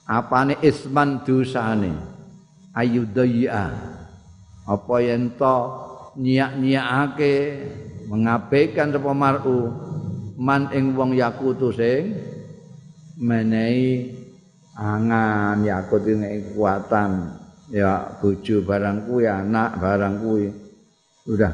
Apane 0.03 0.59
isman 0.59 1.23
dosane? 1.23 1.95
Ayudayya. 2.75 3.71
Apa 4.67 4.95
yen 4.99 5.31
to 5.39 5.55
nyiak-nyiakake 6.19 7.35
mengabaikan 8.11 8.91
sapa 8.91 9.15
mar'u 9.15 9.71
man 10.35 10.67
ing 10.75 10.91
wong 10.99 11.15
yakutu 11.15 11.71
sing 11.71 12.31
menehi 13.21 14.09
angan 14.73 15.61
yakut 15.61 16.01
ini 16.09 16.41
kekuatan 16.41 17.37
ya 17.69 18.17
bojo 18.17 18.65
barang 18.65 19.05
kuwi 19.05 19.29
anak 19.29 19.77
barang 19.77 20.15
kuwi. 20.25 20.49
Sudah 21.21 21.53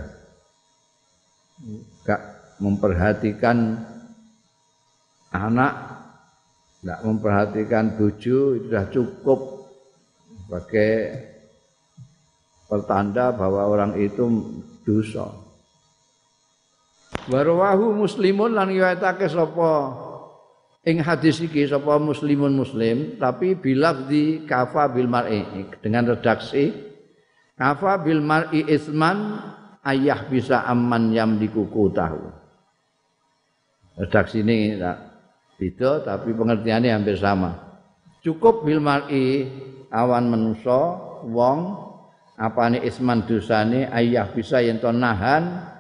enggak 1.59 2.21
memperhatikan 2.63 3.83
anak 5.35 5.73
enggak 6.79 6.99
memperhatikan 7.03 7.85
bojo 7.99 8.55
itu 8.55 8.65
sudah 8.71 8.85
cukup. 8.87 9.39
Sebagai 10.47 10.95
pertanda 12.71 13.35
bahwa 13.35 13.67
orang 13.67 13.99
itu 13.99 14.23
dosa. 14.87 15.27
Warwahu 17.27 17.91
muslimun 17.99 18.55
lan 18.55 18.71
riwayatake 18.71 19.27
sapa 19.27 20.06
ing 20.87 21.03
hadis 21.03 21.43
iki 21.43 21.67
sapa 21.67 21.99
muslimun 21.99 22.55
muslim 22.55 23.19
tapi 23.19 23.59
bilafzi 23.59 24.47
kafa 24.47 24.87
bil 24.87 25.11
mar'i. 25.11 25.43
Dengan 25.83 26.15
redaksi 26.15 26.71
kafa 27.59 27.99
bil 27.99 28.23
mar'i 28.23 28.63
isman 28.71 29.43
ayah 29.83 30.23
bisa 30.31 30.63
aman 30.63 31.11
yamliku 31.11 31.67
tahu. 31.91 32.31
Redaksi 33.99 34.39
ini 34.39 34.79
tak 34.79 34.97
beda 35.59 35.91
tapi 36.07 36.31
pengertiannya 36.31 36.95
hampir 36.95 37.19
sama. 37.19 37.51
Cukup 38.23 38.63
bil 38.63 38.79
mar'i 38.79 39.43
awan 39.91 40.31
manusa 40.31 40.79
wong 41.27 41.59
apane 42.39 42.79
isman 42.87 43.27
dosane 43.27 43.91
ayah 43.91 44.31
bisa 44.31 44.63
yen 44.63 44.79
nahan 44.79 45.75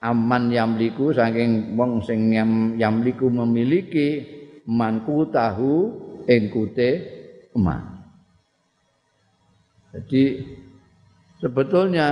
aman 0.00 0.52
yamliku 0.52 1.14
saking 1.14 1.74
wong 1.74 2.04
sing 2.04 2.32
yam, 2.32 2.76
yamliku 2.76 3.32
memiliki 3.32 4.24
manku 4.68 5.28
tahu 5.32 5.92
engkute 6.28 6.90
eman. 7.56 8.04
Jadi 9.96 10.44
sebetulnya 11.40 12.08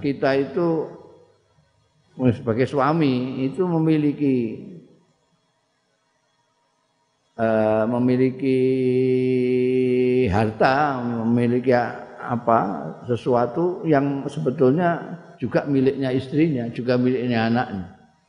kita 0.00 0.32
itu 0.38 0.88
sebagai 2.32 2.66
suami 2.66 3.44
itu 3.44 3.62
memiliki 3.68 4.36
uh, 7.36 7.84
memiliki 7.86 8.58
harta, 10.32 10.98
memiliki 11.04 11.70
apa 12.18 12.60
sesuatu 13.06 13.84
yang 13.84 14.24
sebetulnya 14.26 15.20
juga 15.38 15.64
miliknya 15.64 16.10
istrinya, 16.10 16.66
juga 16.74 16.98
miliknya 16.98 17.48
anaknya. 17.48 17.86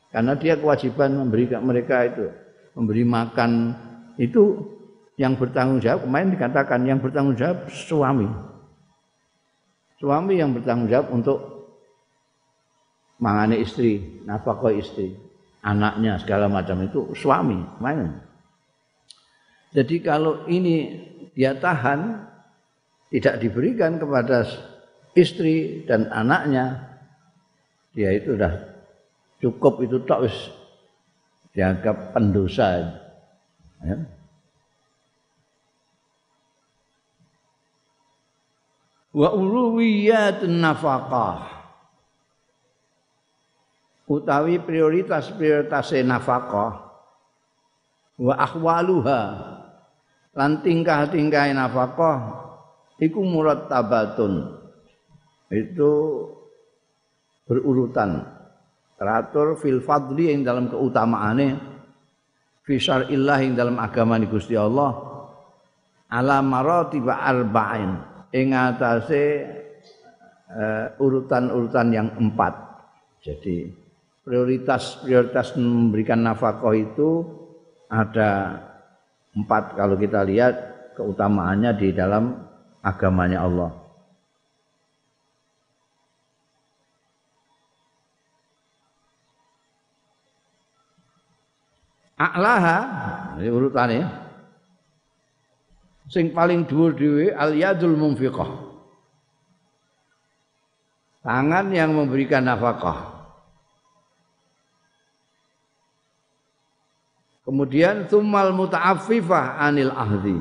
Karena 0.09 0.33
dia 0.37 0.57
kewajiban 0.57 1.13
memberi 1.13 1.45
mereka 1.61 2.05
itu, 2.05 2.25
memberi 2.73 3.03
makan 3.05 3.51
itu 4.17 4.65
yang 5.17 5.37
bertanggung 5.37 5.81
jawab. 5.83 6.05
Kemarin 6.05 6.33
dikatakan 6.33 6.79
yang 6.85 6.97
bertanggung 7.01 7.37
jawab 7.37 7.69
suami. 7.69 8.29
Suami 9.99 10.39
yang 10.39 10.55
bertanggung 10.55 10.89
jawab 10.89 11.11
untuk 11.11 11.39
mangane 13.19 13.59
istri, 13.59 14.23
nafkah 14.23 14.71
istri, 14.71 15.13
anaknya 15.61 16.17
segala 16.23 16.47
macam 16.47 16.81
itu 16.87 17.13
suami. 17.13 17.59
Mana? 17.77 18.25
Jadi 19.69 20.01
kalau 20.01 20.49
ini 20.49 21.05
dia 21.37 21.53
tahan 21.53 22.25
tidak 23.13 23.37
diberikan 23.37 24.01
kepada 24.01 24.45
istri 25.13 25.85
dan 25.85 26.09
anaknya 26.09 26.88
dia 27.93 28.13
itu 28.13 28.37
sudah 28.37 28.53
cukup 29.41 29.81
itu 29.83 29.97
tak 30.05 30.29
wis 30.29 30.37
dianggap 31.55 32.13
pendosa. 32.13 32.95
Ya. 33.81 33.97
Wa 39.09 39.33
uluwiyatun 39.33 40.61
nafaqah 40.61 41.59
utawi 44.09 44.61
prioritas-prioritas 44.61 45.93
nafkah 46.05 46.93
wa 48.19 48.33
ahwaluha. 48.37 49.21
Lan 50.37 50.61
tingkah-tingkah 50.61 51.49
nafkah 51.57 52.17
iku 53.01 53.21
murattabatun. 53.25 54.61
Itu 55.49 55.91
berurutan. 57.49 58.21
Teratur 58.93 59.57
fil 59.57 59.81
fadli 59.81 60.29
yang 60.29 60.45
dalam 60.45 60.69
keutamaane 60.69 61.57
fi 62.61 62.77
syar'illah 62.77 63.37
yang 63.41 63.57
dalam 63.57 63.81
agama 63.81 64.21
Gusti 64.21 64.53
Allah 64.53 64.93
ala 66.13 66.45
maratib 66.45 67.09
arba'in 67.09 67.97
ing 68.29 68.53
atase 68.53 69.49
uh, 70.53 70.93
urutan-urutan 71.01 71.87
yang 71.89 72.13
empat. 72.21 72.53
Jadi 73.25 73.65
prioritas-prioritas 74.21 75.57
memberikan 75.57 76.21
nafkah 76.21 76.75
itu 76.77 77.25
ada 77.89 78.61
empat 79.33 79.73
kalau 79.73 79.97
kita 79.97 80.21
lihat 80.27 80.53
keutamaannya 80.93 81.71
di 81.73 81.89
dalam 81.95 82.35
agamanya 82.83 83.47
Allah 83.47 83.78
A'laha 92.19 92.77
ini 93.39 93.47
urutane. 93.47 94.03
Sing 96.11 96.35
paling 96.35 96.67
dhuwur 96.67 96.91
dhewe 96.91 97.31
al 97.31 97.55
yadul 97.55 97.95
munfiqah. 97.95 98.67
Tangan 101.23 101.71
yang 101.71 101.95
memberikan 101.95 102.43
nafkah. 102.43 103.23
Kemudian 107.47 108.11
tumal 108.11 108.51
muta'affifah 108.51 109.63
anil 109.63 109.95
ahdi. 109.95 110.37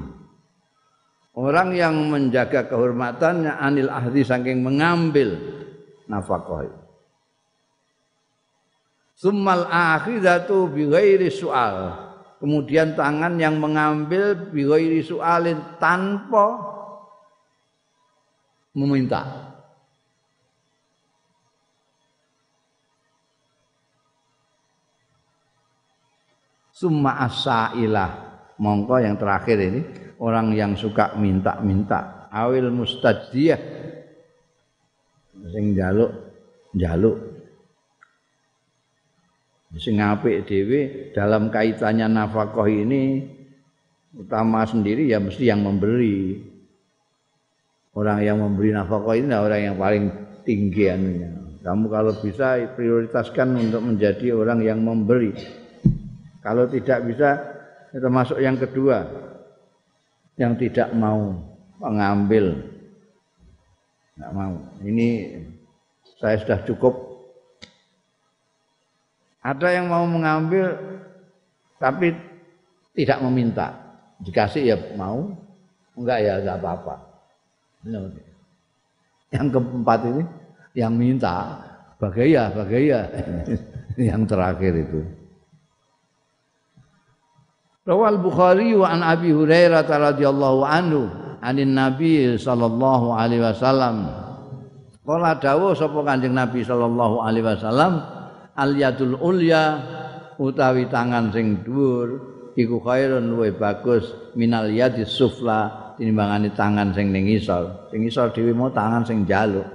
Orang 1.38 1.78
yang 1.78 1.94
menjaga 2.10 2.66
kehormatannya 2.66 3.54
anil 3.54 3.92
ahdi 3.92 4.26
saking 4.26 4.66
mengambil 4.66 5.38
nafkah 6.10 6.66
itu. 6.66 6.87
Summal 9.18 9.66
akhidatu 9.66 10.70
bi 10.70 10.86
ghairi 10.86 11.26
soal. 11.26 12.06
Kemudian 12.38 12.94
tangan 12.94 13.34
yang 13.34 13.58
mengambil 13.58 14.38
bi 14.54 14.62
soalin 15.02 15.58
tanpa 15.82 16.54
meminta. 18.78 19.50
Summa 26.70 27.26
asailah 27.26 28.10
mongko 28.54 29.02
yang 29.02 29.18
terakhir 29.18 29.58
ini 29.58 29.82
orang 30.22 30.54
yang 30.54 30.78
suka 30.78 31.18
minta-minta 31.18 32.30
awil 32.30 32.70
mustajiyah 32.70 33.58
sing 35.50 35.74
jaluk 35.74 36.14
jaluk 36.78 37.37
sing 39.76 40.00
apik 40.00 40.48
dhewe 40.48 41.12
dalam 41.12 41.52
kaitannya 41.52 42.08
nafkah 42.08 42.64
ini 42.64 43.28
utama 44.16 44.64
sendiri 44.64 45.12
ya 45.12 45.20
mesti 45.20 45.44
yang 45.44 45.60
memberi. 45.60 46.40
Orang 47.92 48.22
yang 48.24 48.40
memberi 48.40 48.72
nafkah 48.72 49.12
ini 49.12 49.34
orang 49.34 49.60
yang 49.60 49.76
paling 49.76 50.04
tinggi 50.48 50.88
anunya. 50.88 51.28
Kamu 51.60 51.90
kalau 51.92 52.16
bisa 52.22 52.56
prioritaskan 52.72 53.58
untuk 53.58 53.84
menjadi 53.84 54.32
orang 54.32 54.64
yang 54.64 54.80
memberi. 54.80 55.36
Kalau 56.40 56.64
tidak 56.70 57.04
bisa 57.04 57.36
termasuk 57.92 58.40
yang 58.40 58.56
kedua 58.56 59.04
yang 60.38 60.54
tidak 60.54 60.94
mau 60.94 61.34
mengambil. 61.82 62.56
Nggak 64.16 64.32
mau. 64.32 64.54
Ini 64.80 65.08
saya 66.16 66.38
sudah 66.40 66.62
cukup 66.64 67.07
ada 69.48 69.68
yang 69.72 69.88
mau 69.88 70.04
mengambil 70.04 70.76
tapi 71.80 72.12
tidak 72.92 73.18
meminta. 73.24 73.72
Dikasih 74.20 74.62
ya 74.66 74.76
mau, 74.98 75.32
enggak 75.96 76.18
ya 76.20 76.32
enggak 76.42 76.56
apa-apa. 76.60 76.94
Yang 79.32 79.46
keempat 79.56 80.00
ini 80.04 80.22
yang 80.76 80.92
minta 80.98 81.64
bagaya 81.96 82.52
bagaya 82.52 83.08
yang 84.10 84.28
terakhir 84.28 84.74
itu. 84.84 85.00
Rawal 87.88 88.20
Bukhari 88.20 88.76
wa 88.76 88.92
an 88.92 89.00
Abi 89.00 89.32
Hurairah 89.32 89.88
radhiyallahu 89.88 90.60
anhu 90.60 91.08
anin 91.40 91.72
Nabi 91.72 92.36
sallallahu 92.36 93.16
alaihi 93.16 93.40
wasallam. 93.40 94.12
Kala 95.08 95.40
dawuh 95.40 95.72
sapa 95.72 96.04
Kanjeng 96.04 96.36
Nabi 96.36 96.60
sallallahu 96.60 97.24
alaihi 97.24 97.48
wasallam 97.48 98.17
al 98.58 98.74
yadul 98.74 99.14
ulya 99.22 99.78
utawi 100.42 100.90
tangan 100.90 101.30
sing 101.30 101.62
dhuwur 101.62 102.18
iku 102.58 102.82
khairun 102.82 103.30
luwih 103.30 103.54
bagus 103.54 104.34
minal 104.34 104.66
yadis 104.66 105.14
sufla 105.14 105.94
tinimbangane 105.94 106.50
tangan 106.58 106.90
sing 106.90 107.14
ning 107.14 107.30
isor 107.30 107.86
sing 107.94 108.02
isor 108.02 108.34
dhewe 108.34 108.50
tangan 108.74 109.06
sing 109.06 109.22
jaluk 109.22 109.66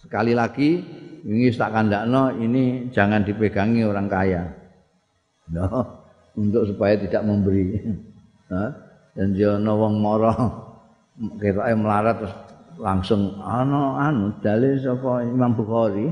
sekali 0.00 0.32
lagi 0.32 0.80
ini 1.20 1.52
tak 1.52 1.70
kandakno 1.76 2.32
ini 2.40 2.88
jangan 2.88 3.20
dipegangi 3.20 3.84
orang 3.84 4.08
kaya. 4.08 4.42
No, 5.50 5.66
untuk 6.38 6.64
supaya 6.72 6.96
tidak 6.96 7.26
memberi. 7.26 7.76
Dan 9.16 9.34
dia 9.34 9.58
wong 9.58 10.00
moro 10.00 10.32
kita 11.42 11.74
melarat 11.76 12.22
langsung 12.80 13.36
ana 13.44 14.08
anu 14.08 14.32
dalil 14.40 14.80
sapa 14.80 15.22
Imam 15.28 15.52
Bukhari 15.52 16.08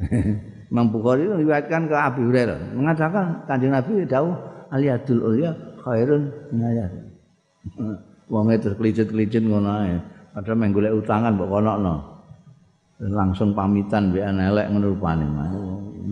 Imam 0.72 0.86
Bukhari 0.88 1.28
meriwayatkan 1.28 1.88
ke 1.88 1.96
Abu 1.96 2.20
Hurairah 2.28 2.76
mengatakan 2.76 3.44
Kanjeng 3.44 3.72
Nabi 3.76 4.04
dawuh 4.08 4.36
aliyadul 4.72 5.22
ulya 5.24 5.50
khairun 5.80 6.28
minayat. 6.52 6.92
Wong 8.32 8.52
itu 8.52 8.76
kelicit-kelicit 8.76 9.40
ngono 9.40 9.72
ae. 9.80 9.96
Padahal 10.36 10.56
meng 10.60 10.76
golek 10.76 10.92
utangan 10.92 11.32
mbok 11.32 11.48
konokno. 11.48 11.94
Langsung 13.00 13.56
pamitan 13.56 14.12
mbek 14.12 14.28
elek 14.28 14.66
ngono 14.68 14.86
rupane. 14.92 15.24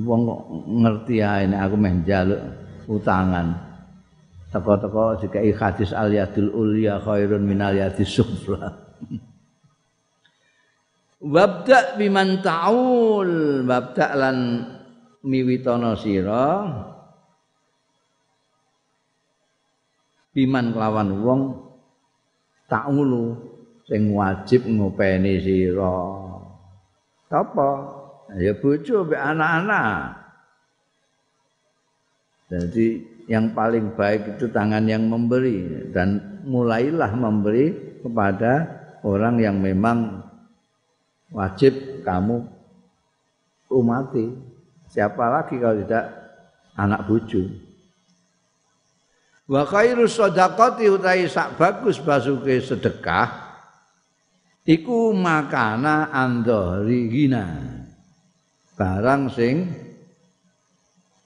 Wong 0.00 0.20
kok 0.24 0.40
ngerti 0.64 1.16
ae 1.20 1.44
nek 1.44 1.60
aku 1.68 1.76
meh 1.76 1.92
njaluk 2.00 2.40
utangan. 2.88 3.46
Teko-teko 4.48 5.20
dikai 5.20 5.52
hadis 5.52 5.92
aliyadul 5.92 6.48
ulya 6.56 6.96
khairun 7.04 7.44
minal 7.44 7.76
yadis 7.76 8.08
sufla. 8.08 8.85
Wabda 11.26 11.96
biman 11.96 12.44
ta'ul 12.44 13.64
Wabda 13.64 14.06
lan 14.14 14.36
miwitono 15.24 15.96
sira. 15.96 16.68
Biman 20.36 20.76
kelawan 20.76 21.08
wong 21.24 21.40
ta'ulu 22.68 23.24
sing 23.88 24.12
wajib 24.12 24.68
ngopeni 24.68 25.40
sira. 25.40 25.96
Apa 27.32 27.70
ya 28.36 28.52
bojo 28.54 29.08
mbek 29.08 29.22
anak-anak. 29.22 30.26
Jadi 32.46 32.86
yang 33.26 33.50
paling 33.56 33.98
baik 33.98 34.38
itu 34.38 34.46
tangan 34.54 34.86
yang 34.86 35.10
memberi 35.10 35.90
dan 35.90 36.40
mulailah 36.46 37.10
memberi 37.18 37.98
kepada 38.04 38.75
orang 39.06 39.38
yang 39.38 39.62
memang 39.62 40.26
wajib 41.30 42.02
kamu 42.02 42.42
umati. 43.70 44.34
Siapa 44.90 45.30
lagi 45.30 45.58
kalau 45.62 45.78
tidak 45.82 46.06
anak 46.74 47.06
bucu. 47.06 47.46
Wa 49.46 49.62
khairu 49.62 50.10
sadaqati 50.10 50.90
utai 50.90 51.30
sak 51.30 51.54
bagus 51.54 52.02
basuke 52.02 52.58
sedekah 52.58 53.46
iku 54.66 55.14
makana 55.14 56.10
andhari 56.10 57.06
gina. 57.06 57.46
Barang 58.74 59.30
sing 59.30 59.70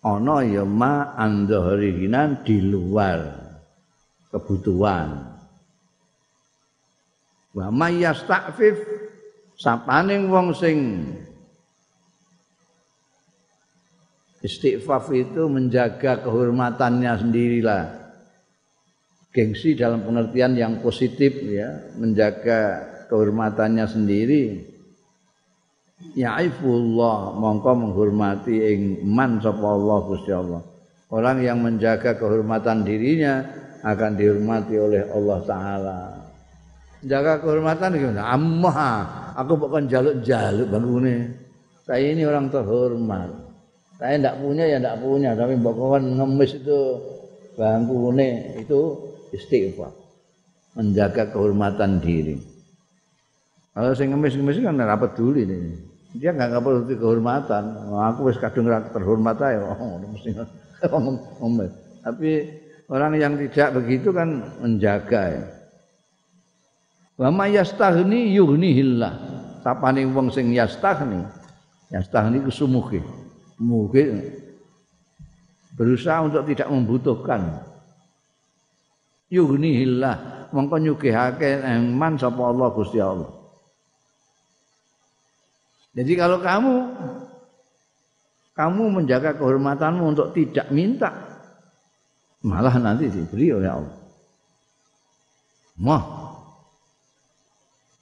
ana 0.05 0.45
ya 0.45 0.69
ma 0.69 1.17
andhari 1.17 1.97
gina 1.97 2.45
di 2.45 2.61
luar 2.61 3.21
kebutuhan. 4.29 5.30
Wa 7.51 7.67
mayyastafif 7.75 8.79
sapaning 9.59 10.31
wong 10.31 10.55
sing 10.55 11.03
istighfaf 14.41 15.11
itu 15.11 15.51
menjaga 15.51 16.23
kehormatannya 16.23 17.13
sendirilah. 17.19 17.85
Gengsi 19.31 19.79
dalam 19.79 20.03
pengertian 20.03 20.59
yang 20.59 20.83
positif 20.83 21.39
ya 21.47 21.95
menjaga 21.99 22.87
kehormatannya 23.07 23.87
sendiri. 23.87 24.43
Ya'ifullah 26.17 27.37
mongko 27.39 27.73
menghormati 27.77 28.57
ing 28.57 28.81
man 29.07 29.39
sapa 29.39 29.63
Allah 29.63 29.99
Gusti 30.07 30.33
Allah. 30.33 30.63
Orang 31.11 31.43
yang 31.43 31.63
menjaga 31.63 32.15
kehormatan 32.15 32.83
dirinya 32.87 33.43
akan 33.83 34.19
dihormati 34.19 34.75
oleh 34.81 35.03
Allah 35.11 35.39
taala 35.45 36.20
jaga 37.05 37.41
kehormatan 37.41 37.97
gimana 37.97 38.23
amma 38.37 39.21
aku 39.35 39.53
bukan 39.57 39.89
jaluk-jaluk 39.89 40.69
bangune. 40.69 41.33
Saya 41.89 42.15
ini 42.15 42.23
orang 42.23 42.53
terhormat. 42.53 43.31
Saya 43.99 44.17
tidak 44.17 44.37
punya 44.41 44.65
ya 44.65 44.79
tidak 44.81 44.97
punya, 45.03 45.31
tapi 45.37 45.55
bukan 45.61 46.03
ngemis 46.17 46.57
itu 46.57 46.79
bangkune 47.59 48.57
itu 48.63 48.81
istighfar. 49.35 49.93
Menjaga 50.79 51.35
kehormatan 51.35 51.99
diri. 51.99 52.39
Kalau 53.75 53.91
saya 53.93 54.13
ngemis-ngemis 54.15 54.63
kan 54.63 54.77
tidak 54.79 55.01
peduli 55.09 55.43
nih. 55.47 55.63
Dia 56.11 56.31
nggak 56.35 56.63
perlu 56.63 56.87
kehormatan. 56.87 57.65
Aku 58.15 58.31
wis 58.31 58.39
kadung 58.39 58.67
terhormat 58.67 59.37
aja. 59.43 59.63
Oh, 59.63 59.99
mesti 60.15 60.35
ngemis. 60.87 61.73
Tapi 62.01 62.31
orang 62.89 63.13
yang 63.19 63.35
tidak 63.37 63.83
begitu 63.83 64.15
kan 64.15 64.43
menjaga 64.63 65.23
ya. 65.37 65.45
Wa 67.21 67.29
may 67.29 67.53
yastaghni 67.53 68.33
yughnihillah. 68.33 69.13
Sapane 69.61 70.09
wong 70.09 70.33
sing 70.33 70.57
yastaghni, 70.57 71.21
yastaghni 71.93 72.41
ku 72.41 72.49
sumuge. 72.49 73.05
Muge 73.61 74.09
berusaha 75.77 76.25
untuk 76.25 76.49
tidak 76.49 76.73
membutuhkan. 76.73 77.61
Yughnihillah, 79.29 80.49
mongko 80.49 80.81
nyugihake 80.81 81.61
man 81.93 82.17
sapa 82.17 82.41
Allah 82.41 82.69
Gusti 82.73 82.99
Allah. 82.99 83.29
Jadi 85.93 86.13
kalau 86.17 86.41
kamu 86.41 86.75
kamu 88.57 88.83
menjaga 88.97 89.37
kehormatanmu 89.37 90.05
untuk 90.17 90.33
tidak 90.33 90.73
minta, 90.73 91.13
malah 92.41 92.81
nanti 92.81 93.13
diberi 93.13 93.53
oleh 93.53 93.71
Allah. 93.71 93.97
Mah, 95.81 96.20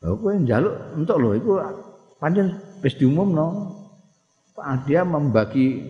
Lha 0.09 0.17
kowe 0.17 0.33
njaluk 0.41 0.77
entuk 0.97 1.21
lho 1.21 1.31
iku 1.37 1.53
pancen 2.17 2.57
wis 2.81 2.97
diumumno. 2.97 3.77
Dia 4.89 5.05
membagi 5.05 5.85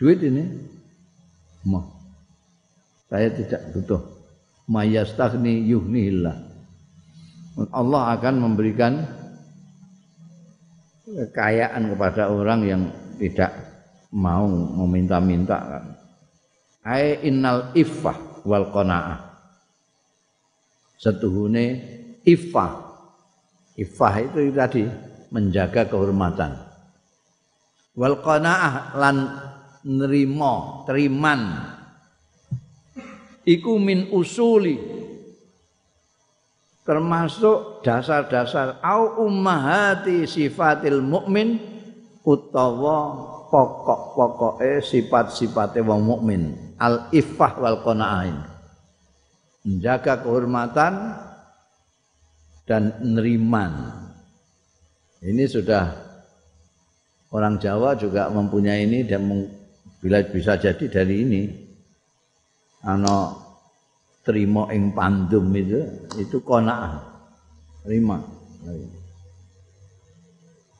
duit 0.00 0.24
ini. 0.24 0.42
Mah. 1.68 1.84
Saya 3.12 3.28
tidak 3.30 3.76
butuh. 3.76 4.00
Mayastaghni 4.66 5.68
yuhnihillah. 5.68 6.34
Allah 7.70 8.02
akan 8.18 8.34
memberikan 8.42 9.06
kekayaan 11.06 11.94
kepada 11.94 12.32
orang 12.32 12.60
yang 12.66 12.82
tidak 13.20 13.52
mau 14.10 14.48
meminta-minta 14.50 15.56
kan. 15.60 15.84
Ai 16.82 17.22
innal 17.22 17.70
iffah 17.78 18.42
wal 18.42 18.72
qanaah. 18.74 19.22
Setuhune 20.98 21.66
iffah 22.26 22.85
Ifah 23.76 24.14
itu 24.24 24.52
tadi 24.56 24.88
menjaga 25.28 25.84
kehormatan. 25.84 26.56
Wal 27.96 28.24
qanaah 28.24 28.96
lan 28.96 29.16
nerimo, 29.84 30.84
teriman. 30.88 31.60
Iku 33.46 33.76
min 33.78 34.10
usuli 34.10 34.74
termasuk 36.86 37.82
dasar-dasar 37.82 38.78
au 38.82 39.26
ummahati 39.26 40.26
sifatil 40.26 41.02
mukmin 41.02 41.58
utawa 42.22 43.10
pokok-pokoke 43.50 44.82
sifat-sifate 44.82 45.82
wong 45.82 46.02
mukmin 46.02 46.74
al 46.78 47.10
iffah 47.10 47.58
wal 47.58 47.82
qanaah 47.82 48.50
menjaga 49.66 50.22
kehormatan 50.22 51.25
dan 52.66 52.98
neriman. 53.00 53.94
Ini 55.22 55.46
sudah 55.46 55.86
orang 57.32 57.62
Jawa 57.62 57.94
juga 57.94 58.28
mempunyai 58.28 58.84
ini 58.84 59.06
dan 59.06 59.24
bila 60.02 60.20
bisa 60.26 60.58
jadi 60.58 60.84
dari 60.90 61.14
ini. 61.22 61.42
Ano 62.86 63.46
terima 64.26 64.70
ing 64.74 64.90
pandum 64.94 65.50
itu 65.54 66.10
itu 66.18 66.42
konaah 66.42 67.02
terima 67.86 68.18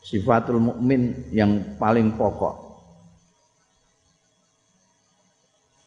sifatul 0.03 0.63
mukmin 0.63 1.31
yang 1.35 1.79
paling 1.79 2.15
pokok. 2.15 2.67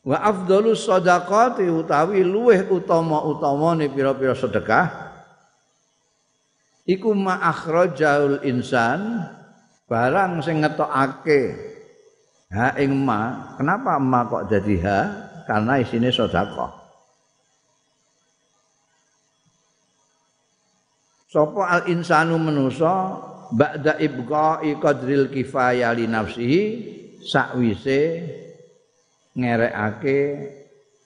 Wa 0.03 0.17
afdalus 0.23 0.87
sadaqati 0.87 1.67
utawi 1.67 2.23
luweh 2.23 2.67
utama-utamane 2.67 3.91
pira-pira 3.91 4.35
sedekah 4.35 5.08
iku 6.89 7.13
ma 7.13 7.37
akhrajaul 7.45 8.41
insan 8.41 9.21
barang 9.85 10.41
sing 10.41 10.65
ngetokake 10.65 11.41
ha 12.49 12.73
ing 12.81 12.97
ma. 12.97 13.53
Kenapa 13.57 14.01
ma 14.01 14.25
kok 14.25 14.49
jadi 14.49 14.75
ha? 14.81 15.01
Karena 15.45 15.81
isine 15.81 16.09
sedekah. 16.09 16.77
Sapa 21.29 21.61
al 21.69 21.83
insanu 21.93 22.41
manusa 22.41 23.21
ba'da 23.53 24.01
ibqa'i 24.01 24.81
qadril 24.81 25.29
kifaya 25.29 25.93
li 25.93 26.09
nafsihi 26.09 26.61
sakwise 27.21 28.25
ngerekake 29.37 30.17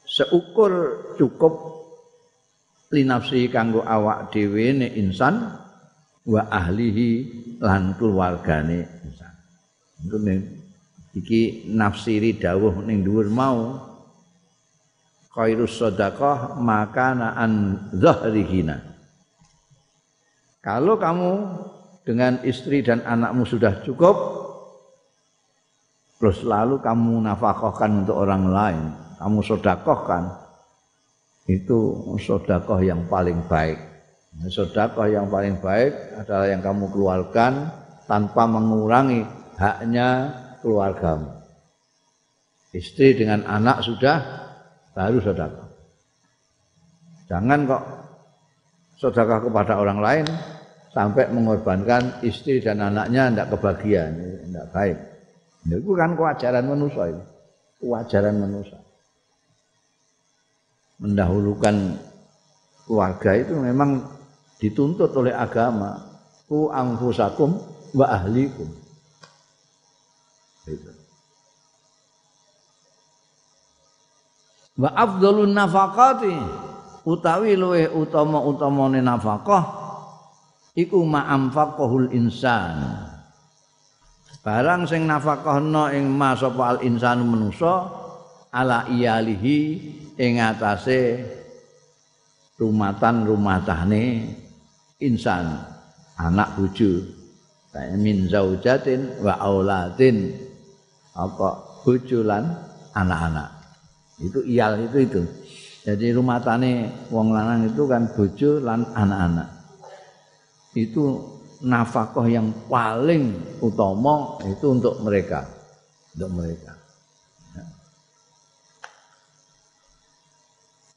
seukur 0.07 0.71
cukup 1.19 1.55
li 2.95 3.03
nafsihi 3.03 3.51
kanggo 3.51 3.83
awak 3.83 4.31
dhewe 4.31 4.79
insan 4.95 5.62
wa 6.23 6.41
ahlihi 6.47 7.09
lan 7.59 7.95
keluargane 7.99 8.87
Iku 10.03 10.19
iki 11.15 11.71
nafsiri 11.71 12.35
dawuh 12.35 12.83
ning 12.83 13.07
dhuwur 13.07 13.31
mau 13.31 13.79
khairus 15.31 15.79
sedekah 15.79 16.59
maka 16.59 17.15
an 17.15 17.79
zahrihina. 17.95 18.83
Kalau 20.59 20.99
kamu 20.99 21.31
dengan 22.03 22.43
istri 22.43 22.83
dan 22.83 22.99
anakmu 23.03 23.47
sudah 23.47 23.79
cukup 23.83 24.15
terus 26.19 26.43
lalu 26.43 26.79
kamu 26.79 27.19
nafkahkan 27.31 28.03
untuk 28.03 28.15
orang 28.19 28.43
lain, 28.47 28.83
kamu 29.19 29.39
sedekahkan 29.43 30.23
itu 31.47 31.79
sedekah 32.19 32.79
yang 32.79 33.07
paling 33.07 33.43
baik. 33.47 33.92
Sedekah 34.41 35.07
yang 35.07 35.29
paling 35.29 35.61
baik 35.61 36.17
adalah 36.17 36.49
yang 36.49 36.65
kamu 36.65 36.89
keluarkan 36.89 37.69
tanpa 38.09 38.49
mengurangi 38.49 39.23
haknya 39.61 40.33
keluargamu. 40.65 41.29
Istri 42.73 43.21
dengan 43.21 43.45
anak 43.45 43.85
sudah 43.85 44.17
baru 44.97 45.21
sedekah. 45.21 45.69
Jangan 47.29 47.59
kok 47.69 47.83
sedekah 48.97 49.39
kepada 49.45 49.73
orang 49.77 49.99
lain 50.01 50.25
sampai 50.89 51.29
mengorbankan 51.29 52.25
istri 52.25 52.61
dan 52.61 52.81
anaknya 52.81 53.29
tidak 53.29 53.47
kebagian, 53.57 54.11
tidak 54.49 54.67
baik. 54.73 54.97
Itu 55.69 55.93
kan 55.95 56.17
kewajaran 56.17 56.65
manusia 56.65 57.03
itu. 57.13 57.23
Kewajaran 57.83 58.35
manusia. 58.41 58.79
Mendahulukan 60.97 61.75
keluarga 62.87 63.31
itu 63.37 63.53
memang 63.59 64.22
dituntut 64.63 65.11
oleh 65.19 65.35
agama. 65.35 65.99
Ku 66.47 66.71
angfusakum 66.71 67.59
wa 67.91 68.05
ahlikum. 68.07 68.71
Itu. 70.63 70.91
Wa 74.79 74.89
afdalun 74.95 75.51
nafaqati 75.51 76.35
utawi 77.03 77.59
luwe 77.59 77.91
utama-utamane 77.91 79.03
nafkah 79.03 79.63
iku 80.71 81.03
ma'amfaqahul 81.03 82.15
insan. 82.15 83.11
Barang 84.43 84.87
sing 84.87 85.07
nafakahna 85.07 85.91
ing 85.95 86.07
ma 86.07 86.35
sapa 86.35 86.75
al 86.75 86.79
insanu 86.83 87.23
manusa 87.23 87.87
ala 88.51 88.87
iyalihi 88.91 89.59
ing 90.19 90.43
atase 90.43 91.23
rumatan 92.59 93.23
rumatane 93.23 94.03
insan 95.03 95.59
anak 96.17 96.55
bojo. 96.55 97.03
Min 97.97 98.29
zaujatin 98.29 99.17
wa 99.25 99.33
auladin 99.41 100.29
apa 101.17 101.81
bojo 101.81 102.21
lan 102.21 102.53
anak-anak. 102.93 103.49
Itu 104.21 104.45
iyal 104.45 104.87
itu 104.89 104.97
itu. 105.03 105.21
Jadi 105.83 106.15
rumah 106.15 106.39
tani 106.39 106.87
wong 107.09 107.33
lanang 107.33 107.67
itu 107.67 107.83
kan 107.89 108.07
bojo 108.13 108.61
lan 108.61 108.85
anak-anak. 108.93 109.49
Itu 110.77 111.33
nafkah 111.65 112.29
yang 112.29 112.53
paling 112.69 113.57
utama 113.59 114.37
itu 114.45 114.65
untuk 114.69 115.01
mereka. 115.01 115.43
Untuk 116.13 116.29
mereka. 116.29 116.71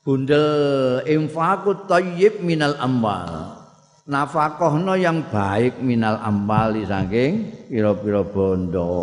Bundel 0.06 1.02
infakut 1.02 1.90
tayyib 1.90 2.38
minal 2.38 2.78
amwal 2.78 3.65
nafkahno 4.06 4.94
yang 4.94 5.26
baik 5.26 5.82
minal 5.82 6.22
ambali 6.22 6.86
saking 6.86 7.66
pira-pira 7.66 8.22
bondo. 8.22 8.94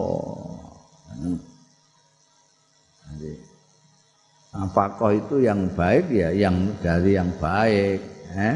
Nafkah 4.53 5.11
itu 5.11 5.43
yang 5.43 5.69
baik 5.73 6.13
ya 6.13 6.29
yang 6.29 6.77
dari 6.79 7.17
yang 7.17 7.29
baik, 7.41 7.99
eh? 8.37 8.55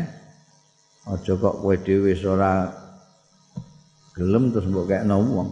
Aja 1.07 1.33
kok 1.39 1.63
kowe 1.63 1.75
dhewe 1.79 2.11
ora 2.27 2.67
gelem 4.11 4.51
terus 4.51 4.67
mbok 4.67 4.91
kekno 4.91 5.15
wong. 5.23 5.49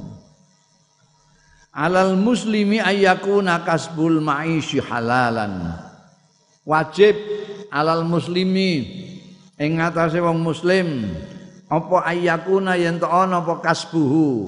Alal 1.76 2.19
muslimi 2.19 2.80
ayyakuna 2.84 3.63
kasbul 3.63 4.19
ma'isyi 4.19 4.84
halalan. 4.84 5.76
Wajib 6.67 7.15
alal 7.72 8.03
muslimi 8.03 9.05
ing 9.56 9.80
ngatasé 9.80 10.19
wong 10.19 10.44
muslim 10.44 11.07
apa 11.65 12.06
ayyakuna 12.06 12.77
yen 12.77 13.02
to 13.02 13.07
ana 13.10 13.41
apa 13.41 13.64
kasbuhu? 13.64 14.45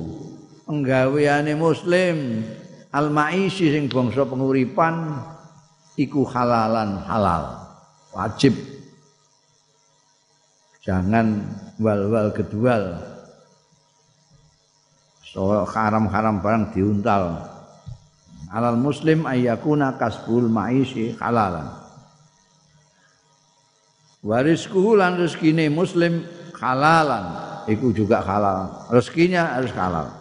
Penggaweane 0.67 1.55
muslim 1.55 2.43
al 2.91 3.07
maisi 3.07 3.71
sing 3.71 3.87
bangsa 3.87 4.27
penguripan 4.27 5.15
iku 5.95 6.27
halalan 6.27 6.99
halal 7.07 7.55
wajib. 8.11 8.53
Jangan 10.83 11.43
wal-wal 11.79 12.31
kedual. 12.31 12.99
So 15.23 15.67
haram-haram 15.67 16.39
barang 16.39 16.71
diuntal. 16.71 17.43
Alal 18.47 18.79
muslim 18.79 19.27
ayyakuna 19.27 19.99
kasbul 19.99 20.47
maisi 20.47 21.11
halalan 21.19 21.86
wariskuhu 24.27 24.99
lan 24.99 25.15
rezekine 25.15 25.71
muslim 25.71 26.27
halalan. 26.59 27.47
Iku 27.71 27.95
juga 27.95 28.19
halal. 28.19 28.91
Rezekinya 28.91 29.55
harus 29.55 29.71
halal. 29.75 30.11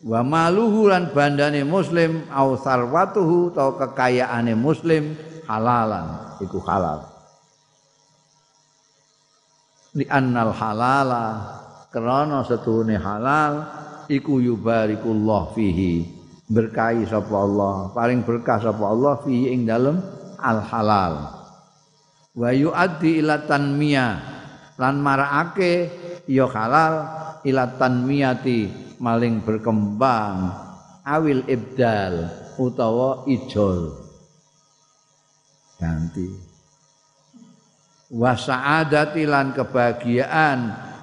Wa 0.00 0.24
maluhu 0.24 0.88
lan 0.88 1.12
bandane 1.12 1.60
muslim 1.60 2.24
au 2.32 2.56
sarwatuhu 2.56 3.52
atau 3.52 3.76
kekayaane 3.76 4.56
muslim 4.56 5.12
halalan. 5.44 6.36
Iku 6.40 6.56
halal. 6.64 7.04
Li 9.96 10.08
annal 10.08 10.56
halala 10.56 11.24
krana 11.92 12.46
setuhune 12.48 12.96
halal 12.96 13.64
iku 14.08 14.40
yubarikullah 14.40 15.52
fihi. 15.52 16.20
Berkahi 16.48 17.04
sapa 17.08 17.36
Allah. 17.36 17.92
Paling 17.92 18.24
berkah 18.24 18.60
sapa 18.60 18.84
Allah 18.88 19.20
fihi 19.24 19.56
ing 19.56 19.68
dalem 19.68 20.00
al 20.40 20.60
halal 20.64 21.39
wa 22.34 22.50
yuaddi 22.54 23.22
ila 23.22 23.46
tanmiyah. 23.46 24.38
Lan 24.80 24.96
marakake 25.04 25.92
ya 26.24 26.48
halal 26.48 26.94
ila 27.44 27.64
tanmiyati 27.76 28.96
maling 29.00 29.44
berkembang. 29.44 30.68
Awil 31.04 31.44
ibdal 31.48 32.28
utawa 32.60 33.24
ijol. 33.28 33.96
Ganti. 35.80 36.28
Wa 38.10 38.36
sa'adati 38.36 39.22
lan 39.24 39.54
kebahagiaan 39.54 40.58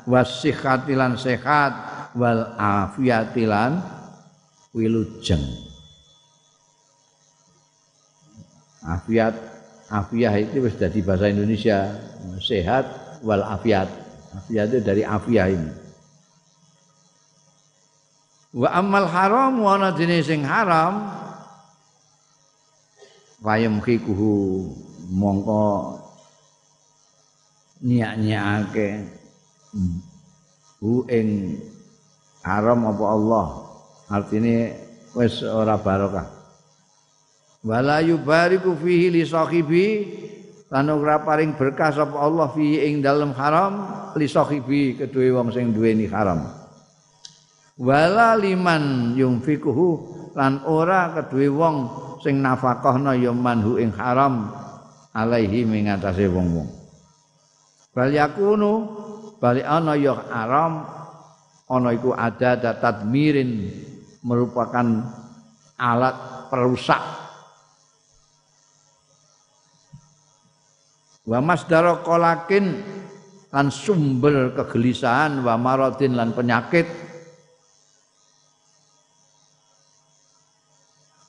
wasihati 0.05 0.93
lan 0.93 1.17
sehat 1.17 1.73
wal 2.13 2.55
afiyati 2.59 3.43
lan 3.47 3.79
wilujeng. 4.75 5.43
Afiat 8.85 9.56
afiah 9.87 10.35
itu 10.35 10.67
sudah 10.67 10.89
jadi 10.91 10.99
bahasa 11.03 11.25
Indonesia. 11.31 11.77
Sehat 12.43 12.85
wal 13.23 13.43
afiat. 13.43 13.87
Afiat 14.35 14.67
itu 14.71 14.79
dari 14.83 15.03
afiah 15.07 15.47
ini. 15.51 15.71
Wa 18.57 18.73
amal 18.73 19.07
haram 19.07 19.53
wa 19.61 19.75
ana 19.77 19.93
sing 20.23 20.41
haram 20.41 21.13
wayem 23.43 23.77
kikuhu 23.83 24.65
mongko 25.13 26.01
niat-niatake 27.85 29.05
hu 30.81 31.05
ing 31.11 31.59
haram 32.41 32.79
apa 32.89 33.05
Allah. 33.05 33.47
Artinya 34.07 34.71
wis 35.19 35.43
ora 35.43 35.75
barokah 35.75 36.36
wala 37.67 37.99
yubariku 37.99 38.79
fihi 38.79 39.11
li 39.11 39.27
sahibi. 39.27 39.87
Lan 40.67 40.91
ora 40.91 41.23
paring 41.23 41.55
berkah 41.55 41.95
sapa 41.95 42.19
Allah 42.19 42.51
fihi 42.51 42.91
ing 42.91 42.99
dalem 42.99 43.31
haram 43.35 43.87
li 44.19 44.27
sahibi 44.27 44.99
kedue 44.99 45.31
wong 45.31 45.51
sing 45.51 45.71
duweni 45.71 46.07
haram. 46.11 46.43
Wala 47.79 48.35
liman 48.35 49.15
yumfikuhu 49.15 49.89
lan 50.35 50.67
ora 50.67 51.15
kedue 51.15 51.47
wong 51.47 51.75
sing 52.19 52.43
nafakahna 52.43 53.15
ya 53.15 53.31
manhu 53.31 53.79
ing 53.79 53.95
haram 53.95 54.51
alaihi 55.15 55.63
ing 55.63 55.87
atase 55.87 56.27
wong-wong. 56.27 56.67
Bal 57.95 58.11
yakunu 58.11 58.71
bali 59.39 59.63
ana 59.63 59.95
ya 59.95 60.19
haram 60.27 60.83
ana 61.71 61.89
iku 61.95 62.11
ada 62.11 62.59
tadmirin 62.59 63.71
merupakan 64.19 65.15
alat 65.79 66.15
perusak 66.51 67.26
wa 71.27 71.43
masdara 71.43 71.99
qolakin 72.07 72.79
lan 73.51 73.67
sumber 73.67 74.55
kegelisahan 74.55 75.43
wa 75.43 75.59
maradin 75.59 76.15
lan 76.15 76.31
penyakit. 76.31 76.87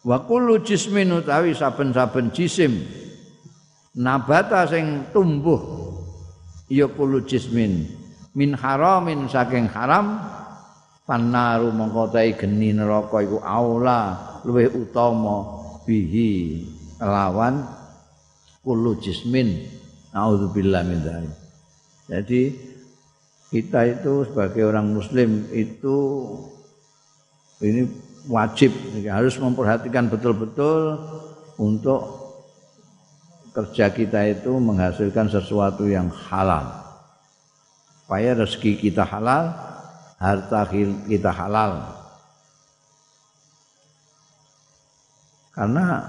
Wa 0.06 0.24
kullu 0.24 0.62
jismin 0.62 1.10
utawi 1.12 1.52
saben-saben 1.52 2.30
jisim. 2.30 2.86
Nabata 3.98 4.62
sing 4.70 5.10
tumbuh 5.10 5.58
ya 6.70 6.86
kullu 6.86 7.26
jismin. 7.26 7.90
Min 8.38 8.54
haramin 8.54 9.26
saking 9.26 9.66
haram 9.66 10.22
pannaru 11.02 11.74
mongko 11.74 12.14
geni 12.14 12.70
neraka 12.70 13.18
iku 13.24 13.42
aula 13.42 14.14
luwih 14.46 14.70
utama 14.70 15.58
bihi 15.82 16.62
lawan 17.02 17.66
kullu 18.62 18.94
jismin 19.02 19.77
naudzubillah 20.18 20.82
min 20.82 20.98
dzalik 20.98 21.34
jadi 22.10 22.42
kita 23.54 23.80
itu 23.94 24.26
sebagai 24.26 24.66
orang 24.66 24.90
muslim 24.90 25.46
itu 25.54 25.96
ini 27.62 27.86
wajib 28.28 28.74
harus 29.08 29.38
memperhatikan 29.40 30.10
betul-betul 30.10 31.00
untuk 31.56 32.18
kerja 33.56 33.90
kita 33.90 34.20
itu 34.30 34.54
menghasilkan 34.54 35.26
sesuatu 35.26 35.88
yang 35.90 36.06
halal. 36.30 36.78
Supaya 38.04 38.38
rezeki 38.38 38.78
kita 38.78 39.02
halal 39.02 39.50
harta 40.22 40.62
kita 41.10 41.30
halal. 41.34 41.72
Karena 45.50 46.06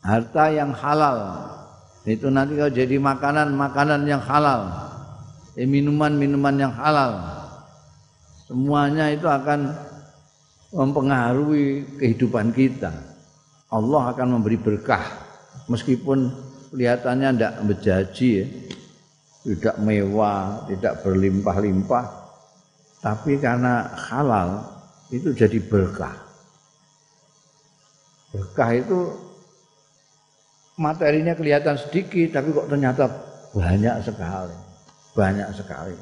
harta 0.00 0.44
yang 0.48 0.72
halal 0.72 1.18
itu 2.02 2.26
nanti 2.34 2.58
kalau 2.58 2.72
jadi 2.74 2.98
makanan 2.98 3.54
makanan 3.54 4.02
yang 4.10 4.22
halal. 4.22 4.66
Eh, 5.54 5.68
minuman-minuman 5.68 6.56
yang 6.58 6.74
halal. 6.74 7.22
Semuanya 8.48 9.12
itu 9.12 9.28
akan 9.28 9.70
mempengaruhi 10.72 11.98
kehidupan 12.00 12.50
kita. 12.50 12.90
Allah 13.70 14.02
akan 14.10 14.40
memberi 14.40 14.58
berkah. 14.58 15.04
Meskipun 15.70 16.32
kelihatannya 16.74 17.28
tidak 17.36 17.54
menjaji 17.62 18.30
ya. 18.42 18.46
tidak 19.42 19.76
mewah 19.78 20.66
tidak 20.66 21.04
berlimpah-limpah. 21.06 22.06
Tapi 23.02 23.38
karena 23.38 23.90
halal 24.10 24.62
itu 25.10 25.30
jadi 25.34 25.58
berkah. 25.62 26.14
Berkah 28.32 28.70
itu 28.74 28.98
materinya 30.80 31.36
kelihatan 31.36 31.76
sedikit 31.76 32.40
tapi 32.40 32.52
kok 32.52 32.68
ternyata 32.68 33.04
banyak 33.52 33.96
sekali 34.04 34.72
banyak 35.12 35.48
sekali. 35.52 35.96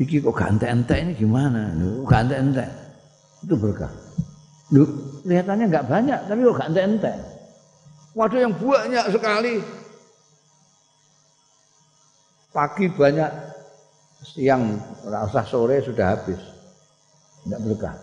Iki 0.00 0.24
kok 0.24 0.32
gak 0.32 0.64
ente 0.64 0.96
ini 0.96 1.12
gimana? 1.12 1.76
Gak 2.08 2.28
ente-ente. 2.28 2.64
Itu 3.44 3.54
berkah. 3.60 3.92
Loh, 4.72 4.88
kelihatannya 5.26 5.66
nggak 5.68 5.88
banyak, 5.88 6.20
tapi 6.24 6.40
kok 6.40 6.56
gak 6.56 6.70
ente-ente. 6.72 7.12
Waduh 8.16 8.40
yang 8.40 8.54
banyak 8.56 9.06
sekali. 9.12 9.54
Pagi 12.50 12.86
banyak, 12.90 13.30
siang 14.24 14.80
rasa 15.06 15.44
sore 15.44 15.84
sudah 15.84 16.16
habis. 16.16 16.40
Tidak 17.44 17.60
berkah. 17.60 17.96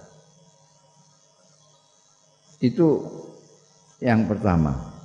Itu 2.61 3.01
yang 3.99 4.29
pertama. 4.29 4.96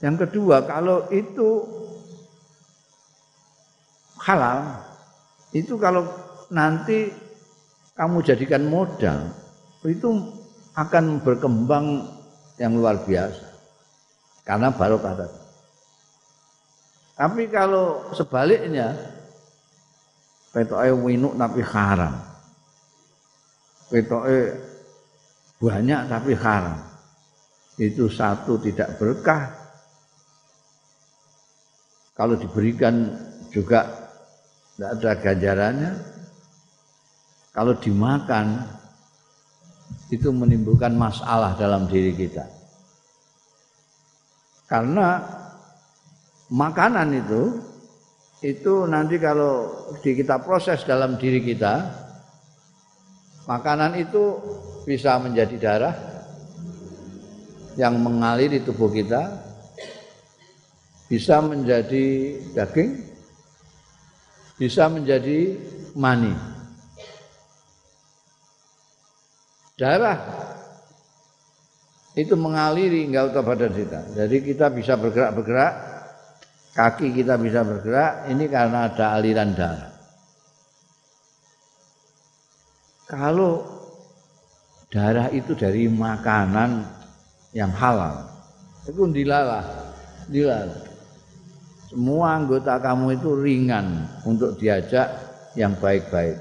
Yang 0.00 0.16
kedua, 0.26 0.64
kalau 0.64 1.04
itu 1.12 1.64
halal 4.20 4.80
itu 5.52 5.76
kalau 5.76 6.08
nanti 6.52 7.12
kamu 7.96 8.24
jadikan 8.24 8.64
modal 8.68 9.28
itu 9.84 10.08
akan 10.76 11.20
berkembang 11.24 12.04
yang 12.56 12.76
luar 12.76 13.00
biasa 13.04 13.48
karena 14.44 14.72
barokah 14.72 15.14
tadi. 15.20 15.38
Tapi 17.20 17.52
kalau 17.52 18.08
sebaliknya 18.16 18.96
petoke 20.56 20.88
winuk 21.04 21.36
tapi 21.36 21.60
haram. 21.60 22.16
Petoke 23.92 24.56
banyak 25.60 26.00
tapi 26.08 26.32
haram. 26.32 26.80
Itu 27.76 28.08
satu 28.08 28.56
tidak 28.64 28.96
berkah. 28.96 29.59
Kalau 32.20 32.36
diberikan 32.36 33.16
juga 33.48 33.88
tidak 34.76 34.90
ada 35.00 35.12
ganjarannya. 35.24 35.92
Kalau 37.56 37.72
dimakan 37.80 38.60
itu 40.12 40.28
menimbulkan 40.28 40.92
masalah 41.00 41.56
dalam 41.56 41.88
diri 41.88 42.12
kita. 42.12 42.44
Karena 44.68 45.16
makanan 46.52 47.08
itu 47.24 47.56
itu 48.44 48.84
nanti 48.84 49.16
kalau 49.16 49.72
di 50.04 50.12
kita 50.12 50.44
proses 50.44 50.84
dalam 50.84 51.16
diri 51.16 51.40
kita 51.40 51.88
makanan 53.48 53.96
itu 53.96 54.36
bisa 54.84 55.16
menjadi 55.16 55.56
darah 55.56 55.96
yang 57.80 57.96
mengalir 57.96 58.52
di 58.52 58.60
tubuh 58.60 58.92
kita 58.92 59.49
bisa 61.10 61.42
menjadi 61.42 62.38
daging 62.54 63.10
bisa 64.60 64.92
menjadi 64.92 65.56
mani. 65.96 66.36
Darah 69.80 70.20
itu 72.12 72.36
mengaliri 72.36 73.08
enggak 73.08 73.32
usah 73.32 73.40
badan 73.40 73.72
kita. 73.72 74.00
Jadi 74.12 74.36
kita 74.44 74.68
bisa 74.68 75.00
bergerak-bergerak, 75.00 75.72
kaki 76.76 77.16
kita 77.16 77.40
bisa 77.40 77.64
bergerak, 77.64 78.28
ini 78.28 78.44
karena 78.52 78.92
ada 78.92 79.16
aliran 79.16 79.56
darah. 79.56 79.88
Kalau 83.08 83.64
darah 84.92 85.32
itu 85.32 85.56
dari 85.56 85.88
makanan 85.88 86.84
yang 87.56 87.72
halal, 87.72 88.28
itu 88.84 89.08
dilalah, 89.08 89.64
dilalah 90.28 90.89
semua 91.90 92.38
anggota 92.38 92.78
kamu 92.78 93.18
itu 93.18 93.30
ringan 93.34 94.06
untuk 94.22 94.54
diajak 94.62 95.10
yang 95.58 95.74
baik-baik. 95.74 96.38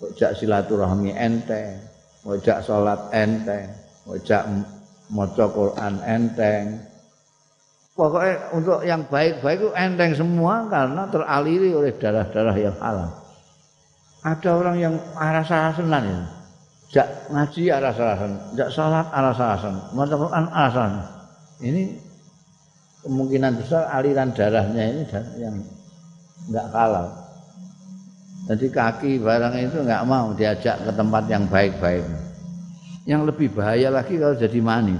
Ojak 0.00 0.32
silaturahmi 0.40 1.12
enteng, 1.12 1.76
ojak 2.24 2.64
sholat 2.64 3.12
enteng, 3.12 3.68
ojak 4.08 4.48
maca 5.12 5.44
Quran 5.44 5.94
enteng. 6.08 6.80
Pokoknya 7.92 8.48
untuk 8.56 8.80
yang 8.88 9.04
baik-baik 9.04 9.60
itu 9.60 9.70
enteng 9.76 10.16
semua 10.16 10.64
karena 10.72 11.04
teraliri 11.12 11.76
oleh 11.76 11.92
darah-darah 11.92 12.56
yang 12.56 12.76
halal. 12.80 13.12
Ada 14.24 14.50
orang 14.56 14.76
yang 14.80 14.94
arah 15.20 15.44
sarasenan 15.44 16.04
ya. 16.08 16.22
Jak 16.92 17.08
ngaji 17.28 17.62
arah 17.68 17.92
sarasen, 17.92 18.32
jak 18.56 18.72
sholat 18.72 19.04
arah 19.12 19.36
sarasen, 19.36 19.76
maca 19.92 20.16
Quran 20.16 20.44
arah 20.48 20.72
sarasen. 20.72 21.04
Ini 21.60 21.82
kemungkinan 23.02 23.58
besar 23.58 23.90
aliran 23.90 24.30
darahnya 24.30 24.82
ini 24.86 25.04
yang 25.38 25.56
nggak 26.50 26.66
halal. 26.70 27.06
Jadi 28.50 28.66
kaki 28.74 29.22
barang 29.22 29.54
itu 29.58 29.78
nggak 29.82 30.02
mau 30.06 30.34
diajak 30.34 30.82
ke 30.82 30.90
tempat 30.90 31.30
yang 31.30 31.46
baik-baik. 31.46 32.02
Yang 33.06 33.22
lebih 33.34 33.48
bahaya 33.54 33.90
lagi 33.90 34.18
kalau 34.18 34.34
jadi 34.34 34.58
mani. 34.62 34.98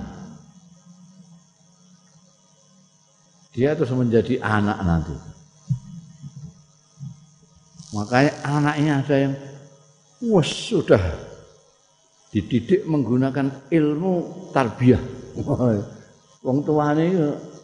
Dia 3.52 3.74
terus 3.74 3.90
menjadi 3.92 4.38
anak 4.42 4.78
nanti. 4.82 5.14
Makanya 7.92 8.32
anaknya 8.46 8.92
ada 9.04 9.16
yang 9.20 9.34
wah 10.24 10.46
sudah 10.46 11.02
dididik 12.32 12.88
menggunakan 12.88 13.68
ilmu 13.68 14.48
tarbiyah. 14.56 15.02
Wong 16.46 16.58
tuane 16.64 17.06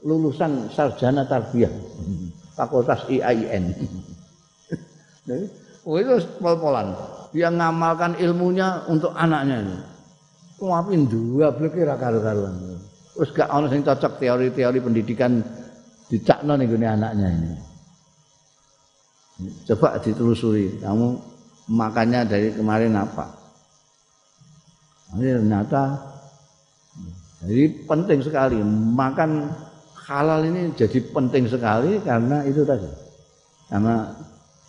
lulusan 0.05 0.71
sarjana 0.71 1.27
tarbiyah. 1.27 1.73
Fakultas 2.59 3.07
IAIN 3.07 3.71
oh 5.89 5.97
itu 5.97 6.15
pol-polan. 6.41 6.93
Dia 7.33 7.53
ngamalkan 7.53 8.17
ilmunya 8.17 8.89
untuk 8.89 9.13
anaknya 9.13 9.65
ini 9.65 9.77
dua 11.07 11.55
kira 11.55 11.95
karu-karuan. 11.95 12.57
Terus 13.15 13.31
gak 13.35 13.51
ono 13.51 13.67
sing 13.71 13.83
cocok 13.83 14.19
teori-teori 14.19 14.79
pendidikan 14.83 15.39
dicakno 16.09 16.55
nih 16.57 16.67
gini 16.67 16.87
anaknya 16.87 17.27
ini. 17.31 17.53
Coba 19.71 20.03
ditelusuri 20.03 20.83
kamu 20.83 21.09
makannya 21.71 22.21
dari 22.27 22.49
kemarin 22.57 22.99
apa? 22.99 23.27
Ini 25.15 25.41
ternyata 25.41 25.83
jadi 27.39 27.87
penting 27.87 28.19
sekali 28.27 28.59
makan 28.99 29.47
halal 30.09 30.41
ini 30.49 30.73
jadi 30.73 31.05
penting 31.13 31.45
sekali 31.47 32.01
karena 32.01 32.41
itu 32.49 32.65
tadi. 32.65 32.89
Karena 33.69 34.09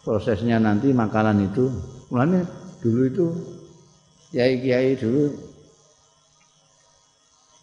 prosesnya 0.03 0.59
nanti 0.59 0.91
makanan 0.91 1.47
itu 1.47 1.71
mulanya 2.11 2.43
dulu 2.83 3.01
itu 3.07 3.25
kiai-kiai 4.35 4.99
dulu 4.99 5.31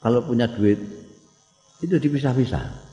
kalau 0.01 0.25
punya 0.25 0.49
duit 0.49 0.81
itu 1.85 1.95
dipisah-pisah. 2.01 2.89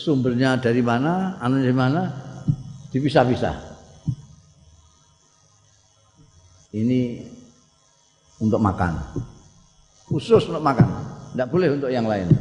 Sumbernya 0.00 0.58
dari 0.58 0.82
mana, 0.82 1.38
anu 1.38 1.62
dari 1.62 1.76
mana, 1.76 2.10
dipisah-pisah. 2.90 3.54
Ini 6.74 7.22
untuk 8.42 8.58
makan. 8.58 8.92
Khusus 10.10 10.48
untuk 10.50 10.64
makan. 10.64 11.15
Tidak 11.36 11.52
boleh 11.52 11.68
untuk 11.76 11.92
yang 11.92 12.08
lain. 12.08 12.32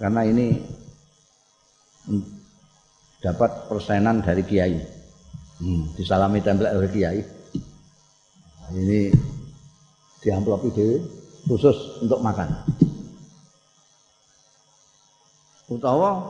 Karena 0.00 0.24
ini 0.24 0.56
dapat 3.20 3.68
persenan 3.68 4.24
dari 4.24 4.40
kiai. 4.40 4.72
Hmm, 5.60 5.92
disalami 6.00 6.40
template 6.40 6.72
oleh 6.72 6.88
kiai. 6.88 7.20
Ini 8.72 9.12
di 10.24 10.28
amplop 10.32 10.64
itu 10.64 11.04
khusus 11.44 12.00
untuk 12.00 12.24
makan. 12.24 12.48
Utawa 15.68 16.24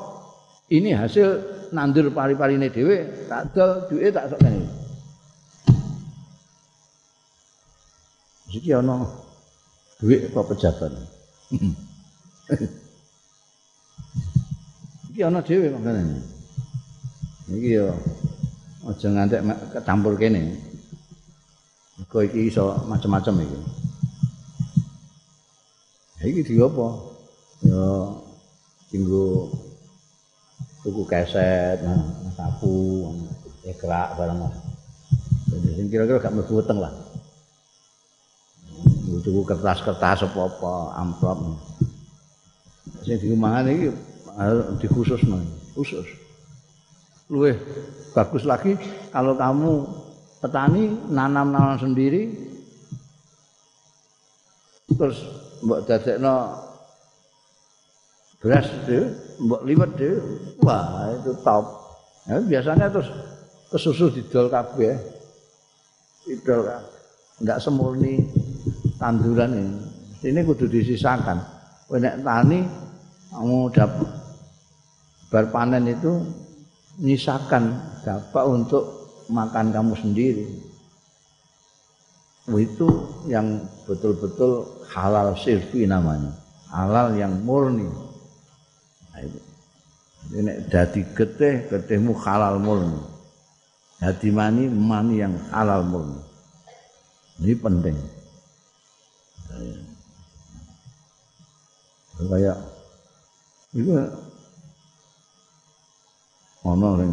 ini 0.74 0.90
hasil 0.90 1.38
nandur 1.70 2.10
pari-parine 2.10 2.66
dhewe 2.66 3.30
tak 3.30 3.54
dol 3.54 3.86
duwe 3.86 4.10
tak 4.10 4.34
sok 4.34 4.42
kene. 4.42 4.83
Iki 8.54 8.70
ana 8.70 9.02
duit 9.98 10.30
apa 10.30 10.46
pejabat. 10.46 10.94
Iki 15.10 15.20
ana 15.26 15.42
dhewe 15.42 15.74
makane. 15.74 16.22
Iki 17.50 17.68
yo 17.82 17.90
aja 18.86 19.06
ngantek 19.10 19.42
ketampur 19.74 20.14
kene. 20.14 20.54
Mergo 21.98 22.18
iki 22.22 22.46
iso 22.46 22.78
macam-macam 22.86 23.42
iki. 23.42 23.58
Iki 26.24 26.40
di 26.46 26.54
apa? 26.62 26.88
Ya 27.66 27.84
tinggu 28.94 29.50
tuku 30.86 31.02
keset, 31.10 31.82
nah, 31.82 31.96
sapu, 32.38 33.10
ekrak 33.66 34.14
barang 34.14 34.38
lah. 34.38 34.52
Jadi 35.50 35.90
kira-kira 35.90 36.22
gak 36.22 36.32
mlebu 36.32 36.60
weteng 36.60 36.78
lah. 36.78 36.92
Tuku 39.20 39.46
kertas-kertas 39.46 40.26
apa-apa, 40.26 40.98
amplop. 40.98 41.38
Sing 43.04 43.20
di 43.20 43.30
rumahan 43.30 43.68
iki 43.68 43.92
dikhususno, 44.80 45.38
khusus. 45.76 46.08
Luwih 47.30 47.56
bagus 48.12 48.44
lagi 48.44 48.76
kalau 49.12 49.36
kamu 49.36 49.70
petani 50.40 50.92
nanam-nanam 51.08 51.80
sendiri. 51.80 52.32
Terus 54.88 55.24
mbok 55.64 55.88
dadekno 55.88 56.60
beras 58.40 58.68
itu 58.84 59.08
mbok 59.40 59.62
liwet 59.64 59.90
itu 59.96 60.10
wah 60.60 61.08
itu 61.16 61.32
top. 61.40 61.64
Ya, 62.24 62.40
biasanya 62.40 62.88
terus 62.92 63.08
kesusu 63.72 64.12
didol 64.12 64.52
kabeh. 64.52 64.96
Didol 66.24 66.68
enggak 67.40 67.60
semurni 67.60 68.24
tanduran 69.04 69.52
ini. 69.52 69.76
Ini 70.24 70.40
kudu 70.48 70.64
disisakan. 70.72 71.36
Nek 71.92 72.24
tani 72.24 72.64
kamu 73.28 73.68
dapat 73.76 74.08
berpanen 75.28 75.84
itu 75.84 76.24
nyisakan 76.96 77.76
dapat 78.00 78.44
untuk 78.48 78.84
makan 79.28 79.68
kamu 79.68 79.92
sendiri. 80.00 80.46
Itu 82.48 82.88
yang 83.28 83.68
betul-betul 83.84 84.64
halal 84.88 85.36
sirfi 85.36 85.84
namanya. 85.84 86.32
Halal 86.72 87.20
yang 87.20 87.44
murni. 87.44 87.84
Ini 90.32 90.72
dadi 90.72 91.04
getih 91.12 91.68
getihmu 91.68 92.16
halal 92.24 92.56
murni. 92.56 92.96
Dadi 94.00 94.32
mani 94.32 94.64
mani 94.72 95.20
yang 95.20 95.36
halal 95.52 95.84
murni. 95.84 96.20
Ini 97.44 97.54
penting 97.60 98.23
kayak 102.14 102.58
itu 103.74 103.90
ono 106.62 106.88
sing 106.96 107.10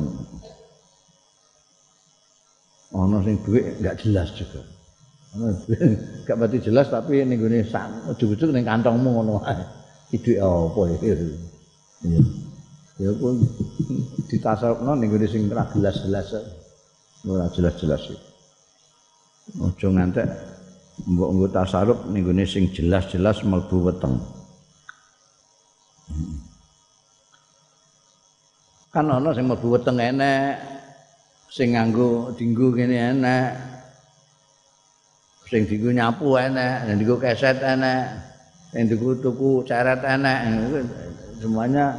ono 2.93 3.17
sing 3.25 3.35
duit 3.41 3.65
enggak 3.81 3.97
jelas 4.05 4.29
juga. 4.37 4.61
Gak 6.27 6.35
berarti 6.35 6.59
jelas 6.59 6.91
tapi 6.91 7.23
ning 7.23 7.39
gone 7.39 7.63
ujug-ujug 8.11 8.51
ning 8.51 8.67
kantongmu 8.67 9.09
ngono 9.15 9.39
wae. 9.39 9.63
Iki 10.11 10.43
apa 10.43 10.81
iki 10.99 11.09
Iya. 12.01 12.21
Ya 12.99 13.11
pun 13.15 13.39
ditasawufno 14.27 14.91
ning 14.99 15.07
gone 15.07 15.27
sing 15.31 15.47
ora 15.47 15.63
jelas-jelas. 15.71 16.35
Ora 17.23 17.47
jelas-jelas. 17.47 18.11
Ojo 19.55 19.87
ngantek 19.87 20.50
mbok 21.07 21.29
nggo 21.33 21.47
tasaruf 21.49 21.99
ning 22.09 22.25
sing 22.45 22.69
jelas-jelas 22.69 23.41
mlebu 23.41 23.77
weteng. 23.89 24.15
Kan 28.91 29.07
ana 29.07 29.29
sing 29.31 29.47
mlebu 29.47 29.67
weteng 29.71 29.97
enek, 29.97 30.59
sing 31.47 31.73
nganggo 31.73 32.35
dinggo 32.35 32.75
kene 32.75 32.97
enek. 33.15 33.49
Sing 35.47 35.67
dinggo 35.67 35.91
nyapu 35.91 36.39
enek, 36.39 36.87
sing 36.87 36.95
dinggo 36.99 37.15
keset 37.19 37.57
enek, 37.59 38.03
sing 38.71 38.83
dinggo 38.87 39.15
tuku 39.19 39.63
ceret 39.67 40.01
enek. 40.03 40.39
semuanya 41.41 41.97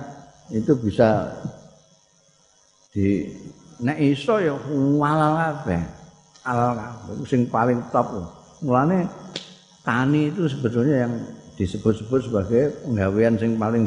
itu 0.55 0.71
bisa 0.79 1.27
di 2.95 3.27
nek 3.83 3.99
iso 3.99 4.39
ya 4.39 4.55
halal 5.03 5.33
kabeh. 5.35 5.83
Halal 6.47 6.71
kabeh 6.79 7.15
sing 7.27 7.51
paling 7.51 7.83
top. 7.91 8.42
Mulane 8.63 9.11
tani 9.83 10.31
itu 10.31 10.47
sebetulnya 10.47 11.07
yang 11.07 11.13
disebut-sebut 11.59 12.21
sebagai 12.31 12.63
penggawean 12.87 13.35
sing 13.35 13.59
paling 13.59 13.85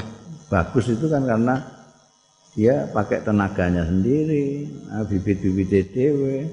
bagus 0.51 0.91
itu 0.91 1.07
kan 1.07 1.23
karena 1.23 1.55
dia 2.55 2.87
pakai 2.91 3.19
tenaganya 3.23 3.83
sendiri, 3.83 4.63
bibit-bibit 5.11 5.91
dhewe, 5.91 6.47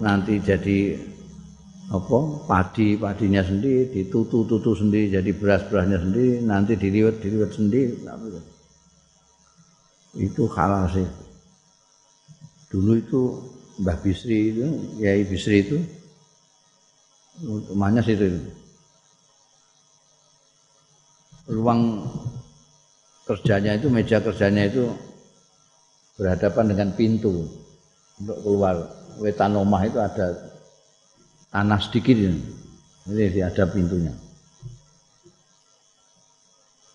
nanti 0.00 0.40
jadi 0.40 0.96
apa 1.90 2.18
padi 2.48 2.96
padinya 2.96 3.42
sendiri 3.42 3.90
ditutu 3.90 4.46
tutu 4.46 4.72
sendiri 4.78 5.10
jadi 5.10 5.30
beras 5.34 5.66
berasnya 5.66 5.98
sendiri 5.98 6.40
nanti 6.40 6.78
diliwet 6.80 7.20
diliwet 7.20 7.52
sendiri. 7.52 7.98
Itu 10.16 10.48
halal 10.54 10.88
sih. 10.96 11.08
Dulu 12.70 12.92
itu 12.96 13.20
Mbah 13.82 13.98
Bisri 14.00 14.54
itu 14.54 14.66
Yai 15.02 15.28
Bisri 15.28 15.66
itu 15.66 15.76
rumahnya 17.44 18.04
situ 18.04 18.24
itu. 18.28 18.40
ruang 21.50 22.06
kerjanya 23.26 23.74
itu 23.74 23.90
meja 23.90 24.22
kerjanya 24.22 24.70
itu 24.70 24.86
berhadapan 26.14 26.70
dengan 26.70 26.88
pintu 26.94 27.48
untuk 28.22 28.38
keluar 28.44 28.76
wetan 29.18 29.58
rumah 29.58 29.82
itu 29.82 29.98
ada 29.98 30.30
tanah 31.50 31.80
sedikit 31.82 32.14
ini. 32.14 32.38
Ini 33.10 33.42
ada 33.42 33.66
pintunya. 33.66 34.14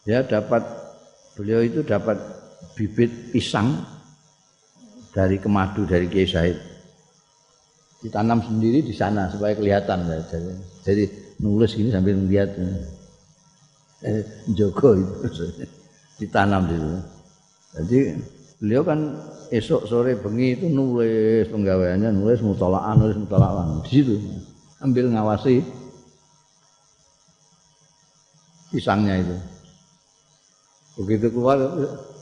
Ya 0.05 0.21
dapat 0.21 0.63
beliau 1.33 1.65
itu 1.65 1.81
dapat 1.81 2.15
bibit 2.77 3.33
pisang 3.33 3.83
dari 5.11 5.41
kemadu 5.41 5.83
dari 5.89 6.05
Kiai 6.05 6.29
Said. 6.29 6.74
Ditanam 8.05 8.37
sendiri 8.45 8.85
di 8.85 8.93
sana 8.93 9.33
supaya 9.33 9.57
kelihatan 9.57 10.05
ya. 10.05 10.21
Jadi, 10.29 10.51
jadi 10.85 11.03
nulis 11.41 11.73
gini 11.73 11.89
sambil 11.89 12.13
melihat 12.21 12.53
eh, 14.05 14.21
Joko 14.53 14.93
itu 14.93 15.13
ditanam 16.21 16.69
di 16.69 16.77
situ. 16.77 16.99
Jadi 17.75 17.97
beliau 18.61 18.85
kan 18.85 18.99
esok 19.49 19.89
sore 19.89 20.15
bengi 20.21 20.55
itu 20.55 20.65
nulis 20.69 21.49
penggaweannya 21.49 22.13
nulis 22.13 22.39
mutolaan 22.39 22.95
nulis 22.97 23.17
mutolaan 23.19 23.83
di 23.83 23.89
situ 23.91 24.15
ambil 24.79 25.11
ngawasi 25.11 25.65
pisangnya 28.69 29.19
itu. 29.19 29.35
Begitu 30.95 31.27
keluar 31.31 31.59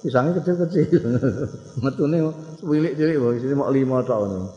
pisangnya 0.02 0.42
kecil-kecil. 0.42 1.02
Metune 1.86 2.18
cilik-cilik 2.62 3.58
mau 3.58 3.70
lima 3.70 4.02
tahun. 4.02 4.50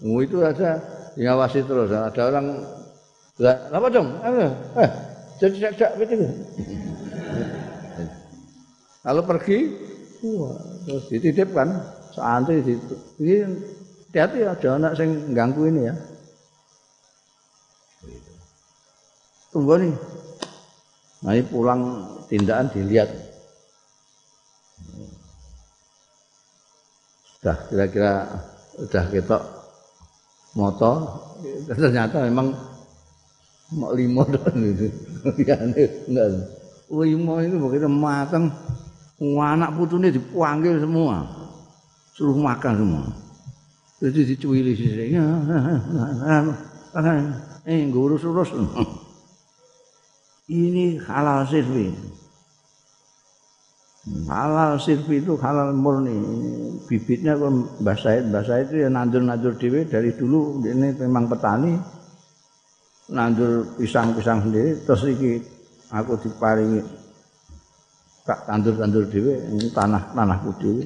Oh, 0.00 0.24
itu 0.24 0.40
ada 0.40 0.80
ngawasi 1.16 1.60
terus. 1.68 1.92
Ada 1.92 2.32
orang 2.32 2.46
lah, 3.40 3.56
apa 3.72 3.88
dong? 3.88 4.08
Eh, 4.20 4.52
jadi 5.40 5.72
tidak 5.72 5.96
begitu. 5.96 6.28
Kalau 9.04 9.24
pergi, 9.24 9.58
wah, 10.36 10.60
terus 10.84 11.08
dititipkan 11.08 11.68
santri 12.12 12.60
itu. 12.60 12.76
Ini 13.16 13.48
hati-hati 14.12 14.44
ya, 14.44 14.52
jangan 14.60 14.84
anak 14.84 14.94
sing 15.00 15.32
ganggu 15.32 15.72
ini 15.72 15.88
ya. 15.88 15.94
Tunggu 19.50 19.80
nih. 19.80 19.94
Nah, 21.24 21.32
ini 21.32 21.44
pulang 21.48 21.80
tindakan 22.28 22.68
dilihat. 22.76 23.08
Sudah 27.40 27.56
kira-kira 27.72 28.28
udah 28.84 29.04
kita 29.08 29.36
motor 30.54 31.06
ternyata 31.70 32.26
memang 32.26 32.52
mau 33.70 33.94
lima 33.94 34.26
doang 34.26 34.60
itu. 34.66 34.90
Ya 35.46 35.56
enggak. 35.62 36.28
Lima 36.90 37.34
itu 37.44 37.56
begitu 37.60 37.86
matang 37.86 38.50
anak 39.20 39.70
putune 39.76 40.10
dipanggil 40.10 40.80
semua. 40.80 41.22
Suruh 42.16 42.36
makan 42.36 42.74
semua. 42.76 43.04
Jadi 44.00 44.34
dicuili 44.34 44.72
sih. 44.74 44.90
Eh, 47.68 47.80
ngurus-urus. 47.92 48.50
Ini 50.50 50.98
halal 51.06 51.46
sirfi. 51.46 51.94
Halal 54.08 54.80
sirfi 54.80 55.20
itu 55.20 55.36
halal 55.36 55.76
murni. 55.76 56.16
Bibitnya 56.88 57.36
kok 57.36 57.52
Mbah 57.84 57.98
Said, 58.00 58.32
Mbah 58.32 58.44
Said 58.48 58.72
itu 58.72 58.80
ya 58.80 58.88
nandur-nandur 58.88 59.52
dewe 59.60 59.84
dari 59.84 60.16
dulu 60.16 60.64
ini 60.64 60.96
memang 60.96 61.28
petani. 61.28 61.76
Nandur 63.12 63.76
pisang-pisang 63.76 64.48
sendiri 64.48 64.80
terus 64.88 65.04
iki 65.04 65.44
aku 65.92 66.16
diparingi 66.16 66.80
tak 68.24 68.46
tandur-tandur 68.46 69.04
dhewe 69.10 69.34
ini 69.52 69.68
tanah 69.68 70.16
tanahku 70.16 70.50
dhewe. 70.56 70.84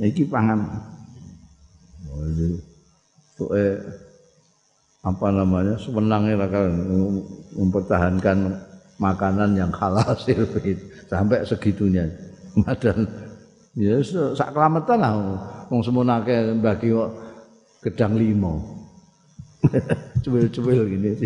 Iki 0.00 0.24
pangan. 0.30 0.64
Oh, 2.08 3.56
eh 3.56 3.76
apa 5.00 5.26
namanya 5.32 5.80
semenangnya 5.80 6.44
lah 6.44 6.48
mempertahankan 7.56 8.52
makanan 9.00 9.56
yang 9.56 9.72
halal 9.72 10.12
sirfit 10.22 10.76
sampai 11.10 11.42
segitunya. 11.42 12.06
Madan 12.62 13.06
ya 13.78 14.02
sak 14.34 14.50
kelametan 14.54 14.98
lah 14.98 15.14
wong 15.70 15.82
semunake 15.82 16.54
bagi 16.62 16.94
gedang 17.82 18.14
limo. 18.14 18.62
Cuwil-cuwil 20.24 20.82
gini. 20.88 21.10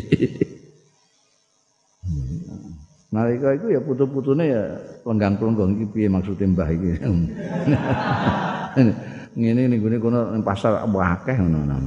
Nalika 3.15 3.55
itu 3.55 3.71
ya 3.71 3.79
putu-putune 3.79 4.51
ya 4.51 4.75
lenggang-lenggong 5.07 5.79
iki 5.79 5.87
piye 5.95 6.11
maksude 6.11 6.51
mbah 6.51 6.67
iki. 6.67 6.99
Ngene 9.39 9.71
ning 9.71 9.79
gone 9.79 10.03
kono 10.03 10.35
pasar 10.43 10.83
akeh 10.83 11.39
ngono. 11.39 11.79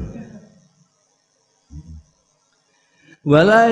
Wala 3.27 3.67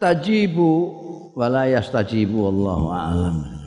yastajibu 0.00 0.97
wala 1.38 1.70
yastajibu 1.70 2.50
wallahu 2.50 2.90
a'lam. 2.90 3.57